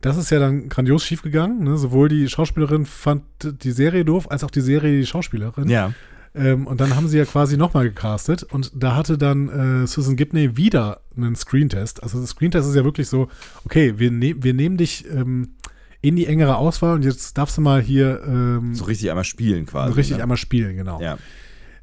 [0.01, 1.63] Das ist ja dann grandios schiefgegangen.
[1.63, 1.77] Ne?
[1.77, 5.69] Sowohl die Schauspielerin fand die Serie doof, als auch die Serie die Schauspielerin.
[5.69, 5.93] Ja.
[6.35, 8.43] Ähm, und dann haben sie ja quasi nochmal gecastet.
[8.43, 12.03] Und da hatte dann äh, Susan Gibney wieder einen Screentest.
[12.03, 13.29] Also das Screentest ist ja wirklich so,
[13.63, 15.53] okay, wir, ne wir nehmen dich ähm,
[16.01, 19.65] in die engere Auswahl und jetzt darfst du mal hier ähm, So richtig einmal spielen
[19.65, 19.93] quasi.
[19.93, 20.23] richtig ne?
[20.23, 21.01] einmal spielen, genau.
[21.01, 21.17] Ja.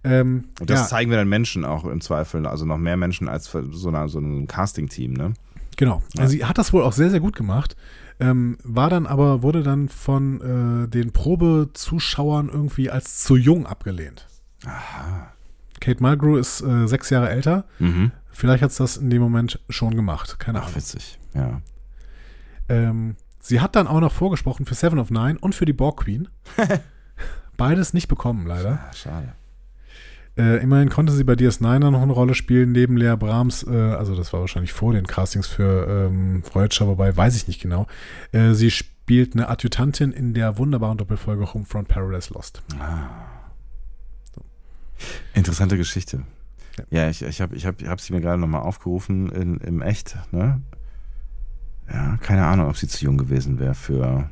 [0.04, 3.28] Ähm, Und das ja, zeigen wir dann Menschen auch im Zweifel, also noch mehr Menschen
[3.28, 5.32] als so, einer, so einem Casting-Team, ne?
[5.76, 6.02] Genau.
[6.18, 7.76] Also sie hat das wohl auch sehr, sehr gut gemacht.
[8.22, 14.28] Ähm, war dann aber, wurde dann von äh, den Probezuschauern irgendwie als zu jung abgelehnt.
[14.64, 15.32] Aha.
[15.80, 17.64] Kate Mulgrew ist äh, sechs Jahre älter.
[17.80, 18.12] Mhm.
[18.30, 20.38] Vielleicht hat es das in dem Moment schon gemacht.
[20.38, 20.76] Keine Ach, Ahnung.
[20.76, 21.18] witzig.
[21.34, 21.60] Ja.
[22.68, 26.04] Ähm, sie hat dann auch noch vorgesprochen für Seven of Nine und für die Borg
[26.04, 26.28] Queen.
[27.56, 28.78] Beides nicht bekommen, leider.
[28.94, 29.34] Schade.
[30.36, 33.70] Äh, immerhin konnte sie bei DS9 dann noch eine Rolle spielen, neben Lea Brahms, äh,
[33.70, 37.86] also das war wahrscheinlich vor den Castings für ähm, Voyager, wobei weiß ich nicht genau.
[38.32, 42.62] Äh, sie spielt eine Adjutantin in der wunderbaren Doppelfolge Homefront Paradise Lost.
[45.34, 46.22] Interessante Geschichte.
[46.78, 46.84] Ja.
[47.02, 49.82] Ja, ich, ich habe ich hab, ich hab sie mir gerade nochmal aufgerufen in, im
[49.82, 50.16] Echt.
[50.32, 50.62] Ne?
[51.92, 54.30] Ja, keine Ahnung, ob sie zu jung gewesen wäre für.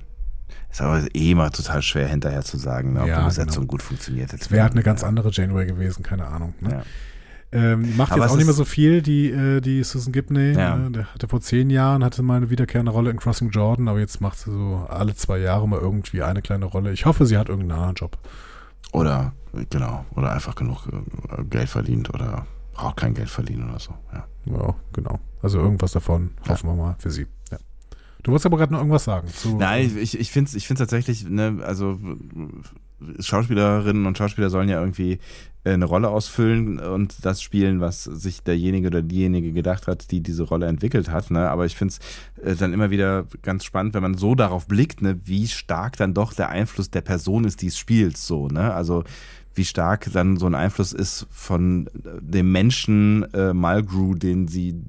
[0.70, 3.72] Ist aber eh immer total schwer hinterher zu sagen, ne, ob Ja, die Besetzung genau.
[3.72, 4.32] gut funktioniert.
[4.32, 5.08] Es wäre halt eine ganz ja.
[5.08, 6.54] andere Janeway gewesen, keine Ahnung.
[6.60, 6.70] Ne?
[6.70, 6.82] Ja.
[7.52, 10.52] Ähm, macht Aber jetzt auch nicht mehr so viel, die, äh, die Susan Gibney.
[10.52, 10.76] Ja.
[10.76, 10.90] Ne?
[10.92, 14.20] Der hatte vor zehn Jahren, hatte mal eine wiederkehrende Rolle in Crossing Jordan, aber jetzt
[14.20, 16.92] macht sie so alle zwei Jahre mal irgendwie eine kleine Rolle.
[16.92, 18.18] Ich hoffe, sie hat irgendeinen anderen Job.
[18.92, 19.32] Oder,
[19.68, 22.46] genau, oder einfach genug äh, Geld verdient oder
[22.76, 23.94] auch kein Geld verdienen oder so.
[24.12, 24.26] Ja.
[24.46, 25.18] Ja, genau.
[25.42, 27.26] Also irgendwas davon hoffen wir mal für sie.
[28.22, 29.28] Du wolltest aber gerade noch irgendwas sagen.
[29.28, 31.98] Zu, Nein, ich, ich, ich finde es ich find's tatsächlich, ne, also
[33.18, 35.18] Schauspielerinnen und Schauspieler sollen ja irgendwie
[35.64, 40.22] äh, eine Rolle ausfüllen und das spielen, was sich derjenige oder diejenige gedacht hat, die
[40.22, 41.30] diese Rolle entwickelt hat.
[41.30, 41.48] Ne?
[41.48, 45.02] Aber ich finde es äh, dann immer wieder ganz spannend, wenn man so darauf blickt,
[45.02, 48.16] ne, wie stark dann doch der Einfluss der Person ist, die es spielt.
[48.16, 48.72] So, ne?
[48.74, 49.04] Also
[49.54, 51.90] wie stark dann so ein Einfluss ist von äh,
[52.20, 54.80] dem Menschen äh, Malgrew, den sie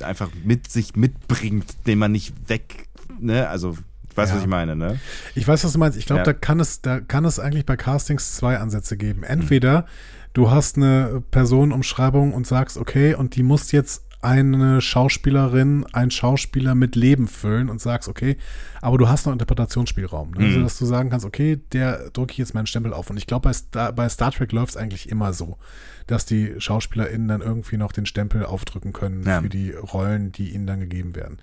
[0.00, 2.88] einfach mit sich mitbringt, den man nicht weg,
[3.20, 3.48] ne?
[3.48, 3.76] Also,
[4.14, 4.34] weißt du, Ja.
[4.36, 5.00] was ich meine, ne?
[5.34, 5.96] Ich weiß, was du meinst.
[5.98, 6.24] Ich glaube, Ja.
[6.24, 9.22] da kann es, da kann es eigentlich bei Castings zwei Ansätze geben.
[9.22, 9.86] Entweder
[10.34, 16.74] du hast eine Personenumschreibung und sagst, okay, und die muss jetzt eine Schauspielerin, ein Schauspieler
[16.74, 18.36] mit Leben füllen und sagst, okay,
[18.80, 20.32] aber du hast noch Interpretationsspielraum.
[20.32, 20.46] Ne?
[20.46, 23.10] Also, dass du sagen kannst, okay, der drücke ich jetzt meinen Stempel auf.
[23.10, 25.58] Und ich glaube, bei Star, bei Star Trek läuft es eigentlich immer so,
[26.06, 29.40] dass die SchauspielerInnen dann irgendwie noch den Stempel aufdrücken können Ja.
[29.42, 31.38] für die Rollen, die ihnen dann gegeben werden.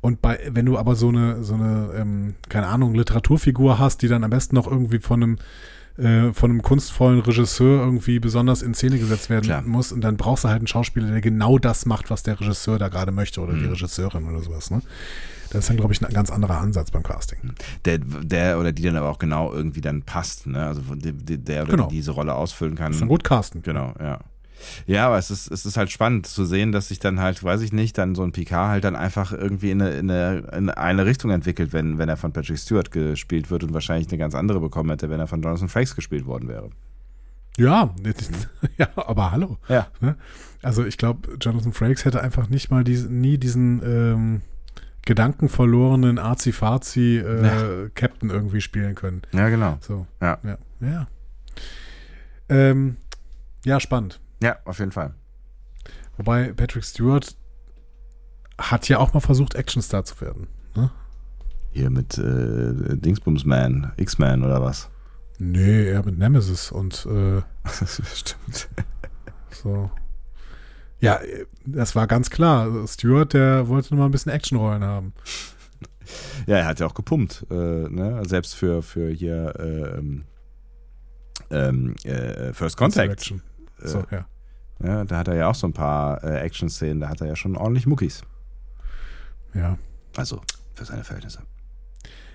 [0.00, 4.08] Und bei, wenn du aber so eine, so eine, ähm, keine Ahnung, Literaturfigur hast, die
[4.08, 5.38] dann am besten noch irgendwie von einem,
[5.98, 9.62] äh, von einem kunstvollen Regisseur irgendwie besonders in Szene gesetzt werden Klar.
[9.62, 12.78] muss, und dann brauchst du halt einen Schauspieler, der genau das macht, was der Regisseur
[12.78, 13.70] da gerade möchte oder die Mhm.
[13.70, 14.80] Regisseurin oder sowas, ne?
[15.50, 17.38] Das ist dann, glaube ich, ein ganz anderer Ansatz beim Casting.
[17.86, 20.66] Der, der oder die dann aber auch genau irgendwie dann passt, ne?
[20.66, 21.88] Also der, der oder Genau.
[21.88, 22.88] die diese Rolle ausfüllen kann.
[22.88, 23.62] Das ist dann gut casten.
[23.62, 24.18] Genau, ja.
[24.86, 27.60] Ja, aber es ist, es ist halt spannend zu sehen, dass sich dann halt, weiß
[27.62, 30.70] ich nicht, dann so ein Picard halt dann einfach irgendwie in eine, in eine, in
[30.70, 34.34] eine Richtung entwickelt, wenn, wenn er von Patrick Stewart gespielt wird und wahrscheinlich eine ganz
[34.34, 36.70] andere bekommen hätte, wenn er von Jonathan Frakes gespielt worden wäre.
[37.58, 37.92] Ja,
[38.78, 39.58] ja, aber hallo.
[39.68, 39.88] Ja.
[40.00, 40.16] Ne?
[40.62, 44.42] Also ich glaube, Jonathan Frakes hätte einfach nicht mal diese, nie diesen ähm,
[45.04, 47.88] gedankenverlorenen Azi-Fazi äh, Ja.
[47.94, 49.22] Captain irgendwie spielen können.
[49.32, 49.78] Ja, genau.
[49.80, 50.06] So.
[50.20, 50.38] Ja.
[50.44, 50.58] Ja.
[50.80, 51.08] Ja,
[52.48, 52.96] ähm,
[53.64, 54.20] ja spannend.
[54.42, 55.14] Ja, auf jeden Fall.
[56.16, 57.36] Wobei Patrick Stewart
[58.58, 60.48] hat ja auch mal versucht, Actionstar zu werden.
[60.74, 60.90] Ne?
[61.70, 64.90] Hier mit äh, Dingsbumsman, X-Man oder was?
[65.38, 67.42] Nee, er mit Nemesis und äh,
[68.14, 68.68] Stimmt.
[69.50, 69.90] so.
[71.00, 71.20] Ja,
[71.64, 72.86] das war ganz klar.
[72.88, 75.12] Stewart, der wollte nur mal ein bisschen Actionrollen haben.
[76.46, 78.22] Ja, er hat ja auch gepumpt, äh, ne?
[78.26, 80.24] Selbst für, für hier äh, ähm,
[81.50, 83.34] ähm, äh, First Contact.
[83.82, 84.24] Insurrection.
[84.80, 84.98] So, Äh, ja.
[84.98, 87.36] ja, da hat er ja auch so ein paar äh, Action-Szenen, da hat er ja
[87.36, 88.22] schon ordentlich Muckis.
[89.54, 89.78] Ja.
[90.16, 90.40] Also
[90.74, 91.40] für seine Verhältnisse.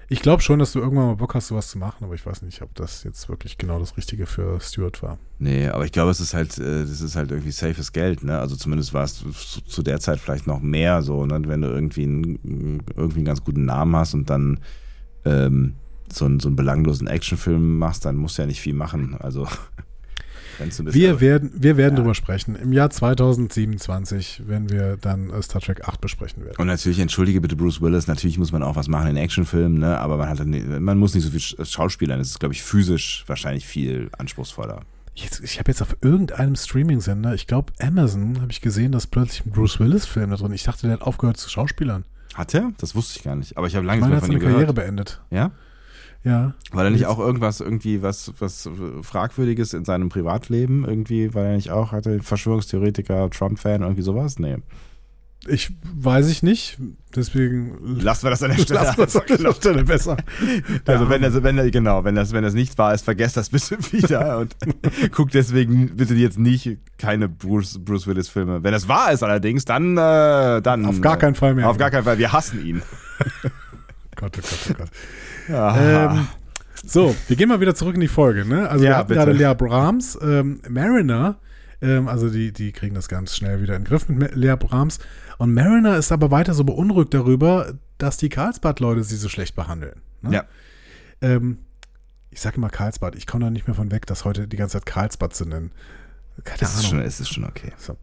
[0.09, 2.41] Ich glaube schon, dass du irgendwann mal Bock hast, sowas zu machen, aber ich weiß
[2.43, 5.17] nicht, ob das jetzt wirklich genau das Richtige für Stewart war.
[5.39, 8.37] Nee, aber ich glaube, es ist halt, äh, das ist halt irgendwie safes Geld, ne?
[8.37, 9.23] Also zumindest war es
[9.65, 11.41] zu, der Zeit vielleicht noch mehr so, ne?
[11.47, 14.59] Wenn du irgendwie einen, irgendwie einen ganz guten Namen hast und dann
[15.25, 15.75] ähm,
[16.11, 19.15] so, einen, so einen belanglosen Actionfilm machst, dann musst du ja nicht viel machen.
[19.19, 19.47] Also
[20.59, 22.01] Wir werden, wir werden Ja.
[22.01, 22.55] drüber sprechen.
[22.55, 26.55] Im Jahr 2027, wenn wir dann Star Trek 8 besprechen werden.
[26.57, 29.97] Und natürlich, entschuldige bitte Bruce Willis, natürlich muss man auch was machen in Actionfilmen, ne?
[29.99, 32.19] aber man, hat, nicht- man muss nicht so viel Sch- Schauspielern.
[32.19, 34.81] Das ist, glaube ich, physisch wahrscheinlich viel anspruchsvoller.
[35.15, 39.45] Jetzt, ich habe jetzt auf irgendeinem Streaming-Sender, ich glaube Amazon, habe ich gesehen, dass plötzlich
[39.45, 40.51] ein Bruce Willis-Film da drin.
[40.53, 42.03] Ich dachte, der hat aufgehört zu Schauspielern.
[42.33, 42.71] Hat er?
[42.79, 43.55] Das wusste ich gar nicht.
[43.57, 44.75] Aber ich habe Ich lange meine, er nicht hat mehr seine von ihm Karriere gehört.
[44.87, 45.21] beendet.
[45.29, 45.51] Ja?
[46.23, 46.53] Ja.
[46.71, 48.69] War da nicht auch irgendwas, irgendwie was, was
[49.01, 50.85] Fragwürdiges in seinem Privatleben?
[50.85, 54.39] Irgendwie war er nicht auch, hatte Verschwörungstheoretiker, Trump-Fan, irgendwie sowas?
[54.39, 54.57] Nee.
[55.45, 56.77] Ich weiß ich nicht,
[57.13, 58.79] deswegen Lassen wir das an der Stelle.
[58.79, 60.15] lassen wir es an der Stelle besser.
[60.85, 63.49] Also wenn das, wenn das, genau, wenn das, wenn das nicht wahr ist, vergesst das
[63.49, 64.55] bitte wieder und
[65.11, 68.63] guckt deswegen bitte jetzt nicht keine Bruce, Bruce Willis Filme.
[68.63, 71.69] Wenn das wahr ist allerdings, dann, äh, dann Auf gar keinen Fall mehr.
[71.69, 72.17] Auf gar keinen Fall.
[72.17, 72.81] Wir hassen ihn.
[74.31, 74.89] Gott, oh Gott, oh Gott.
[75.49, 76.27] Ähm,
[76.85, 78.45] so, wir gehen mal wieder zurück in die Folge.
[78.45, 78.69] Ne?
[78.69, 79.19] Also Ja, wir hatten bitte.
[79.19, 81.37] gerade Lea Brahms, ähm, Mariner,
[81.81, 84.99] ähm, also die, die kriegen das ganz schnell wieder in den Griff mit Lea Brahms.
[85.37, 90.01] Und Mariner ist aber weiter so beunruhigt darüber, dass die Karlsbad-Leute sie so schlecht behandeln.
[90.21, 90.33] Ne?
[90.33, 90.43] ja.
[91.21, 91.59] Ähm,
[92.31, 94.77] ich sage immer Karlsbad, ich komme da nicht mehr von weg, das heute die ganze
[94.79, 95.71] Zeit Karlsbad zu nennen.
[96.43, 96.89] Keine Das ist Ahnung.
[96.89, 97.73] schon, es ist schon okay.
[97.77, 97.95] So.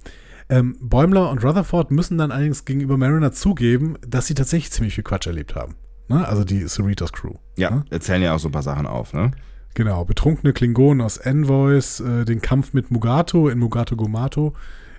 [0.48, 5.04] Ähm, Bäumler und Rutherford müssen dann allerdings gegenüber Mariner zugeben, dass sie tatsächlich ziemlich viel
[5.04, 5.74] Quatsch erlebt haben.
[6.10, 6.26] Ne?
[6.26, 7.34] Also die Cerritos Crew.
[7.56, 7.84] Ja, Ne?
[7.90, 9.30] erzählen ja auch so ein paar Sachen auf, ne?
[9.74, 14.54] Genau, betrunkene Klingonen aus Envoys, äh, den Kampf mit Mugato in Mugato Gumato,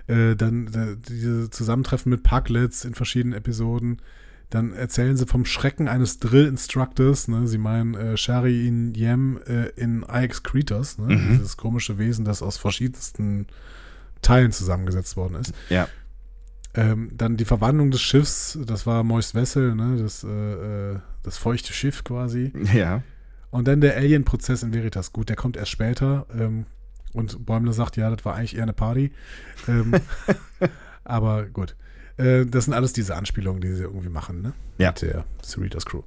[0.06, 4.00] äh, dann äh, diese Zusammentreffen mit Parklets in verschiedenen Episoden.
[4.48, 7.28] Dann erzählen sie vom Schrecken eines Drill-Instructors.
[7.28, 7.46] Ne?
[7.46, 11.14] Sie meinen äh, Shari in Yem äh, in IX Cretus, ne?
[11.32, 13.46] dieses komische Wesen, das aus verschiedensten
[14.22, 15.52] Teilen zusammengesetzt worden ist.
[15.68, 15.88] Ja.
[16.74, 19.98] Ähm, dann die Verwandlung des Schiffs, das war Moist Vessel, ne?
[20.00, 22.52] das, äh, äh, das feuchte Schiff quasi.
[22.74, 23.02] Ja.
[23.50, 25.12] Und dann der Alien-Prozess in Veritas.
[25.12, 26.24] Gut, der kommt erst später.
[26.34, 26.64] Ähm,
[27.12, 29.12] und Bäumler sagt, ja, das war eigentlich eher eine Party.
[29.68, 29.92] Ähm,
[31.04, 31.76] aber gut.
[32.16, 34.54] Äh, das sind alles diese Anspielungen, die sie irgendwie machen, ne?
[34.78, 34.88] Ja.
[34.88, 36.00] Mit der Cerritos Crew.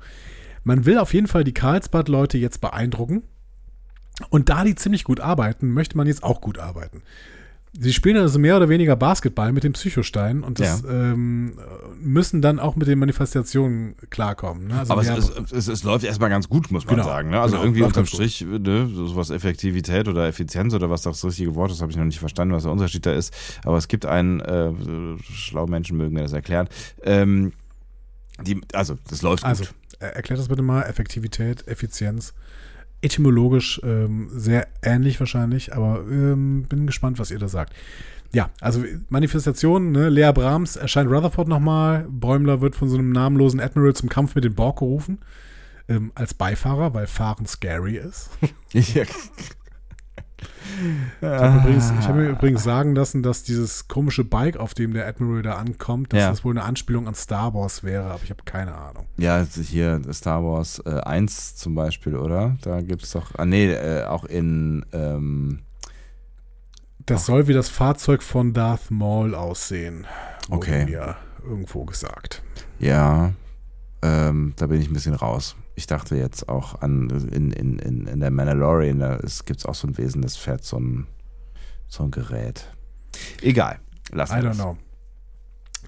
[0.63, 3.21] Man will auf jeden Fall die Karlsbad-Leute jetzt beeindrucken.
[4.29, 7.03] Und da die ziemlich gut arbeiten, möchte man jetzt auch gut arbeiten.
[7.77, 11.57] Sie spielen also mehr oder weniger Basketball mit dem Psychostein und das, ähm,
[12.01, 14.67] müssen dann auch mit den Manifestationen klarkommen.
[14.67, 14.79] Ne?
[14.79, 17.31] Also Aber es, es, es, es läuft erstmal ganz gut, muss man Genau, sagen.
[17.31, 17.39] Ne?
[17.41, 18.05] Also genau, irgendwie unterm.
[18.05, 22.05] Strich, ne, sowas Effektivität oder Effizienz oder was das richtige Wort ist, habe ich noch
[22.05, 23.33] nicht verstanden, was der Unterschied da ist.
[23.65, 24.71] Aber es gibt einen, äh,
[25.33, 26.69] schlaue Menschen mögen mir das erklären.
[27.03, 27.51] Ähm,
[28.41, 29.73] die, also, das läuft Also, gut.
[29.99, 30.83] er- erklärt das bitte mal.
[30.83, 32.33] Effektivität, Effizienz.
[33.05, 37.73] Etymologisch ähm, sehr ähnlich wahrscheinlich, aber ähm, bin gespannt, was ihr da sagt.
[38.33, 40.09] Ja, also Manifestation, ne?
[40.09, 42.07] Lea Brahms erscheint Rutherford nochmal.
[42.09, 45.19] Bäumler wird von so einem namenlosen Admiral zum Kampf mit den Borg gerufen.
[45.87, 48.31] Ähm, als Beifahrer, weil Fahren scary ist.
[48.73, 49.03] Ja.
[51.21, 54.93] Ich habe übrigens, ich hab mir übrigens sagen lassen, dass dieses komische Bike, auf dem
[54.93, 56.29] der Admiral da ankommt, dass Ja.
[56.29, 59.05] das wohl eine Anspielung an Star Wars wäre, aber ich habe keine Ahnung.
[59.17, 62.57] Ja, also hier Star Wars äh, 1 zum Beispiel, oder?
[62.61, 65.59] Da gibt es doch, ah nee, äh, auch in, ähm,
[67.05, 70.05] Das soll wie das Fahrzeug von Darth Maul aussehen.
[70.49, 70.85] Okay.
[70.85, 72.41] Mir irgendwo gesagt.
[72.79, 73.33] ja,
[74.01, 75.55] ähm, da bin ich ein bisschen raus.
[75.75, 79.75] Ich dachte jetzt auch an, in, in, in, in der Mandalorian, da gibt es auch
[79.75, 81.07] so ein Wesen, das fährt so ein,
[81.87, 82.67] so ein Gerät.
[83.41, 83.79] Egal,
[84.11, 84.57] lassen I don't das.
[84.57, 84.77] know.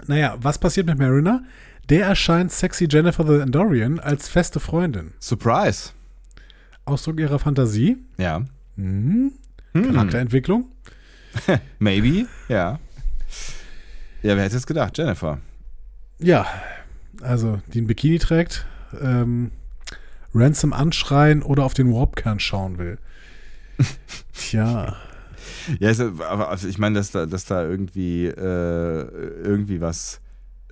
[0.06, 1.42] Naja, was passiert mit Mariner?
[1.88, 5.12] Der erscheint sexy Jennifer the Andorian als feste Freundin.
[5.20, 5.90] Surprise.
[6.84, 8.44] Ausdruck ihrer Fantasie, Ja.
[8.76, 9.32] mhm.
[9.72, 9.92] Hm.
[9.94, 10.66] Charakterentwicklung.
[11.78, 12.78] Maybe, ja.
[14.22, 14.96] Ja, wer hätte es gedacht?
[14.98, 15.38] Jennifer.
[16.18, 16.46] Ja,
[17.22, 18.66] also die ein Bikini trägt,
[19.00, 19.50] ähm,
[20.34, 22.98] Ransom anschreien oder auf den Warpkern schauen will.
[24.34, 24.96] Tja,
[25.80, 28.32] Ja, ist, aber also ich meine, dass da, dass da irgendwie, äh,
[29.42, 30.20] irgendwie was,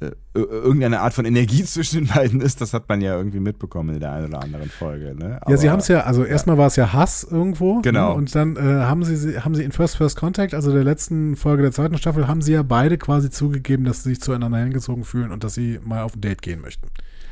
[0.01, 3.41] äh, ir- irgendeine Art von Energie zwischen den beiden ist, das hat man ja irgendwie
[3.41, 5.15] mitbekommen in der einen oder anderen Folge.
[5.15, 5.41] Ne?
[5.49, 7.81] ja, sie Aber- haben es ja, also erstmal war es ja Hass irgendwo.
[7.81, 8.11] Genau.
[8.11, 8.15] Ne?
[8.17, 11.37] Und dann äh, haben sie, sie- haben sie in First First Contact, also der letzten
[11.37, 15.05] Folge der zweiten Staffel, haben sie ja beide quasi zugegeben, dass sie sich zueinander hingezogen
[15.05, 16.89] fühlen und dass sie mal auf ein Date gehen möchten.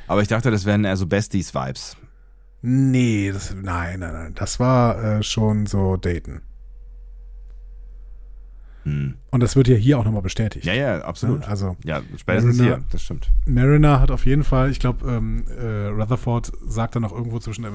[0.06, 1.96] Aber ich dachte, das wären eher so Besties-Vibes.
[2.66, 4.32] Nee, das, nein, nein, nein.
[4.36, 6.40] Das war äh, schon so Daten.
[8.84, 9.14] Hm.
[9.30, 10.64] Und das wird ja hier auch nochmal bestätigt.
[10.64, 11.40] Ja, ja, absolut.
[11.40, 11.48] Ne?
[11.48, 13.30] Also Ja, spätestens Mariner- hier, das stimmt.
[13.46, 17.64] Mariner hat auf jeden Fall, ich glaube, ähm, äh, Rutherford sagt da noch irgendwo zwischen,
[17.64, 17.68] äh,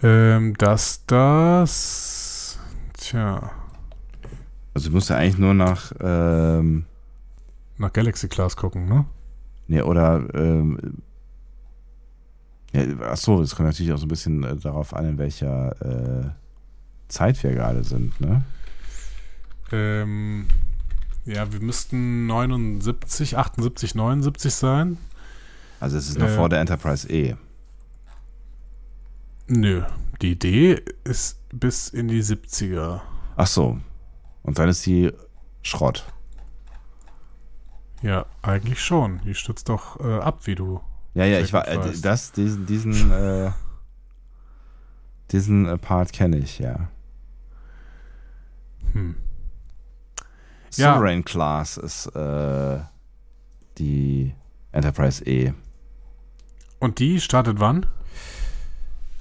[0.01, 2.59] ähm, dass das.
[2.97, 3.51] Tja,
[4.73, 6.85] Also du musst ja eigentlich nur nach, ähm,
[7.77, 9.05] nach Galaxy Class gucken, ne?
[9.67, 11.01] nee, oder, ähm,
[12.73, 16.29] ja, achso, das kommt natürlich auch so ein bisschen äh, darauf an, in welcher äh,
[17.07, 18.43] Zeit wir gerade sind, ne?
[19.71, 20.47] Ähm,
[21.25, 24.97] ja, wir müssten 79, 78, 79 sein.
[25.79, 27.35] Also es ist noch Äh, vor der Enterprise E.
[29.47, 29.83] Nö,
[30.21, 33.01] die Idee ist bis in die 70er.
[33.35, 33.79] Ach so.
[34.43, 35.11] Und dann ist die
[35.61, 36.05] Schrott.
[38.01, 39.21] Ja, eigentlich schon.
[39.25, 40.81] Die stützt doch äh, ab, wie du.
[41.13, 43.51] Ja, ja, ich war, gut äh, das, diesen, diesen, äh,
[45.31, 46.87] diesen äh, Part kenne ich, ja.
[48.93, 49.15] Hm.
[50.75, 50.93] Ja.
[50.93, 52.79] Sovereign Class ist äh,
[53.77, 54.33] die
[54.71, 55.53] Enterprise E.
[56.79, 57.85] Und die startet wann?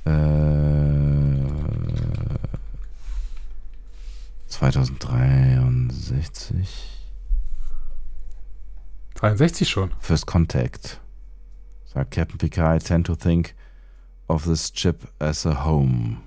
[0.04, 0.10] Äh,
[4.46, 7.08] 2063.
[9.14, 9.90] 63 schon.
[9.98, 11.00] First Contact.
[11.92, 13.54] Sagt Captain Picard, I tend to think
[14.28, 16.18] of this chip as a home.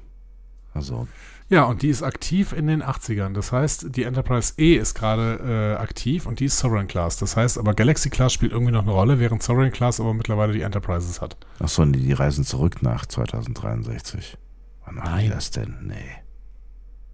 [0.74, 1.08] Also,
[1.50, 3.34] Ja, und die ist aktiv in den 80ern.
[3.34, 7.18] Das heißt, die Enterprise E ist gerade äh, aktiv und die ist Sovereign Class.
[7.18, 10.52] Das heißt, aber Galaxy Class spielt irgendwie noch eine Rolle, während Sovereign Class aber mittlerweile
[10.52, 11.38] die Enterprises hat.
[11.60, 14.38] achso, die, die reisen zurück nach 2063.
[14.86, 15.32] Wann machen die Nein.
[15.32, 15.76] das denn?
[15.84, 16.12] Nee.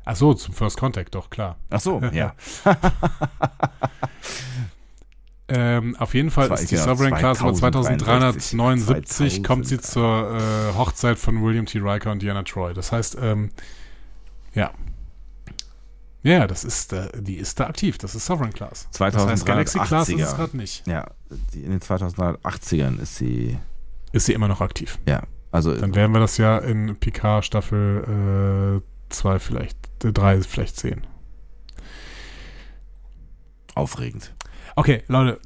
[0.05, 1.57] Ach so, zum First Contact, doch, klar.
[1.69, 2.33] Ach so, ja.
[5.51, 9.79] Ähm, auf jeden Fall Zwei- ist die genau, Sovereign Class aber 2063, 2379 kommt sie
[9.79, 11.79] zur äh, Hochzeit von William T.
[11.79, 12.73] Riker und Diana Troy.
[12.73, 13.49] Das heißt, ähm,
[14.53, 14.71] ja.
[16.21, 17.97] Ja, das ist, äh, die ist da aktiv.
[17.97, 18.87] Das ist Sovereign Class.
[18.91, 20.35] Das heißt, Galaxy Class ist es 2380er.
[20.35, 20.87] gerade nicht.
[20.87, 21.05] Ja,
[21.53, 23.57] in den 2080ern ist sie,
[24.11, 24.99] Ist sie immer noch aktiv.
[25.07, 31.07] ja, also Dann werden wir das ja in Picard Staffel 2 vielleicht, 3 vielleicht sehen.
[33.75, 34.33] aufregend.
[34.79, 35.41] Okay, Leute.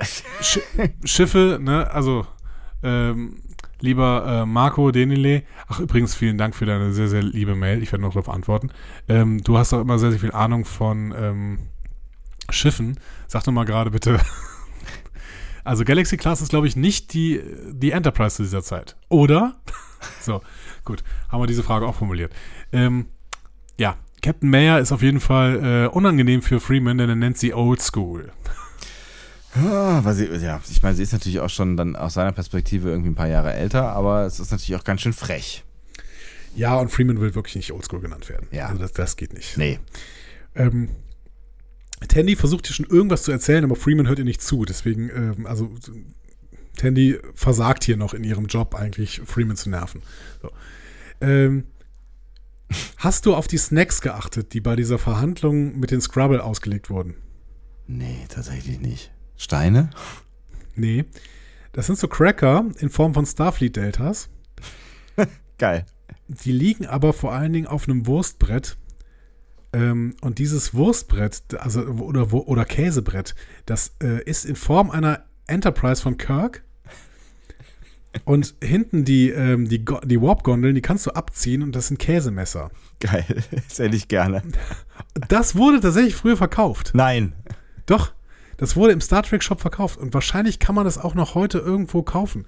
[0.00, 0.58] Sch
[1.04, 2.26] Schiffe, ne, also
[2.82, 3.42] ähm,
[3.78, 7.92] lieber äh, Marco Denile, ach übrigens vielen Dank für deine sehr, sehr liebe Mail, ich
[7.92, 8.70] werde noch darauf antworten.
[9.06, 11.58] Ähm, du hast auch immer sehr, sehr viel Ahnung von ähm,
[12.48, 12.98] Schiffen.
[13.26, 14.18] Sag doch mal gerade bitte,
[15.64, 17.42] also Galaxy Class ist glaube ich nicht die,
[17.72, 19.60] die Enterprise zu dieser Zeit, oder?
[20.22, 20.40] so,
[20.86, 22.32] gut, haben wir diese Frage auch formuliert.
[22.72, 23.08] Ähm,
[23.76, 27.52] ja, Captain Mayer ist auf jeden Fall äh, unangenehm für Freeman, denn er nennt sie
[27.52, 28.32] Old School.
[29.54, 32.88] Ah, weil sie, ja, ich meine, sie ist natürlich auch schon dann aus seiner Perspektive
[32.88, 35.64] irgendwie ein paar Jahre älter, aber es ist natürlich auch ganz schön frech.
[36.54, 38.46] Ja, und Freeman will wirklich nicht Oldschool genannt werden.
[38.52, 38.66] Ja.
[38.66, 39.56] Also das, das geht nicht.
[39.56, 39.78] Nee.
[40.54, 40.90] Ähm,
[42.08, 44.64] Tandy versucht hier schon irgendwas zu erzählen, aber Freeman hört ihr nicht zu.
[44.64, 45.70] Deswegen, ähm, also
[46.76, 50.02] Tandy versagt hier noch in ihrem Job eigentlich, Freeman zu nerven.
[50.42, 50.50] So.
[51.20, 51.64] Ähm,
[52.96, 57.16] hast du auf die Snacks geachtet, die bei dieser Verhandlung mit den Scrabble ausgelegt wurden?
[57.86, 59.10] Nee, tatsächlich nicht.
[59.40, 59.88] Steine?
[60.74, 61.06] Nee.
[61.72, 64.28] Das sind so Cracker in Form von Starfleet-Deltas.
[65.58, 65.86] Geil.
[66.28, 68.76] Die liegen aber vor allen Dingen auf einem Wurstbrett.
[69.72, 73.34] Ähm, und dieses Wurstbrett, also oder, oder Käsebrett,
[73.64, 76.62] das äh, ist in Form einer Enterprise von Kirk.
[78.26, 82.70] Und hinten die, ähm, die, die Warp-Gondeln, die kannst du abziehen und das sind Käsemesser.
[83.00, 83.24] Geil.
[83.68, 84.42] Das hätte ich gerne.
[85.28, 86.90] Das wurde tatsächlich früher verkauft.
[86.92, 87.32] Nein.
[87.86, 88.12] Doch,
[88.60, 91.58] das wurde im Star Trek Shop verkauft und wahrscheinlich kann man das auch noch heute
[91.58, 92.44] irgendwo kaufen.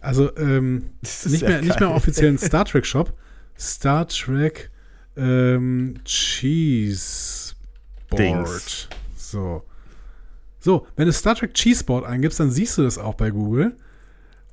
[0.00, 1.88] Also ähm, nicht, mehr, nicht mehr im geil.
[1.88, 3.12] offiziellen Star Trek Shop.
[3.58, 4.70] Star Trek
[5.18, 7.52] ähm, Cheese
[8.08, 8.22] Board.
[8.22, 8.88] Dings.
[9.18, 9.62] So.
[10.60, 13.76] So, wenn du Star Trek Cheese Board eingibst, dann siehst du das auch bei Google.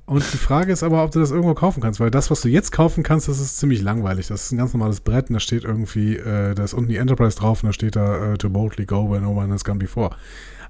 [0.04, 2.48] Und die Frage ist aber, ob du das irgendwo kaufen kannst, weil das, was du
[2.48, 4.26] jetzt kaufen kannst, das ist ziemlich langweilig.
[4.26, 6.96] Das ist ein ganz normales Brett und da steht irgendwie, äh, da ist unten die
[6.96, 9.78] Enterprise drauf und da steht da äh, to boldly go where no one has gone
[9.78, 10.10] before.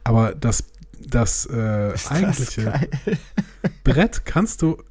[0.08, 0.64] Aber das,
[1.06, 2.88] das äh, eigentliche
[3.84, 4.82] Brett kannst du,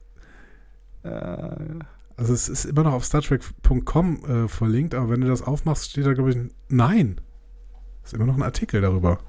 [1.03, 6.05] also es ist immer noch auf StarTrek.com äh, verlinkt, aber wenn du das aufmachst, steht
[6.05, 6.37] da, glaube ich,
[6.69, 7.19] nein.
[8.03, 9.19] Ist immer noch ein Artikel darüber.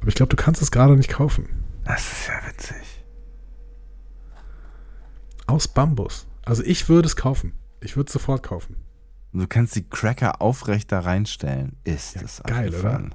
[0.00, 1.48] Aber ich glaube, du kannst es gerade nicht kaufen.
[1.84, 3.04] Das ist ja witzig.
[5.46, 6.26] Aus Bambus.
[6.44, 7.54] Also ich würde es kaufen.
[7.80, 8.76] Ich würde es sofort kaufen.
[9.32, 11.76] Du kannst die Cracker aufrecht da reinstellen.
[11.84, 13.14] Ist Ja, das geil, abgefahren.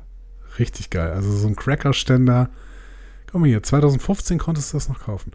[0.59, 1.11] Richtig geil.
[1.11, 2.49] Also so ein Cracker-Ständer.
[3.33, 5.31] Mal hier, 2015 konntest du das noch kaufen.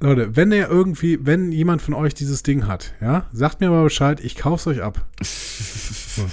[0.00, 3.82] Leute, wenn er irgendwie, wenn jemand von euch dieses Ding hat, ja, sagt mir mal
[3.82, 5.06] Bescheid, ich kauf's euch ab.
[5.20, 6.26] So.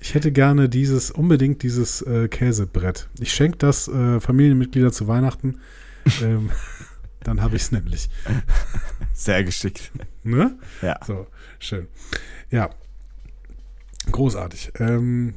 [0.00, 3.08] Ich hätte gerne dieses, unbedingt dieses äh, Käsebrett.
[3.20, 5.60] Ich schenke das äh, Familienmitglieder zu Weihnachten.
[6.22, 6.50] ähm,
[7.22, 8.10] dann habe ich es nämlich.
[9.14, 9.92] Sehr geschickt.
[10.22, 10.58] Ne?
[10.82, 11.00] Ja.
[11.06, 11.26] So,
[11.58, 11.88] schön.
[12.50, 12.68] Ja.
[14.10, 14.72] Großartig.
[14.78, 15.32] Ähm,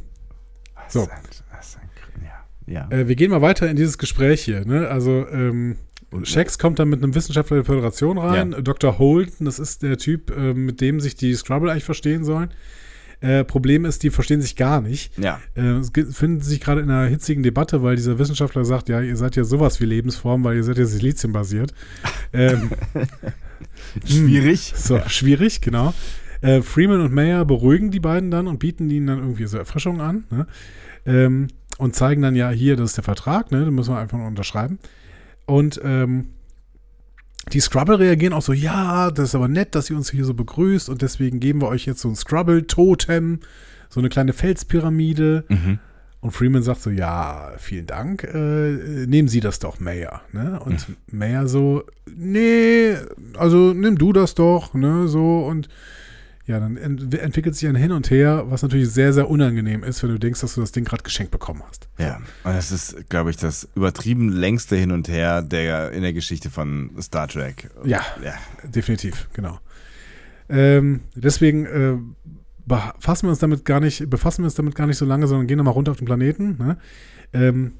[0.90, 1.04] So.
[1.04, 2.26] Ein, ein,
[2.68, 2.88] ja.
[2.92, 2.98] ja.
[2.98, 4.66] Äh, wir gehen mal weiter in dieses Gespräch hier.
[4.66, 4.88] Ne?
[4.88, 5.78] Also, ähm,
[6.24, 8.54] Shax kommt dann mit einem Wissenschaftler der Föderation rein.
[8.54, 8.62] Ja.
[8.62, 8.98] Dr.
[8.98, 12.50] Holden, das ist der Typ, äh, mit dem sich die Scrabble eigentlich verstehen sollen.
[13.20, 15.18] Äh, Problem ist, die verstehen sich gar nicht.
[15.18, 15.40] ja.
[15.56, 15.82] Äh,
[16.12, 19.44] finden sich gerade in einer hitzigen Debatte, weil dieser Wissenschaftler sagt, ja, ihr seid ja
[19.44, 21.74] sowas wie Lebensform, weil ihr seid ja Siliziumbasiert.
[22.32, 22.70] ähm,
[24.06, 24.74] Schwierig.
[24.76, 25.94] so, schwierig, genau.
[26.42, 30.02] Äh, Freeman und Mayer beruhigen die beiden dann und bieten ihnen dann irgendwie so Erfrischungen
[30.02, 30.24] an.
[30.30, 30.48] Ne?
[31.06, 31.48] Ähm,
[31.78, 33.64] und zeigen dann ja, hier, das ist der Vertrag, ne?
[33.64, 34.80] den müssen wir einfach nur unterschreiben.
[35.46, 36.30] Und ähm,
[37.54, 40.34] die Scrubble reagieren auch so, ja, das ist aber nett, dass ihr uns hier so
[40.34, 43.40] begrüßt und deswegen geben wir euch jetzt so ein Scrubble-Totem,
[43.90, 45.46] so eine kleine Felspyramide.
[45.48, 45.80] Mhm.
[46.20, 50.22] Und Freeman sagt so, ja, vielen Dank, äh, nehmen Sie das doch, Mayer.
[50.34, 50.60] Ne?
[50.60, 51.84] Und Mayer so,
[52.14, 52.96] nee,
[53.38, 55.70] also nimm du das doch, ne, so und
[56.48, 60.02] ja, dann ent entwickelt sich ein Hin und Her, was natürlich sehr, sehr unangenehm ist,
[60.02, 61.90] wenn du denkst, dass du das Ding gerade geschenkt bekommen hast.
[62.00, 66.14] Ja, und das ist, glaube ich, das übertrieben längste Hin und Her der in der
[66.14, 67.70] Geschichte von Star Trek.
[67.84, 68.02] Ja.
[68.24, 68.34] ja.
[68.64, 69.60] Definitiv, genau.
[70.48, 71.98] Ähm, deswegen äh,
[72.66, 75.48] befassen wir uns damit gar nicht, befassen wir uns damit gar nicht so lange, sondern
[75.48, 76.58] gehen nochmal runter auf den Planeten.
[76.58, 76.78] Ne?
[77.34, 77.74] Ähm,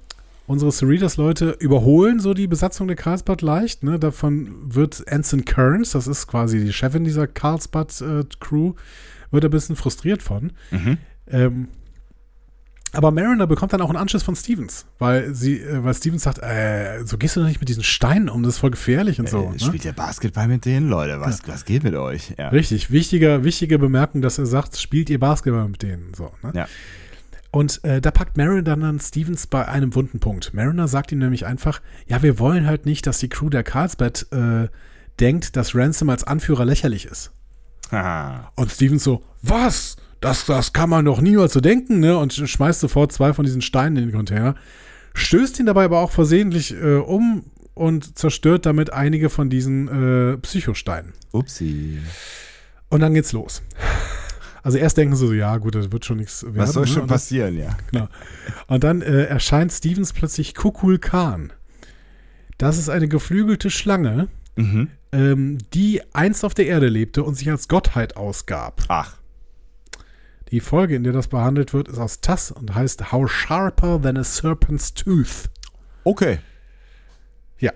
[0.48, 3.84] unsere Cerritos-Leute überholen so die Besatzung der Carlsbad leicht.
[3.84, 4.00] Ne?
[4.00, 8.74] Davon wird Anson Kearns, das ist quasi die Chefin dieser Carlsbad-Crew,
[9.30, 10.54] wird ein bisschen frustriert von.
[10.72, 10.98] Mhm.
[11.30, 11.68] Ähm,
[12.94, 16.40] aber Mariner bekommt dann auch einen Anschluss von Stevens, weil sie, äh, weil Stevens sagt,
[16.40, 19.28] äh, so gehst du doch nicht mit diesen Steinen um, das ist voll gefährlich und
[19.28, 19.44] so.
[19.44, 19.60] Äh, ne?
[19.60, 21.20] Spielt ihr Basketball mit denen, Leute?
[21.20, 22.34] Was, was geht mit euch?
[22.38, 22.48] Ja.
[22.50, 26.14] Richtig, wichtiger, wichtige Bemerkung, dass er sagt, spielt ihr Basketball mit denen.
[26.16, 26.54] So, ne?
[26.56, 26.68] Ja.
[27.52, 30.54] Und äh, da packt Mariner dann, Stevens bei einem wunden Punkt.
[30.54, 34.28] Mariner sagt ihm nämlich einfach, ja, wir wollen halt nicht, dass die Crew der Carlsbad
[34.32, 34.68] äh,
[35.20, 37.32] denkt, dass Ransom als Anführer lächerlich ist.
[37.92, 38.52] Haha.
[38.56, 39.96] Und Stevens so, was?
[40.20, 42.18] Das, das kann man doch niemals so denken, ne?
[42.18, 44.56] Und schmeißt sofort zwei von diesen Steinen in den Container.
[45.14, 47.46] Stößt ihn dabei aber auch versehentlich äh, um
[47.76, 49.88] und zerstört damit einige von diesen
[50.34, 51.14] äh, Psychosteinen.
[51.32, 52.00] Upsi.
[52.90, 53.62] Und dann geht's los.
[54.68, 56.58] Also erst denken sie so, ja gut, das wird schon nichts werden.
[56.58, 56.88] Was soll ne?
[56.88, 57.78] schon Und dann- passieren, ja?
[57.90, 58.10] Genau.
[58.68, 61.54] Und dann äh, erscheint Stevens plötzlich Kukul Khan.
[62.58, 64.28] Das ist eine geflügelte Schlange,
[64.58, 64.90] Mhm.
[65.14, 68.84] ähm, die einst auf der Erde lebte und sich als Gottheit ausgab.
[68.90, 69.16] Ach.
[70.52, 74.18] Die Folge, in der das behandelt wird, ist aus Tass und heißt How Sharper Than
[74.18, 75.50] a Serpent's Tooth.
[76.04, 76.40] Okay.
[77.60, 77.72] Ja.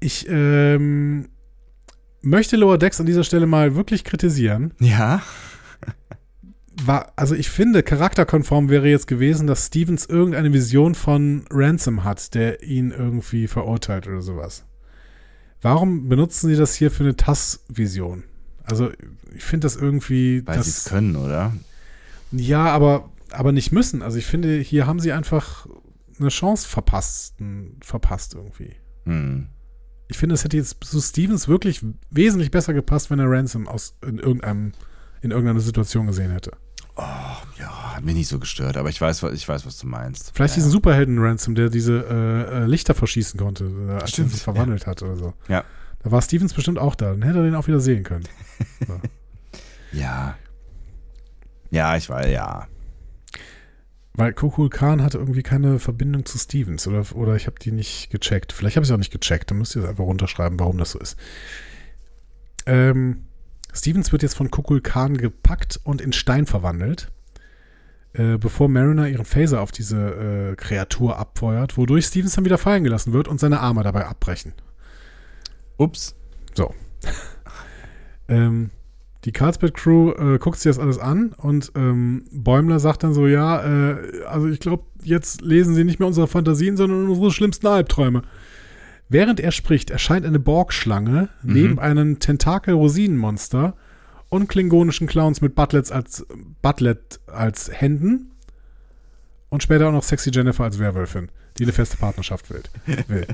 [0.00, 1.30] Ich ähm,
[2.20, 4.74] möchte Lower Decks an dieser Stelle mal wirklich kritisieren.
[4.80, 5.22] Ja.
[6.84, 12.34] War, also ich finde, charakterkonform wäre jetzt gewesen, dass Stevens irgendeine Vision von Ransom hat,
[12.34, 14.64] der ihn irgendwie verurteilt oder sowas.
[15.60, 18.24] Warum benutzen sie das hier für eine TAS-Vision?
[18.64, 18.90] Also,
[19.34, 20.46] ich finde das irgendwie.
[20.46, 21.52] Weil das, sie es können, oder?
[22.32, 24.02] Ja, aber, aber nicht müssen.
[24.02, 25.66] Also, ich finde, hier haben sie einfach
[26.18, 27.36] eine Chance verpasst,
[27.80, 28.74] verpasst irgendwie.
[29.04, 29.48] Hm.
[30.08, 33.96] Ich finde, es hätte jetzt zu Stevens wirklich wesentlich besser gepasst, wenn er Ransom aus
[34.06, 34.72] in irgendeinem
[35.22, 36.52] in irgendeiner Situation gesehen hätte.
[36.96, 40.32] Ja, hat mich nicht so gestört, aber ich weiß, was- ich weiß, was du meinst.
[40.34, 40.56] Vielleicht ja.
[40.56, 44.86] diesen Superhelden-Ransom, der diese äh, äh, Lichter verschießen konnte, äh, als Stimmt, er sich verwandelt
[44.86, 45.32] hat oder so.
[45.48, 45.64] Ja.
[46.02, 47.10] Da war Stevens bestimmt auch da.
[47.10, 48.24] Dann hätte er den auch wieder sehen können.
[49.92, 50.36] Ja.
[51.70, 52.66] Ja, ich weiß, ja.
[54.14, 58.10] Weil Kukul Khan hatte irgendwie keine Verbindung zu Stevens oder, oder ich habe die nicht
[58.10, 58.52] gecheckt.
[58.52, 59.50] Vielleicht habe ich es auch nicht gecheckt.
[59.50, 61.16] Dann müsst ihr es einfach runterschreiben, warum das so ist.
[62.66, 63.24] Ähm,
[63.72, 67.10] Stevens wird jetzt von Kukul Khan gepackt und in Stein verwandelt.
[68.14, 72.84] äh, bevor Mariner ihren Phaser auf diese äh, Kreatur abfeuert, wodurch Stevens dann wieder fallen
[72.84, 74.52] gelassen wird und seine Arme dabei abbrechen.
[75.78, 76.14] Ups.
[76.54, 76.74] So.
[78.28, 78.70] ähm,
[79.24, 83.62] die Carlsbad-Crew äh, guckt sich das alles an und ähm, Bäumler sagt dann so, ja,
[83.92, 88.22] äh, also ich glaube, jetzt lesen sie nicht mehr unsere Fantasien, sondern unsere schlimmsten Albträume.
[89.12, 91.52] Während er spricht, erscheint eine Borgschlange Mhm.
[91.52, 93.74] neben einem Tentakel-Rosinenmonster
[94.28, 96.26] und klingonischen Clowns mit Butlets als,
[96.62, 98.30] Butlet als Händen
[99.50, 101.28] und später auch noch Sexy Jennifer als Werwölfin,
[101.58, 102.62] die eine feste Partnerschaft will.
[103.08, 103.26] will.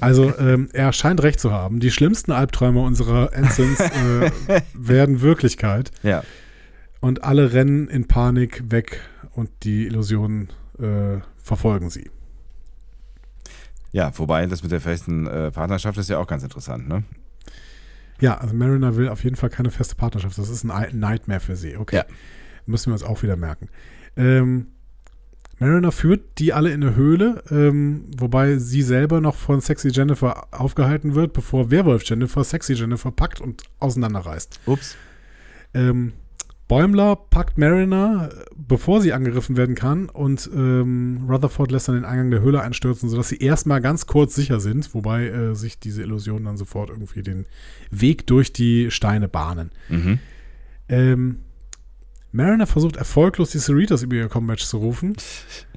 [0.00, 1.80] Also ähm, er scheint recht zu haben.
[1.80, 4.30] Die schlimmsten Albträume unserer Ensigns äh,
[4.74, 6.24] werden Wirklichkeit Ja.
[7.00, 9.00] und alle rennen in Panik weg
[9.32, 10.48] und die Illusionen
[10.78, 12.10] äh, verfolgen sie.
[13.96, 17.02] Ja, wobei das mit der festen äh, Partnerschaft ist ja auch ganz interessant, ne?
[18.20, 20.36] Ja, also Mariner will auf jeden Fall keine feste Partnerschaft.
[20.36, 21.78] Das ist ein Nightmare für sie.
[21.78, 21.96] Okay.
[21.96, 22.04] Ja.
[22.66, 23.70] Müssen wir uns auch wieder merken.
[24.14, 24.66] Ähm,
[25.58, 30.46] Mariner führt die alle in eine Höhle, ähm, wobei sie selber noch von Sexy Jennifer
[30.50, 34.60] aufgehalten wird, bevor Werwolf Jennifer Sexy Jennifer packt und auseinanderreißt.
[34.66, 34.94] Ups.
[35.72, 36.12] Ähm,
[36.68, 42.32] Bäumler packt Mariner, bevor sie angegriffen werden kann, und ähm, Rutherford lässt dann den Eingang
[42.32, 46.44] der Höhle einstürzen, sodass sie erstmal ganz kurz sicher sind, wobei äh, sich diese Illusionen
[46.44, 47.46] dann sofort irgendwie den
[47.90, 49.70] Weg durch die Steine bahnen.
[49.88, 50.18] Mhm.
[50.88, 51.38] Ähm,
[52.32, 55.16] Mariner versucht erfolglos die Cerritos über ihr Combat zu rufen,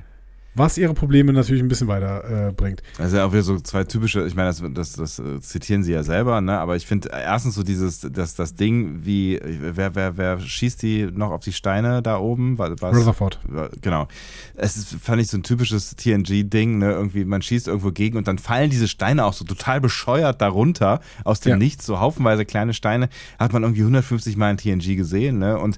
[0.56, 2.82] was ihre Probleme natürlich ein bisschen weiter äh, bringt.
[2.98, 6.04] Also auch wieder so zwei typische, ich meine, das, das, das äh, zitieren sie ja
[6.04, 6.58] selber, ne?
[6.60, 11.10] Aber ich finde erstens so dieses, das, das Ding, wie, wer, wer, wer schießt die
[11.12, 12.58] noch auf die Steine da oben?
[12.58, 13.40] Was, Rutherford.
[13.82, 14.08] Genau.
[14.56, 16.92] Es ist, fand ich so ein typisches TNG-Ding, ne?
[16.92, 21.00] Irgendwie, man schießt irgendwo gegen und dann fallen diese Steine auch so total bescheuert darunter,
[21.24, 21.58] aus dem Ja.
[21.58, 23.10] Nichts, so haufenweise kleine Steine.
[23.38, 25.58] Hat man irgendwie 150 Mal in TNG gesehen, ne?
[25.58, 25.78] Und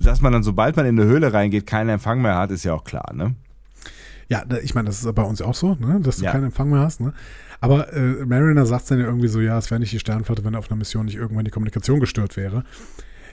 [0.00, 2.74] dass man dann, sobald man in eine Höhle reingeht, keinen Empfang mehr hat, ist ja
[2.74, 3.34] auch klar, ne?
[4.34, 6.00] Ja, da- ich meine, das ist bei uns auch so, ne?
[6.02, 6.32] dass du Ja.
[6.32, 7.00] keinen Empfang mehr hast.
[7.00, 7.12] Ne?
[7.60, 10.54] Aber äh, Mariner sagt dann ja irgendwie so, ja, es wäre nicht die Sternflotte, wenn
[10.54, 12.64] auf einer Mission nicht irgendwann die Kommunikation gestört wäre.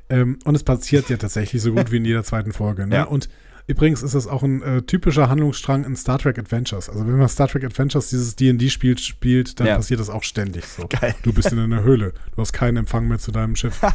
[0.10, 2.86] Ähm, und es passiert ja tatsächlich so gut wie in jeder zweiten Folge.
[2.86, 2.96] Ne?
[2.96, 3.04] Ja.
[3.06, 3.30] Und
[3.68, 6.90] übrigens ist das auch ein äh, typischer Handlungsstrang in Star Trek Adventures.
[6.90, 9.76] Also wenn man Star Trek Adventures dieses D&D-Spiel spielt, dann Ja.
[9.78, 10.88] passiert das auch ständig so.
[10.88, 11.16] Geil.
[11.24, 13.82] Du bist in einer Höhle, du hast keinen Empfang mehr zu deinem Schiff.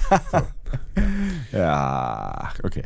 [1.52, 2.82] Ja, okay.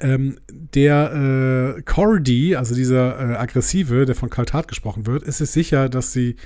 [0.00, 5.52] Ähm, der äh, Cordy, also dieser äh, Aggressive, der von Kaltat gesprochen wird, ist es
[5.52, 6.36] sicher, dass sie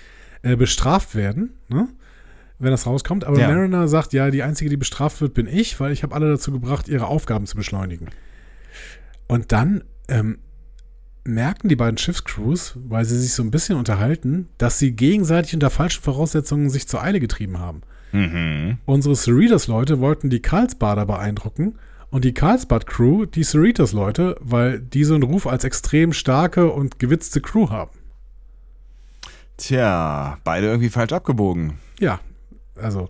[0.42, 1.88] äh, bestraft werden, ne?
[2.58, 3.24] wenn das rauskommt.
[3.24, 3.48] Aber Ja.
[3.48, 6.50] Mariner sagt, ja, die Einzige, die bestraft wird, bin ich, weil ich habe alle dazu
[6.50, 8.08] gebracht, ihre Aufgaben zu beschleunigen.
[9.28, 10.38] Und dann ähm,
[11.24, 15.70] merken die beiden Schiffscrews, weil sie sich so ein bisschen unterhalten, dass sie gegenseitig unter
[15.70, 17.82] falschen Voraussetzungen sich zur Eile getrieben haben.
[18.12, 18.78] Mhm.
[18.86, 21.74] Unsere Cerritos-Leute wollten die Karlsbader beeindrucken
[22.10, 27.40] und die Karlsbad-Crew die Cerritos-Leute, weil die so einen Ruf als extrem starke und gewitzte
[27.40, 27.90] Crew haben.
[29.56, 31.78] Tja, beide irgendwie falsch abgebogen.
[31.98, 32.20] Ja,
[32.76, 33.08] also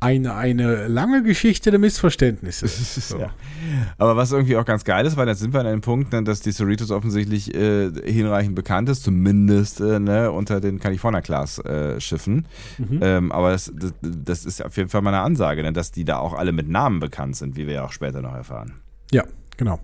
[0.00, 2.66] eine, eine lange Geschichte der Missverständnisse.
[2.66, 3.18] So.
[3.20, 3.30] Ja.
[3.98, 6.24] Aber was irgendwie auch ganz geil ist, weil jetzt sind wir an einem Punkt, ne,
[6.24, 12.46] dass die Cerritos offensichtlich äh, hinreichend bekannt ist, zumindest äh, ne, unter den California-Class-Schiffen.
[12.78, 13.00] Mhm.
[13.02, 16.04] Ähm, aber das, das, das ist auf jeden Fall mal eine Ansage, ne, dass die
[16.06, 18.80] da auch alle mit Namen bekannt sind, wie wir ja auch später noch erfahren.
[19.12, 19.24] Ja,
[19.58, 19.80] genau.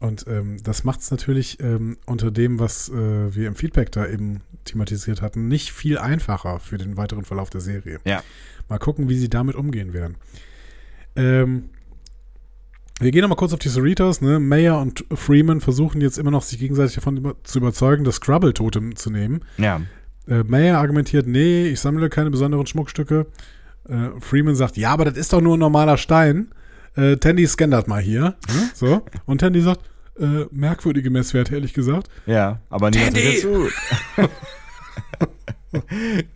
[0.00, 4.06] Und ähm, das macht es natürlich ähm, unter dem, was äh, wir im Feedback da
[4.06, 7.98] eben thematisiert hatten, nicht viel einfacher für den weiteren Verlauf der Serie.
[8.04, 8.22] Ja.
[8.68, 10.16] Mal gucken, wie sie damit umgehen werden.
[11.16, 11.70] Ähm,
[13.00, 14.20] wir gehen nochmal kurz auf die Cerritos.
[14.20, 14.38] Ne?
[14.38, 19.10] Mayer und Freeman versuchen jetzt immer noch, sich gegenseitig davon zu überzeugen, das Scrubble-Totem zu
[19.10, 19.40] nehmen.
[19.56, 19.80] Ja.
[20.28, 23.26] Äh, Mayer argumentiert, nee, ich sammle keine besonderen Schmuckstücke.
[23.88, 26.48] Äh, Freeman sagt, ja, aber das ist doch nur ein normaler Stein.
[26.96, 28.36] Äh, Tandy scannt das mal hier.
[28.48, 28.70] Ne?
[28.74, 29.02] So.
[29.26, 29.80] Und Tandy sagt,
[30.18, 32.08] äh, merkwürdige Messwerte, ehrlich gesagt.
[32.26, 33.40] Ja, aber niemand hört Teddy!
[33.40, 33.68] zu.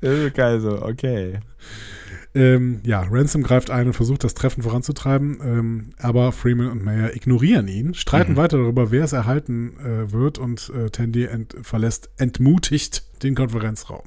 [0.01, 1.41] das ist geil so, okay.
[2.35, 7.15] Ähm, ja, Ransom greift ein und versucht, das Treffen voranzutreiben, ähm, aber Freeman und Mayer
[7.15, 12.09] ignorieren ihn, streiten weiter darüber, wer es erhalten äh, wird und äh, Tandy ent verlässt
[12.16, 14.05] entmutigt den Konferenzraum.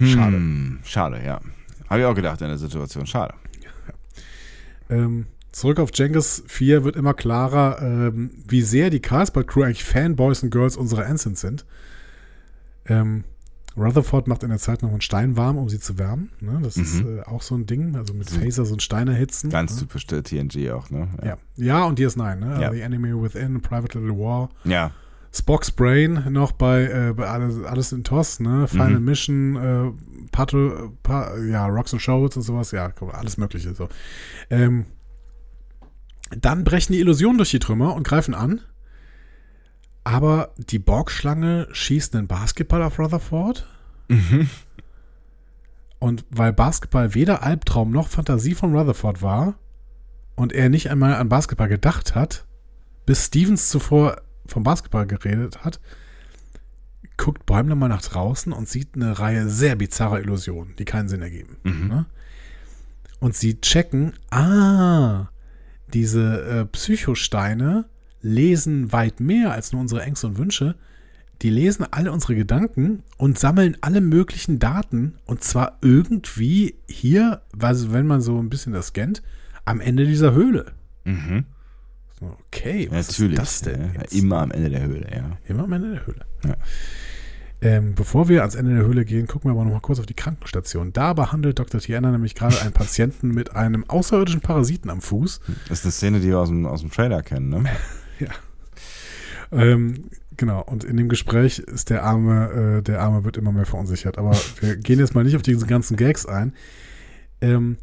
[0.00, 0.36] Schade.
[0.36, 1.40] Hm, schade, ja.
[1.88, 3.34] Habe ich auch gedacht in der Situation, schade.
[4.90, 9.84] Ähm, zurück auf Jenkins 4 wird immer klarer, ähm, wie sehr die Carlsbad Crew eigentlich
[9.84, 11.64] Fanboys und Girls unserer Ensigns sind.
[12.86, 13.24] Ähm,
[13.76, 16.30] Rutherford macht in der Zeit noch einen Stein warm, um sie zu wärmen.
[16.40, 16.60] Ne?
[16.62, 17.18] Das ist Mhm.
[17.18, 19.50] äh, auch so ein Ding, also mit Phaser so einen Stein erhitzen.
[19.50, 19.80] Ganz ne?
[19.80, 21.08] typisch der TNG auch, ne?
[21.24, 21.38] Ja.
[21.56, 22.58] ja, und DS9, ne?
[22.60, 22.72] Ja.
[22.72, 24.50] The Enemy Within, Private Little War.
[24.64, 24.92] Ja.
[25.34, 28.68] Spock's Brain noch bei, äh, bei alles, alles in TOS, ne?
[28.68, 29.04] Final Mhm.
[29.04, 29.92] Mission, äh,
[30.30, 33.88] Pato, pa, ja, Rocks and Shows und sowas, ja, alles Mögliche so.
[34.50, 34.86] Ähm,
[36.30, 38.60] Dann brechen die Illusionen durch die Trümmer und greifen an.
[40.04, 43.66] Aber die Borgschlange schießt einen Basketball auf Rutherford.
[45.98, 49.54] Und weil Basketball weder Albtraum noch Fantasie von Rutherford war
[50.36, 52.46] und er nicht einmal an Basketball gedacht hat,
[53.06, 55.80] bis Stevens zuvor vom Basketball geredet hat,
[57.16, 61.22] guckt Bäumler mal nach draußen und sieht eine Reihe sehr bizarrer Illusionen, die keinen Sinn
[61.22, 61.56] ergeben.
[61.88, 62.06] Ne?
[63.20, 65.28] Und sie checken, ah,
[65.92, 67.86] diese äh, Psychosteine
[68.20, 70.74] lesen weit mehr als nur unsere Ängste und Wünsche.
[71.42, 75.14] Die lesen alle unsere Gedanken und sammeln alle möglichen Daten.
[75.26, 79.22] Und zwar irgendwie hier, also wenn man so ein bisschen das scannt,
[79.64, 80.72] am Ende dieser Höhle.
[81.04, 81.44] Mhm.
[82.20, 83.38] Okay, was Natürlich.
[83.38, 83.94] ist das denn?
[83.94, 85.36] Ja, immer am Ende der Höhle, ja.
[85.48, 86.26] Immer am Ende der Höhle.
[86.44, 86.56] Ja.
[87.60, 90.06] Ähm, bevor wir ans Ende der Höhle gehen, gucken wir aber noch mal kurz auf
[90.06, 90.92] die Krankenstation.
[90.92, 91.80] Da behandelt Dr.
[91.80, 95.40] Tiana nämlich gerade einen Patienten mit einem außerirdischen Parasiten am Fuß.
[95.68, 97.64] Das ist eine Szene, die wir aus dem, aus dem Trailer kennen, ne?
[99.52, 103.66] Ähm, genau, und in dem Gespräch ist der Arme, äh, der Arme wird immer mehr
[103.66, 104.18] verunsichert.
[104.18, 106.54] Aber wir gehen jetzt mal nicht auf diese ganzen Gags ein.
[107.40, 107.76] Ähm,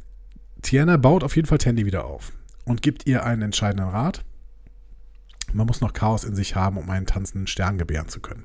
[0.62, 2.34] Tiana baut auf jeden Fall Tandy wieder auf
[2.66, 4.24] und gibt ihr einen entscheidenden Rat.
[5.54, 8.44] Man muss noch Chaos in sich haben, um einen tanzenden Stern gebären zu können.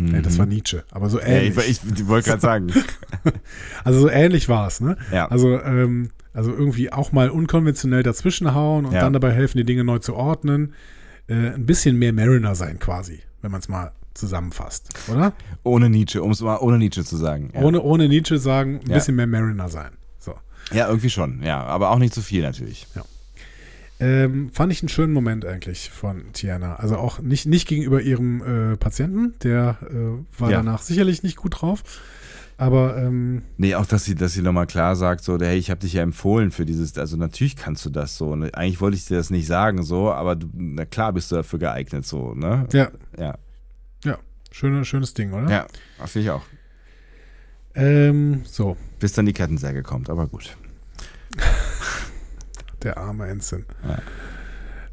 [0.00, 1.22] Nee, das war Nietzsche, aber so Mhm.
[1.24, 1.58] Ja, ähnlich.
[1.68, 2.68] ich, ich, ich wollte gerade sagen.
[3.84, 4.96] Also so ähnlich war es, ne?
[5.12, 5.26] Ja.
[5.28, 9.00] Also, ähm, also irgendwie auch mal unkonventionell dazwischenhauen und Ja.
[9.00, 10.74] dann dabei helfen, die Dinge neu zu ordnen.
[11.26, 15.32] Äh, ein bisschen mehr Mariner sein quasi, wenn man es mal zusammenfasst, oder?
[15.64, 17.50] Ohne Nietzsche, um es mal ohne Nietzsche zu sagen.
[17.54, 17.60] Ja.
[17.62, 19.90] Ohne, ohne Nietzsche sagen, ein bisschen mehr Mariner sein.
[20.72, 21.62] Ja, irgendwie schon, ja.
[21.64, 22.86] Aber auch nicht zu viel natürlich.
[24.00, 26.76] Ähm, fand ich einen schönen Moment eigentlich von Tiana.
[26.76, 30.58] Also auch nicht, nicht gegenüber ihrem äh, Patienten, der äh, war Ja.
[30.58, 31.82] danach sicherlich nicht gut drauf.
[32.58, 35.80] Aber ähm, Nee, auch dass sie, dass sie nochmal klar sagt, so, hey, ich habe
[35.80, 38.28] dich ja empfohlen für dieses, also natürlich kannst du das so.
[38.30, 41.36] Und eigentlich wollte ich dir das nicht sagen, so, aber du, na klar bist du
[41.36, 42.66] dafür geeignet, so, ne?
[42.72, 43.38] ja, Ja,
[44.04, 44.18] ja,
[44.52, 45.48] schöne, schönes Ding, oder?
[45.50, 45.66] ja,
[46.06, 46.42] finde ich auch.
[47.74, 50.56] Ähm, so, Bis dann die Kettensäge kommt, aber gut.
[52.82, 53.64] der arme Ensign.
[53.86, 54.02] Ja.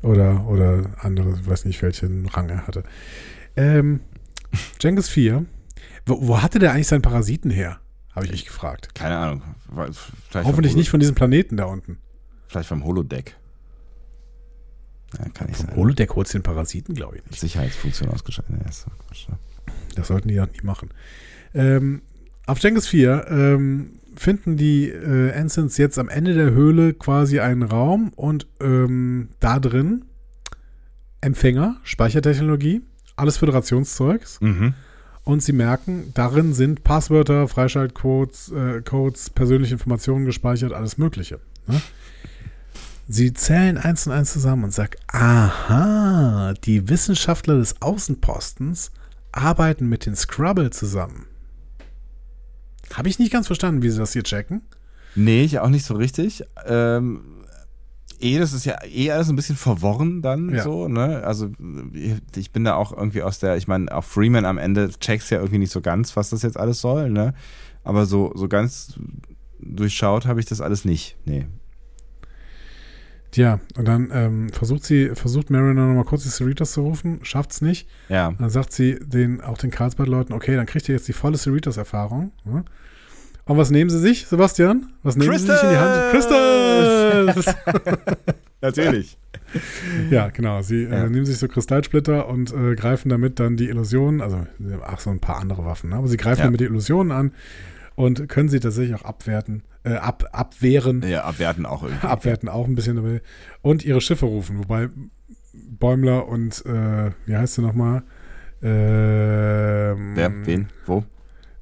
[0.02, 2.84] Oder, oder andere, ich weiß nicht, welchen Rang er hatte.
[3.56, 4.02] Ähm,
[4.80, 5.46] Genghis 4.
[6.06, 7.80] Wo, wo hatte der eigentlich seinen Parasiten her?
[8.14, 8.94] Habe ich mich gefragt.
[8.94, 9.42] Keine Ahnung.
[10.30, 11.98] Vielleicht Hoffentlich nicht von diesem Planeten da unten.
[12.48, 13.36] Vielleicht vom Holodeck.
[15.18, 15.76] Ja, kann nicht Vom.
[15.76, 17.40] Holodeck holst du den Parasiten, glaube ich nicht.
[17.40, 18.56] Sicherheitsfunktion ausgeschaltet.
[19.08, 19.38] Quatsch, ne?
[19.96, 20.90] Das sollten die ja nie machen.
[21.54, 22.02] Ähm,
[22.46, 27.64] auf Genghis 4 ähm, finden die äh, Ensigns jetzt am Ende der Höhle quasi einen
[27.64, 30.06] Raum und ähm, da drin
[31.22, 32.82] Empfänger, Speichertechnologie,
[33.16, 34.40] alles Föderationszeugs.
[34.42, 34.74] Mhm.
[35.24, 41.40] Und sie merken, darin sind Passwörter, Freischaltcodes, äh, Codes, persönliche Informationen gespeichert, alles Mögliche.
[41.66, 41.82] Ne?
[43.08, 48.92] Sie zählen eins und eins zusammen und sagen, aha, die Wissenschaftler des Außenpostens
[49.32, 51.26] arbeiten mit den Scrubble zusammen.
[52.94, 54.62] Habe ich nicht ganz verstanden, wie sie das hier checken.
[55.16, 56.44] Nee, ich auch nicht so richtig.
[56.66, 57.22] Ähm,
[58.20, 60.64] eh, das ist ja eh alles ein bisschen verworren dann Ja.
[60.64, 61.24] so, ne?
[61.24, 61.50] Also
[62.36, 65.38] ich bin da auch irgendwie aus der, ich meine, auch Freeman am Ende checks ja
[65.40, 67.34] irgendwie nicht so ganz, was das jetzt alles soll, ne?
[67.84, 69.00] Aber so, so ganz
[69.60, 71.18] durchschaut habe ich das alles nicht.
[71.26, 71.46] Nee.
[73.36, 77.60] Tja, und dann ähm, versucht sie, versucht Mariner nochmal kurz die Cerritos zu rufen, schafft's
[77.60, 77.86] nicht.
[78.08, 78.34] Ja.
[78.40, 82.32] Dann sagt sie den, auch den Carlsbad-Leuten, okay, dann kriegt ihr jetzt die volle Cerritos-Erfahrung.
[82.46, 82.64] Ne?
[83.44, 84.88] Und was nehmen sie sich, Sebastian?
[85.04, 86.12] Was nehmen sie sich in die Hand?
[86.12, 87.56] Crystals!
[88.62, 89.18] Natürlich.
[90.10, 90.62] ja, genau.
[90.62, 91.04] Sie Ja.
[91.04, 94.48] Äh, nehmen sich so Kristallsplitter und äh, greifen damit dann die Illusionen, also
[94.86, 95.98] ach, so ein paar andere Waffen, ne?
[95.98, 96.46] aber sie greifen Ja.
[96.46, 97.34] damit die Illusionen an
[97.96, 101.04] und können sie tatsächlich auch abwerten, äh, ab, abwehren.
[101.08, 102.08] Ja, abwerten auch irgendwie.
[102.08, 103.22] Abwerten auch ein bisschen dabei.
[103.62, 104.90] Und ihre Schiffe rufen, wobei
[105.54, 108.04] Bäumler und, äh, wie heißt sie nochmal?
[108.62, 111.04] Ähm, Wer, wen, wo?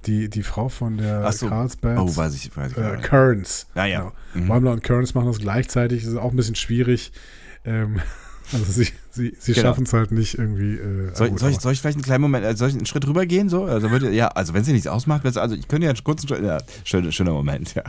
[0.06, 1.48] Die, die Frau von der so.
[1.48, 1.98] Carlsbad.
[1.98, 2.78] Oh, weiß ich, weiß ich.
[2.78, 2.98] äh.
[3.02, 3.68] Kearns.
[3.76, 4.00] Ja, ja.
[4.34, 4.46] Genau.
[4.46, 4.48] Mhm.
[4.48, 6.04] Bäumler und Kearns machen das gleichzeitig.
[6.04, 7.12] Das ist auch ein bisschen schwierig.
[7.66, 8.00] Ähm,
[8.54, 9.68] also sie, sie, sie Genau.
[9.68, 10.76] schaffen es halt nicht irgendwie.
[10.76, 12.86] Äh, Soll, gut, soll, ich, soll ich vielleicht einen kleinen Moment, äh, soll ich einen
[12.86, 13.48] Schritt rüber gehen?
[13.50, 13.66] So?
[13.66, 16.44] Also, würde, ja, also wenn sie nichts ausmacht, also ich könnte ja einen kurzen Schritt,
[16.44, 17.84] ja, schön, schöner Moment, ja.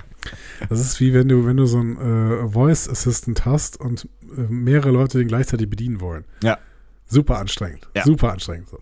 [0.68, 4.40] das ist wie wenn du, wenn du so einen äh, Voice Assistant hast und äh,
[4.52, 6.24] mehrere Leute den gleichzeitig bedienen wollen.
[6.42, 6.58] Ja.
[7.06, 7.88] Super anstrengend.
[7.94, 8.04] Ja.
[8.04, 8.68] Super anstrengend.
[8.68, 8.78] So.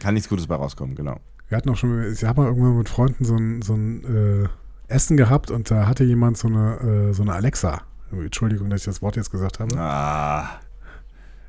[0.00, 1.20] Kann nichts Gutes bei rauskommen, genau.
[1.48, 4.48] Wir hatten auch schon, ich habe mal irgendwann mit Freunden so ein, so ein äh,
[4.86, 7.82] Essen gehabt und da hatte jemand so eine, so eine Alexa.
[8.12, 9.76] Entschuldigung, dass ich das Wort jetzt gesagt habe.
[9.78, 10.60] Ah,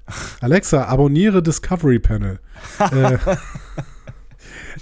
[0.42, 2.40] Alexa, abonniere Discovery Panel.
[2.80, 3.18] äh,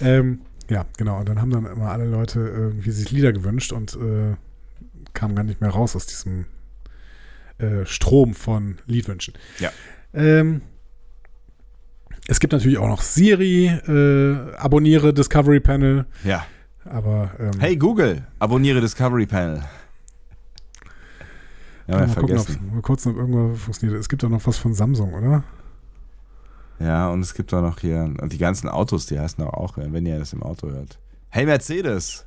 [0.00, 1.18] ähm, ja, genau.
[1.20, 4.36] Und dann haben dann immer alle Leute irgendwie sich Lieder gewünscht und äh,
[5.12, 6.46] kamen gar nicht mehr raus aus diesem
[7.58, 9.34] äh, Strom von Liedwünschen.
[9.58, 9.70] Ja.
[10.14, 10.62] Ähm,
[12.28, 16.46] es gibt natürlich auch noch Siri, äh, abonniere Discovery Panel, Ja.
[16.84, 19.62] aber ähm, Hey Google, abonniere Discovery Panel.
[21.90, 22.70] Ja, mal wir gucken, vergessen.
[22.72, 23.98] mal kurz ob irgendwas funktioniert.
[24.00, 25.44] Es gibt auch noch was von Samsung, oder?
[26.78, 30.06] Ja, und es gibt auch noch hier die ganzen Autos, die heißen auch, auch, wenn
[30.06, 30.98] ihr das im Auto hört.
[31.28, 32.24] Hey Mercedes,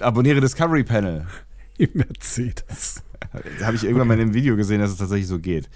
[0.00, 1.26] abonniere Discovery Panel.
[1.78, 3.02] Im Mercedes.
[3.58, 5.68] Da habe ich irgendwann mal in einem Video gesehen, dass es tatsächlich so geht.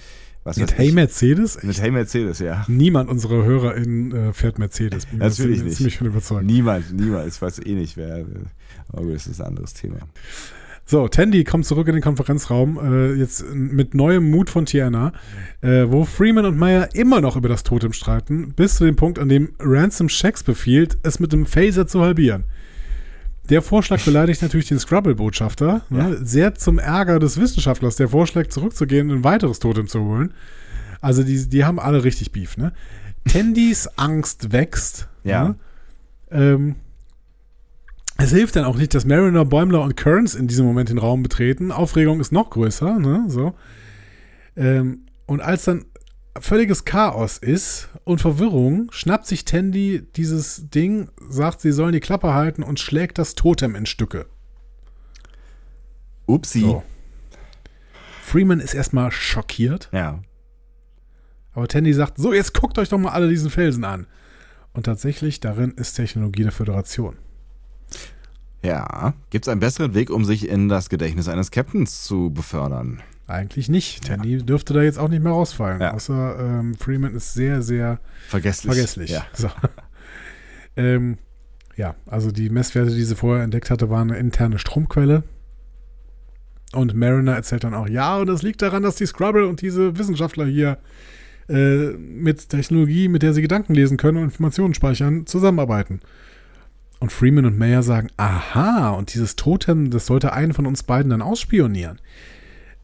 [0.44, 0.94] Was Mit Hey ich.
[0.94, 1.60] Mercedes?
[1.64, 2.64] Mit Hey Mercedes, ja.
[2.68, 5.06] Niemand unserer HörerInnen äh, fährt Mercedes.
[5.06, 5.76] Bin Natürlich ziemlich- nicht.
[5.76, 6.44] Ziemlich von überzeugt.
[6.44, 7.26] Niemand, niemand.
[7.28, 8.24] Ich weiß eh nicht, wer.
[8.92, 9.96] Aber gut, das ist ein anderes Thema.
[10.84, 15.12] So, Tandy kommt zurück in den Konferenzraum, äh, jetzt mit neuem Mut von Tiana,
[15.60, 19.18] äh, wo Freeman und Meyer immer noch über das Totem streiten, bis zu dem Punkt,
[19.18, 22.44] an dem Ransom Shax befiehlt, es mit dem Phaser zu halbieren.
[23.48, 29.10] Der Vorschlag beleidigt natürlich den Scrabble-Botschafter, ne, sehr zum Ärger des Wissenschaftlers, der vorschlägt, zurückzugehen
[29.10, 30.32] und ein weiteres Totem zu holen.
[31.00, 32.72] Also die, die haben alle richtig Beef, ne?
[33.24, 35.08] Tandys Angst wächst.
[35.24, 35.48] Ja.
[35.48, 35.54] Ne?
[36.30, 36.76] Ähm,
[38.18, 41.22] es hilft dann auch nicht, dass Mariner, Bäumler und Kearns in diesem Moment den Raum
[41.22, 41.72] betreten.
[41.72, 43.24] Aufregung ist noch größer, ne?
[43.28, 43.54] So.
[44.56, 45.86] Ähm, und als dann
[46.38, 52.32] völliges Chaos ist und Verwirrung, schnappt sich Tandy dieses Ding, sagt, sie sollen die Klappe
[52.34, 54.26] halten und schlägt das Totem in Stücke.
[56.26, 56.60] Upsi.
[56.60, 56.82] So.
[58.22, 60.22] Freeman ist erstmal schockiert, Ja.
[61.52, 64.06] aber Tandy sagt, so, jetzt guckt euch doch mal alle diesen Felsen an.
[64.72, 67.16] Und tatsächlich, darin ist Technologie der Föderation.
[68.62, 69.14] Ja.
[69.30, 73.02] Gibt es einen besseren Weg, um sich in das Gedächtnis eines Captains zu befördern?
[73.26, 74.04] Eigentlich nicht.
[74.04, 75.80] Tandy dürfte da jetzt auch nicht mehr rausfallen.
[75.80, 75.94] Ja.
[75.94, 77.98] Außer ähm, Freeman ist sehr, sehr
[78.28, 78.74] Vergesslich.
[78.74, 79.10] vergesslich.
[79.10, 79.26] Ja.
[79.32, 79.48] So.
[80.76, 81.18] ähm,
[81.76, 85.22] ja, also die Messwerte, die sie vorher entdeckt hatte, waren eine interne Stromquelle.
[86.72, 89.98] Und Mariner erzählt dann auch, ja, und das liegt daran, dass die Scrabble und diese
[89.98, 90.78] Wissenschaftler hier
[91.48, 96.00] äh, mit Technologie, mit der sie Gedanken lesen können und Informationen speichern, zusammenarbeiten.
[97.02, 101.10] Und Freeman und Mayer sagen, aha, und dieses Totem, das sollte einen von uns beiden
[101.10, 102.00] dann ausspionieren.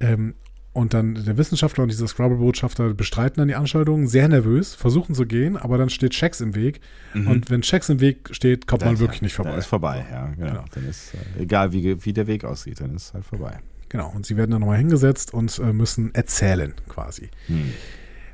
[0.01, 0.35] Ähm,
[0.73, 5.25] und dann der Wissenschaftler und dieser Scrabble-Botschafter bestreiten dann die Anschaltung, sehr nervös, versuchen zu
[5.25, 6.81] gehen, aber dann steht Checks im Weg.
[7.15, 9.51] Und wenn Checks im Weg steht, kommt man wirklich nicht vorbei.
[9.51, 10.27] Dann ist vorbei, ja.
[10.37, 10.47] Genau.
[10.47, 10.65] Genau.
[10.75, 13.61] Dann ist, äh, egal wie, wie der Weg aussieht, dann ist es halt vorbei.
[13.89, 17.29] Genau, und sie werden dann nochmal hingesetzt und äh, müssen erzählen quasi.
[17.47, 17.73] Hm.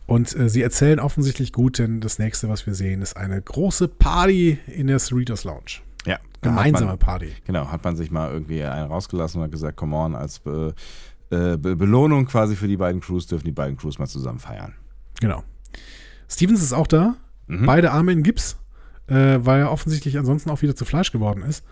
[0.07, 3.89] Und äh, sie erzählen offensichtlich gut, denn das nächste, was wir sehen, ist eine große
[3.89, 5.81] Party in der Cerritos Lounge.
[6.05, 6.19] Ja.
[6.43, 7.33] Gemeinsame man, Party.
[7.47, 10.75] Genau, hat man sich mal irgendwie einen rausgelassen und hat gesagt, come on, als Be
[11.31, 14.75] äh, Be Belohnung quasi für die beiden Crews dürfen die beiden Crews mal zusammen feiern.
[15.21, 15.43] Genau.
[16.29, 17.17] Stevens ist auch da,
[17.47, 17.67] Mhm.
[17.67, 18.57] beide Arme in Gips,
[19.07, 21.65] äh, weil er offensichtlich ansonsten auch wieder zu Fleisch geworden ist.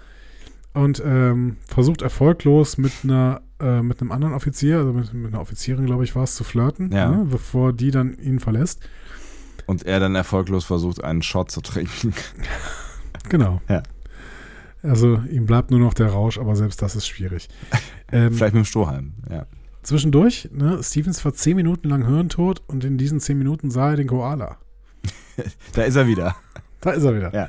[0.74, 5.40] Und ähm, versucht erfolglos mit einer äh, mit einem anderen Offizier, also mit, mit einer
[5.40, 7.10] Offizierin, glaube ich, war es, zu flirten, Ja.
[7.10, 8.80] ne, bevor die dann ihn verlässt.
[9.66, 12.12] Und er dann erfolglos versucht, einen Shot zu trinken.
[13.28, 13.60] Genau.
[13.68, 13.82] Ja.
[14.82, 17.48] Also ihm bleibt nur noch der Rausch, aber selbst das ist schwierig.
[18.14, 19.46] Ähm, Vielleicht mit dem Strohhalm, ja.
[19.82, 23.96] zwischendurch, ne, Stevens war zehn Minuten lang hirntot und in diesen zehn Minuten sah er
[23.96, 24.58] den Koala.
[25.72, 26.36] Da ist er wieder.
[26.82, 27.32] Da ist er wieder.
[27.32, 27.48] Ja.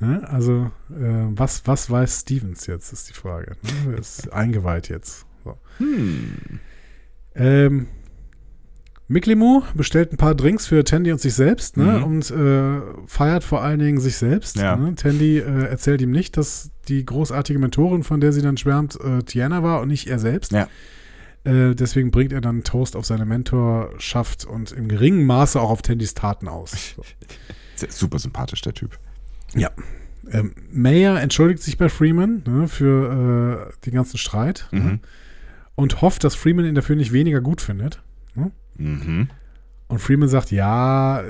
[0.00, 3.52] Ne, also, äh, was, was weiß Stevens jetzt, ist die Frage.
[3.62, 3.92] Ne?
[3.92, 5.23] Er ist eingeweiht jetzt.
[5.78, 6.60] Hm.
[7.34, 7.86] Ähm,
[9.06, 11.84] Miklimo bestellt ein paar Drinks für Tandy und sich selbst ne?
[11.98, 12.04] Mhm.
[12.04, 14.56] und äh, feiert vor allen Dingen sich selbst.
[14.56, 14.76] Ja.
[14.76, 14.94] Ne?
[14.94, 19.22] Tandy äh, erzählt ihm nicht, dass die großartige Mentorin, von der sie dann schwärmt, äh,
[19.22, 20.52] Tiana war und nicht er selbst.
[20.52, 20.68] Ja.
[21.44, 25.82] Äh, deswegen bringt er dann Toast auf seine Mentorschaft und im geringen Maße auch auf
[25.82, 26.94] Tandys Taten aus.
[26.96, 27.02] So.
[27.88, 28.98] Super sympathisch, der Typ.
[29.54, 29.70] Ja.
[30.30, 35.00] Ähm, Mayer entschuldigt sich bei Freeman ne, für äh, den ganzen Streit ne, Mhm.
[35.74, 38.02] Und hofft, dass Freeman ihn dafür nicht weniger gut findet.
[38.76, 39.28] Mhm.
[39.86, 41.22] Und Freeman sagt, ja,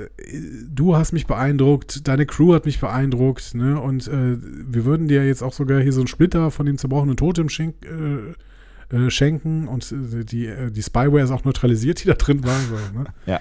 [0.69, 3.81] du hast mich beeindruckt, deine Crew hat mich beeindruckt, ne?
[3.81, 7.17] Und äh, wir würden dir jetzt auch sogar hier so einen Splitter von dem zerbrochenen
[7.17, 12.07] Totem schenk, äh, äh, schenken und äh, die, äh, die Spyware ist auch neutralisiert, die
[12.07, 12.59] da drin war.
[12.61, 13.07] So, ne?
[13.27, 13.41] Ja.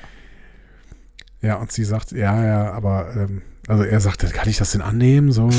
[1.41, 4.81] Ja, und sie sagt, ja, ja, aber ähm, also er sagt, kann ich das denn
[4.81, 5.31] annehmen?
[5.31, 5.53] So, ne?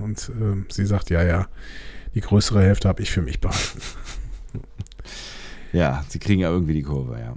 [0.00, 1.48] Äh, Und ähm, sie sagt, ja, ja,
[2.14, 3.80] die größere Hälfte habe ich für mich behalten.
[5.72, 7.34] Ja, sie kriegen ja irgendwie die Kurve, ja.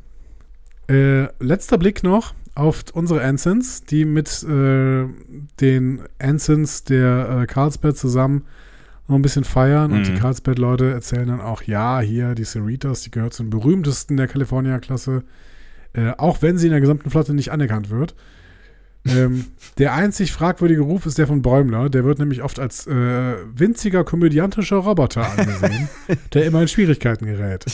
[0.94, 5.06] Äh, letzter Blick noch auf unsere Ensigns, die mit äh,
[5.60, 8.46] den Ensigns der äh, Carlsbad zusammen
[9.08, 9.92] noch ein bisschen feiern.
[9.92, 10.04] Und Mhm.
[10.04, 14.28] die Carlsbad-Leute erzählen dann auch, ja, hier die Cerritos, die gehört zu den berühmtesten der
[14.28, 15.24] California-Klasse,
[15.94, 18.16] äh, auch wenn sie in der gesamten Flotte nicht anerkannt wird.
[19.08, 19.46] ähm,
[19.78, 21.90] der einzig fragwürdige Ruf ist der von Bäumler.
[21.90, 25.90] Der wird nämlich oft als äh, winziger komödiantischer Roboter angesehen,
[26.34, 27.66] der immer in Schwierigkeiten gerät.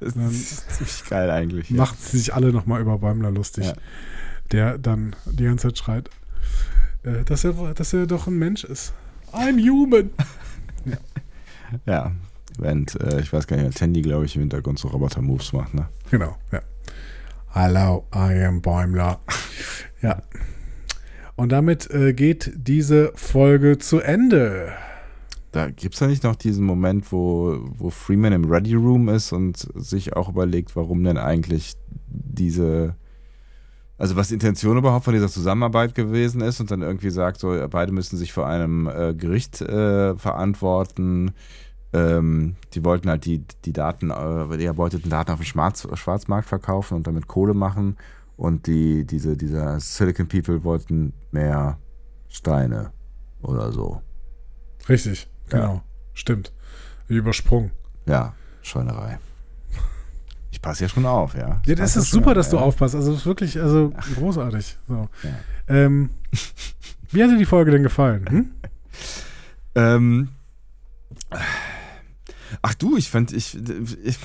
[0.00, 1.70] Das ist ziemlich geil eigentlich.
[1.70, 1.76] ja.
[1.76, 3.66] Macht sich alle nochmal über Bäumler lustig.
[3.66, 3.74] Ja.
[4.50, 6.10] Der dann die ganze Zeit schreit,
[7.04, 8.92] äh, dass, er, dass er doch ein Mensch ist.
[9.32, 10.10] I'm human.
[11.86, 12.12] Ja,
[12.58, 15.88] während, äh, ich weiß gar nicht, Tandy, glaube ich, im Hintergrund so Roboter-Moves macht, ne?
[16.10, 16.60] Genau, ja.
[17.50, 19.20] Hello, I am Bäumler.
[20.02, 20.20] ja.
[21.34, 24.72] Und damit äh, geht diese Folge zu Ende.
[25.52, 29.32] Da gibt es ja nicht noch diesen Moment, wo, wo Freeman im Ready Room ist
[29.32, 31.74] und sich auch überlegt, warum denn eigentlich
[32.08, 32.96] diese,
[33.98, 37.54] also was die Intention überhaupt von dieser Zusammenarbeit gewesen ist und dann irgendwie sagt, so
[37.68, 41.32] beide müssen sich vor einem äh, Gericht äh, verantworten.
[41.92, 46.48] Ähm, die wollten halt die, die Daten, äh, die erbeuteten Daten auf dem Schwarz, Schwarzmarkt
[46.48, 47.98] verkaufen und damit Kohle machen.
[48.38, 51.78] Und die, diese, dieser Silicon People wollten mehr
[52.28, 52.92] Steine
[53.42, 54.00] oder so.
[54.88, 55.58] Richtig, Ja.
[55.58, 55.82] genau.
[56.14, 56.52] Stimmt.
[57.08, 57.72] Wie übersprungen.
[58.06, 59.18] Ja, Scheunerei.
[60.50, 61.60] Ich passe ja schon auf, ja.
[61.66, 62.62] Ja, das ist super, auf, dass du ja.
[62.62, 62.94] aufpasst.
[62.94, 64.78] Also, das ist wirklich, also großartig.
[64.86, 65.08] So.
[65.22, 65.30] Ja.
[65.66, 66.10] Ähm,
[67.10, 68.26] wie hat dir die Folge denn gefallen?
[68.28, 68.50] Hm?
[69.74, 70.28] Ähm,
[72.60, 73.56] ach du, ich fand, ich,
[74.04, 74.18] ich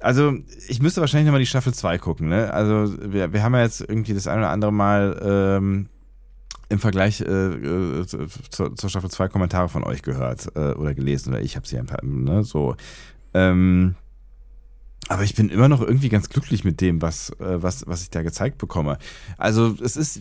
[0.00, 0.34] also
[0.66, 2.50] ich müsste wahrscheinlich nochmal die Staffel 2 gucken, ne?
[2.54, 5.90] Also wir, wir haben ja jetzt irgendwie das eine oder andere Mal ähm,
[6.70, 8.06] im Vergleich äh, äh,
[8.50, 11.78] zur, zur Staffel 2 Kommentare von euch gehört äh, oder gelesen oder ich habe sie
[11.78, 12.44] ein paar, ne?
[12.44, 12.76] So.
[13.34, 13.96] Ähm,
[15.08, 18.10] aber ich bin immer noch irgendwie ganz glücklich mit dem, was, äh, was, was ich
[18.10, 18.98] da gezeigt bekomme.
[19.38, 20.20] Also es ist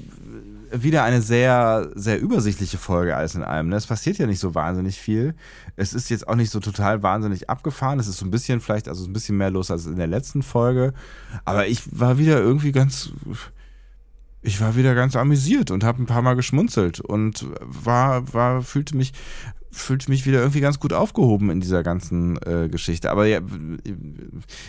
[0.72, 3.70] wieder eine sehr, sehr übersichtliche Folge alles in allem.
[3.70, 3.76] Ne?
[3.76, 5.36] Es passiert ja nicht so wahnsinnig viel.
[5.76, 8.00] Es ist jetzt auch nicht so total wahnsinnig abgefahren.
[8.00, 10.42] Es ist so ein bisschen vielleicht, also ein bisschen mehr los als in der letzten
[10.42, 10.94] Folge.
[11.46, 13.12] Aber ich war wieder irgendwie ganz,
[14.42, 18.96] ich war wieder ganz amüsiert und habe ein paar Mal geschmunzelt und war, war, fühlte
[18.96, 19.14] mich,
[19.72, 23.12] fühlte mich wieder irgendwie ganz gut aufgehoben in dieser ganzen äh, Geschichte.
[23.12, 23.42] Aber ja,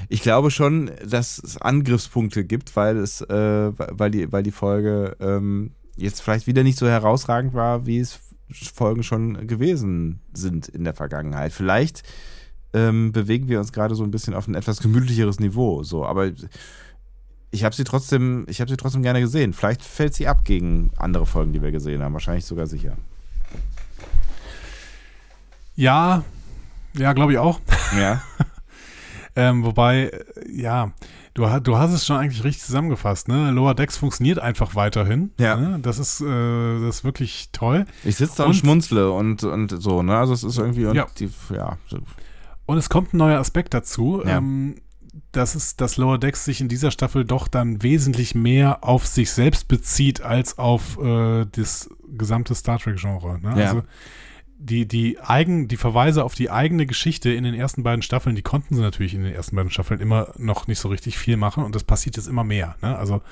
[0.09, 5.16] ich glaube schon, dass es Angriffspunkte gibt, weil es, äh, weil die, weil die Folge
[5.20, 8.20] ähm, jetzt vielleicht wieder nicht so herausragend war, wie es
[8.74, 11.52] Folgen schon gewesen sind in der Vergangenheit.
[11.52, 12.02] Vielleicht
[12.72, 15.82] ähm, bewegen wir uns gerade so ein bisschen auf ein etwas gemütlicheres Niveau.
[15.82, 16.30] So, aber
[17.51, 19.52] ich habe sie trotzdem, ich habe sie trotzdem gerne gesehen.
[19.52, 22.12] Vielleicht fällt sie ab gegen andere Folgen, die wir gesehen haben.
[22.12, 22.97] Wahrscheinlich sogar sicher.
[25.77, 26.24] Ja,
[26.97, 27.60] ja, glaube ich auch.
[27.98, 28.22] Ja.
[29.36, 30.10] Ähm, wobei,
[30.52, 30.90] ja,
[31.35, 33.28] du, du hast es schon eigentlich richtig zusammengefasst.
[33.28, 33.52] Ne?
[33.52, 35.31] Lower Decks funktioniert einfach weiterhin.
[35.39, 35.55] Ja.
[35.56, 35.78] Ne?
[35.81, 37.86] Das, ist, äh, das ist wirklich toll.
[38.05, 40.18] Ich sitze da und, Und- schmunzle und, und so, ne?
[40.18, 41.06] Also es ist irgendwie und Ja.
[41.16, 41.78] die, ja.
[42.66, 44.20] Und es kommt ein neuer Aspekt dazu.
[44.27, 44.39] Ja.
[44.39, 44.74] Ähm,
[45.32, 49.31] dass es, dass Lower Decks sich in dieser Staffel doch dann wesentlich mehr auf sich
[49.32, 53.41] selbst bezieht als auf äh, das gesamte Star Trek-Genre.
[53.41, 53.61] Ne?
[53.61, 53.69] Ja.
[53.69, 53.82] Also
[54.62, 58.43] die, die, eigen, die Verweise auf die eigene Geschichte in den ersten beiden Staffeln, die
[58.43, 61.65] konnten sie natürlich in den ersten beiden Staffeln immer noch nicht so richtig viel machen
[61.65, 62.77] und das passiert jetzt immer mehr.
[62.82, 62.97] Ne?
[62.97, 63.23] Also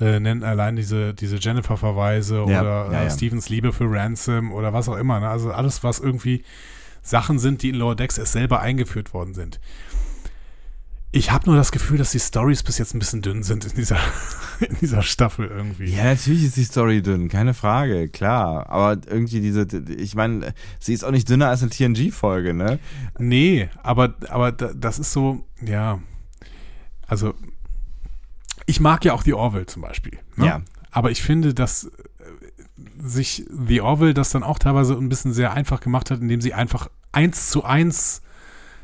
[0.00, 3.10] äh, nennen allein diese, diese Jennifer-Verweise Ja, oder ja, äh, ja.
[3.10, 5.18] Stevens Liebe für Ransom oder was auch immer.
[5.18, 5.28] Ne?
[5.28, 6.44] Also alles, was irgendwie
[7.02, 9.58] Sachen sind, die in Lower Decks erst selber eingeführt worden sind.
[11.10, 13.74] Ich habe nur das Gefühl, dass die Stories bis jetzt ein bisschen dünn sind in
[13.74, 13.96] dieser,
[14.60, 15.86] in dieser Staffel irgendwie.
[15.86, 18.68] Ja, natürlich ist die Story dünn, keine Frage, klar.
[18.68, 19.66] Aber irgendwie diese,
[19.96, 22.78] ich meine, sie ist auch nicht dünner als eine TNG-Folge, ne?
[23.18, 25.98] Nee, aber, aber da- das ist so, ja.
[27.06, 27.32] Also,
[28.66, 30.18] ich mag ja auch The Orville zum Beispiel.
[30.36, 30.44] Ne?
[30.46, 30.62] Ja.
[30.90, 31.90] Aber ich finde, dass äh,
[32.98, 36.52] sich The Orville das dann auch teilweise ein bisschen sehr einfach gemacht hat, indem sie
[36.52, 38.20] einfach eins zu eins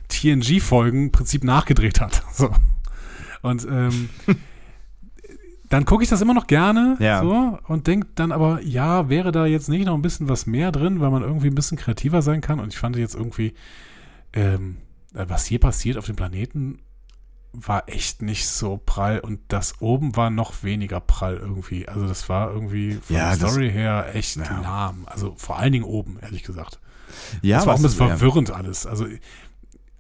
[0.09, 2.23] TNG-Folgen im Prinzip nachgedreht hat.
[2.35, 2.51] So.
[3.43, 4.09] Und ähm,
[5.71, 7.21] dann gucke ich das immer noch gerne Ja.
[7.23, 10.71] so und denke dann aber, ja, wäre da jetzt nicht noch ein bisschen was mehr
[10.73, 12.61] drin, weil man irgendwie ein bisschen kreativer sein kann.
[12.61, 13.55] Und ich fand jetzt irgendwie,
[14.33, 14.77] ähm,
[15.13, 16.81] was hier passiert auf dem Planeten,
[17.53, 21.89] war echt nicht so prall und das oben war noch weniger prall irgendwie.
[21.89, 24.61] Also das war irgendwie von Ja, der das- Story her echt Ja.
[24.61, 25.07] lahm.
[25.07, 26.81] Also vor allen Dingen oben, ehrlich gesagt.
[27.43, 28.87] Ja, das war auch ein bisschen verwirrend alles.
[28.87, 29.07] Also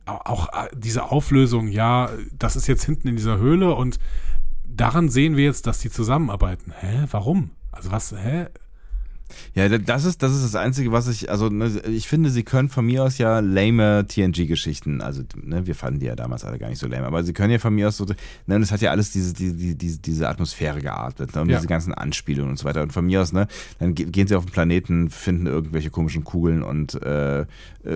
[0.06, 3.98] auch äh, diese Auflösung, ja, das ist jetzt hinten in dieser Höhle und
[4.66, 6.72] daran sehen wir jetzt, dass die zusammenarbeiten.
[6.78, 7.06] Hä?
[7.10, 7.50] Warum?
[7.72, 8.46] Also was, hä?
[9.54, 12.42] Ja, da- das ist, das ist das Einzige, was ich, also ne, ich finde, sie
[12.42, 16.58] können von mir aus ja lame TNG-Geschichten, also ne, wir fanden die ja damals alle
[16.58, 18.04] gar nicht so lame, aber sie können ja von mir aus so,
[18.46, 21.48] ne, und es hat ja alles diese, die, die, diese, diese Atmosphäre geatmet, ne, und
[21.48, 21.56] Ja.
[21.56, 22.82] diese ganzen Anspielungen und so weiter.
[22.82, 23.46] Und von mir aus, ne,
[23.78, 27.46] dann ge- gehen sie auf den Planeten, finden irgendwelche komischen Kugeln und äh, äh,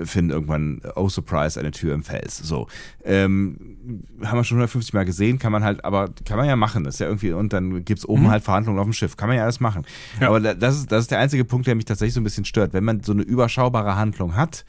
[0.04, 2.36] finden irgendwann, oh surprise, eine Tür im Fels.
[2.38, 2.66] So.
[3.04, 3.76] Ähm,
[4.22, 6.84] haben wir schon 150 Mal gesehen, kann man halt, aber kann man ja machen.
[6.84, 8.30] Das ist ja irgendwie, und dann gibt's oben Mhm.
[8.30, 9.16] halt Verhandlungen auf dem Schiff.
[9.16, 9.84] Kann man ja alles machen.
[10.20, 10.28] Ja.
[10.28, 12.44] Aber da- das ist, das ist der einzige Punkt, der mich tatsächlich so ein bisschen
[12.44, 12.72] stört.
[12.72, 14.64] Wenn man so eine überschaubare Handlung hat,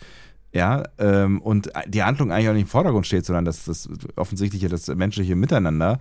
[0.51, 4.67] ja, ähm, und die Handlung eigentlich auch nicht im Vordergrund steht, sondern das, das offensichtliche,
[4.67, 5.99] das menschliche Miteinander,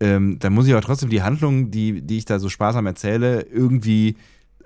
[0.00, 3.42] ähm, dann muss ich aber trotzdem die Handlung, die, die ich da so sparsam erzähle,
[3.42, 4.16] irgendwie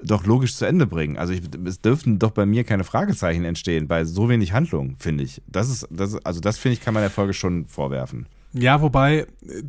[0.02, 1.18] doch logisch zu Ende bringen.
[1.18, 5.24] Also ich, es dürften doch bei mir keine Fragezeichen entstehen bei so wenig Handlung, finde
[5.24, 5.42] ich.
[5.46, 8.26] Das ist, das, also das finde ich, kann man der Folge schon vorwerfen.
[8.52, 9.26] Ja, wobei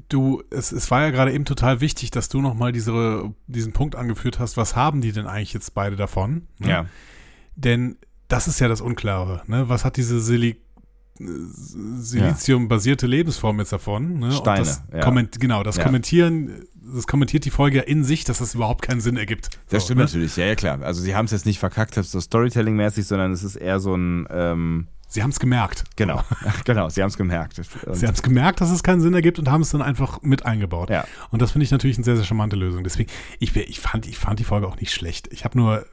[0.09, 3.95] du, es, es war ja gerade eben total wichtig, dass du nochmal diese, diesen Punkt
[3.95, 6.47] angeführt hast, was haben die denn eigentlich jetzt beide davon?
[6.57, 6.69] Ne?
[6.69, 6.85] Ja.
[7.55, 7.97] Denn
[8.27, 9.43] das ist ja das Unklare.
[9.47, 9.69] Ne?
[9.69, 10.59] Was hat diese Silik
[11.19, 14.19] Silizium-basierte Lebensform jetzt davon?
[14.19, 14.31] Ne?
[14.31, 15.01] Steine, das ja.
[15.01, 15.83] komment, genau, das Ja.
[15.83, 19.59] Kommentieren, das kommentiert die Folge ja in sich, dass das überhaupt keinen Sinn ergibt.
[19.69, 20.05] Das So, stimmt ne?
[20.05, 20.81] natürlich, ja, ja klar.
[20.81, 24.27] Also sie haben es jetzt nicht verkackt, so Storytelling-mäßig, sondern es ist eher so ein,
[24.31, 25.83] ähm, Sie haben es gemerkt.
[25.97, 26.23] genau,
[26.63, 27.59] genau, sie haben es gemerkt.
[27.59, 30.21] Und, Sie haben es gemerkt, dass es keinen Sinn ergibt und haben es dann einfach
[30.21, 30.89] mit eingebaut.
[30.89, 31.03] Ja.
[31.31, 32.85] Und das finde ich natürlich eine sehr, sehr charmante Lösung.
[32.85, 35.27] Deswegen, ich, ich, fand, ich fand die Folge auch nicht schlecht.
[35.33, 35.85] Ich habe nur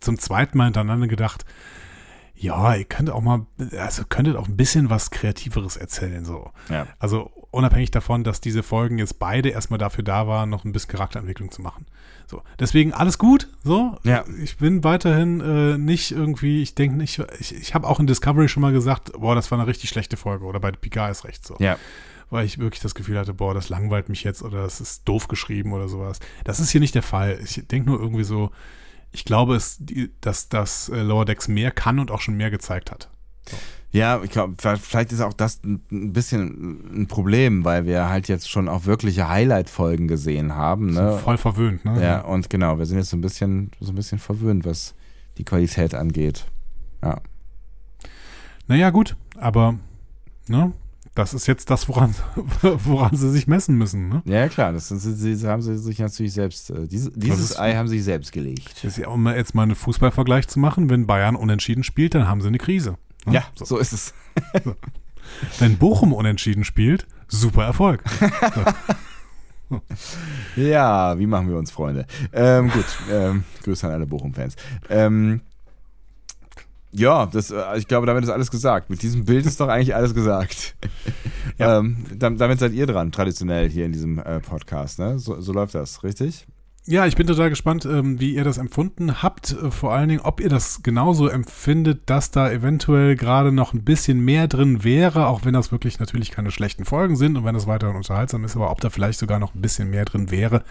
[0.00, 1.44] zum zweiten Mal hintereinander gedacht,
[2.44, 3.46] ja, ihr könnt auch mal,
[3.78, 6.50] also könntet auch ein bisschen was Kreativeres erzählen, so.
[6.68, 6.86] ja.
[6.98, 10.90] Also unabhängig davon, dass diese Folgen jetzt beide erstmal dafür da waren, noch ein bisschen
[10.90, 11.86] Charakterentwicklung zu machen.
[12.26, 13.48] So, deswegen alles gut.
[13.62, 14.24] So, Ja.
[14.42, 18.48] ich bin weiterhin äh, nicht irgendwie, ich denke nicht, ich, ich habe auch in Discovery
[18.48, 21.46] schon mal gesagt, boah, das war eine richtig schlechte Folge oder bei Picard ist recht
[21.46, 21.56] so.
[21.60, 21.76] ja.
[22.30, 25.28] Weil ich wirklich das Gefühl hatte, boah, das langweilt mich jetzt oder das ist doof
[25.28, 26.18] geschrieben oder sowas.
[26.42, 27.38] Das ist hier nicht der Fall.
[27.44, 28.50] Ich denke nur irgendwie so,
[29.14, 29.80] ich glaube, es,
[30.20, 33.08] dass das äh, Lower Decks mehr kann und auch schon mehr gezeigt hat.
[33.92, 38.26] Ja, ich glaube, vielleicht ist auch das ein ein bisschen ein Problem, weil wir halt
[38.26, 40.92] jetzt schon auch wirkliche Highlight-Folgen gesehen haben.
[40.92, 41.18] Ne?
[41.18, 42.02] Voll verwöhnt, ne?
[42.02, 44.94] Ja, und genau, wir sind jetzt so ein bisschen, so ein bisschen verwöhnt, was
[45.38, 46.46] die Qualität angeht.
[47.04, 47.20] Ja.
[48.66, 49.78] Naja, gut, aber
[50.48, 50.72] ne,
[51.14, 52.14] das ist jetzt das, woran,
[52.62, 54.08] woran sie sich messen müssen.
[54.08, 54.22] Ne?
[54.24, 57.60] Ja, klar, das, sind, sie, sie haben sie sich natürlich selbst, äh, diese, dieses ist-
[57.60, 58.76] Ei haben sie sich selbst gelegt.
[58.82, 62.26] Das ist ja, um jetzt mal einen Fußballvergleich zu machen, wenn Bayern unentschieden spielt, dann
[62.28, 62.96] haben sie eine Krise.
[63.26, 63.34] ne?
[63.34, 63.64] Ja, So.
[63.64, 64.14] so ist es.
[65.58, 68.02] Wenn Bochum unentschieden spielt, super Erfolg.
[70.56, 72.06] Ja, wie machen wir uns Freunde?
[72.32, 74.56] Ähm, gut, ähm, Grüße an alle Bochum-Fans.
[74.88, 75.40] Ähm,
[76.96, 78.90] ja, das, äh, ich glaube, damit ist alles gesagt.
[78.90, 80.74] Mit diesem Bild ist doch eigentlich alles gesagt.
[81.58, 81.78] Ja.
[81.78, 84.98] Ähm, dam- damit seid ihr dran, traditionell hier in diesem äh, Podcast.
[84.98, 85.18] Ne?
[85.18, 86.46] So, so läuft das, richtig?
[86.86, 89.52] Ja, ich bin total gespannt, ähm, wie ihr das empfunden habt.
[89.52, 93.84] Äh, vor allen Dingen, ob ihr das genauso empfindet, dass da eventuell gerade noch ein
[93.84, 97.54] bisschen mehr drin wäre, auch wenn das wirklich natürlich keine schlechten Folgen sind und wenn
[97.54, 100.62] das weiterhin unterhaltsam ist, aber ob da vielleicht sogar noch ein bisschen mehr drin wäre,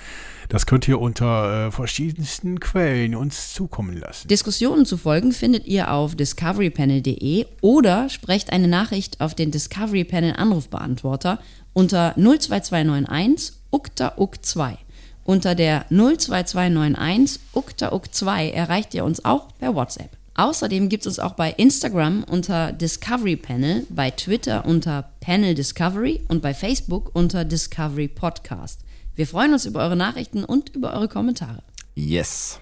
[0.49, 4.27] das könnt ihr unter äh, verschiedensten Quellen uns zukommen lassen.
[4.27, 10.35] Diskussionen zu folgen findet ihr auf discoverypanel.de oder sprecht eine Nachricht auf den Discovery Panel
[10.35, 11.39] Anrufbeantworter
[11.73, 14.77] unter 02291 ukta uk 2.
[15.25, 20.17] Unter der 02291 ukta uk 2 erreicht ihr uns auch per WhatsApp.
[20.35, 26.21] Außerdem gibt es uns auch bei Instagram unter Discovery Panel, bei Twitter unter Panel Discovery
[26.27, 28.81] und bei Facebook unter Discovery Podcast.
[29.15, 31.61] Wir freuen uns über eure Nachrichten und über eure Kommentare.
[31.93, 32.59] Yes.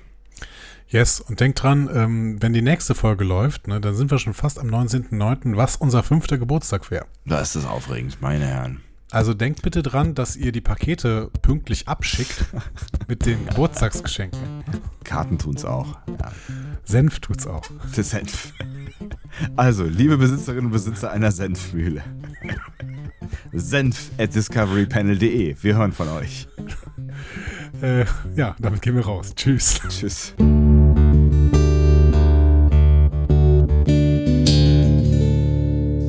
[0.89, 4.33] Yes, und denkt dran, ähm, wenn die nächste Folge läuft, ne, dann sind wir schon
[4.33, 7.05] fast am 19.09., was unser fünfter Geburtstag wäre.
[7.25, 8.81] Da ist es aufregend, meine Herren.
[9.11, 12.45] Also denkt bitte dran, dass ihr die Pakete pünktlich abschickt
[13.07, 14.39] mit den Geburtstagsgeschenken.
[15.03, 15.97] Karten tun's auch.
[16.07, 16.31] Ja.
[16.85, 17.63] Senf tut's auch.
[17.95, 18.53] Das Senf.
[19.55, 22.03] Also, liebe Besitzerinnen und Besitzer einer Senfmühle.
[23.51, 25.57] Senf at discoverypanel.de.
[25.61, 26.47] Wir hören von euch.
[27.81, 28.05] Äh,
[28.35, 29.33] ja, damit gehen wir raus.
[29.35, 29.81] Tschüss.
[29.89, 30.35] Tschüss.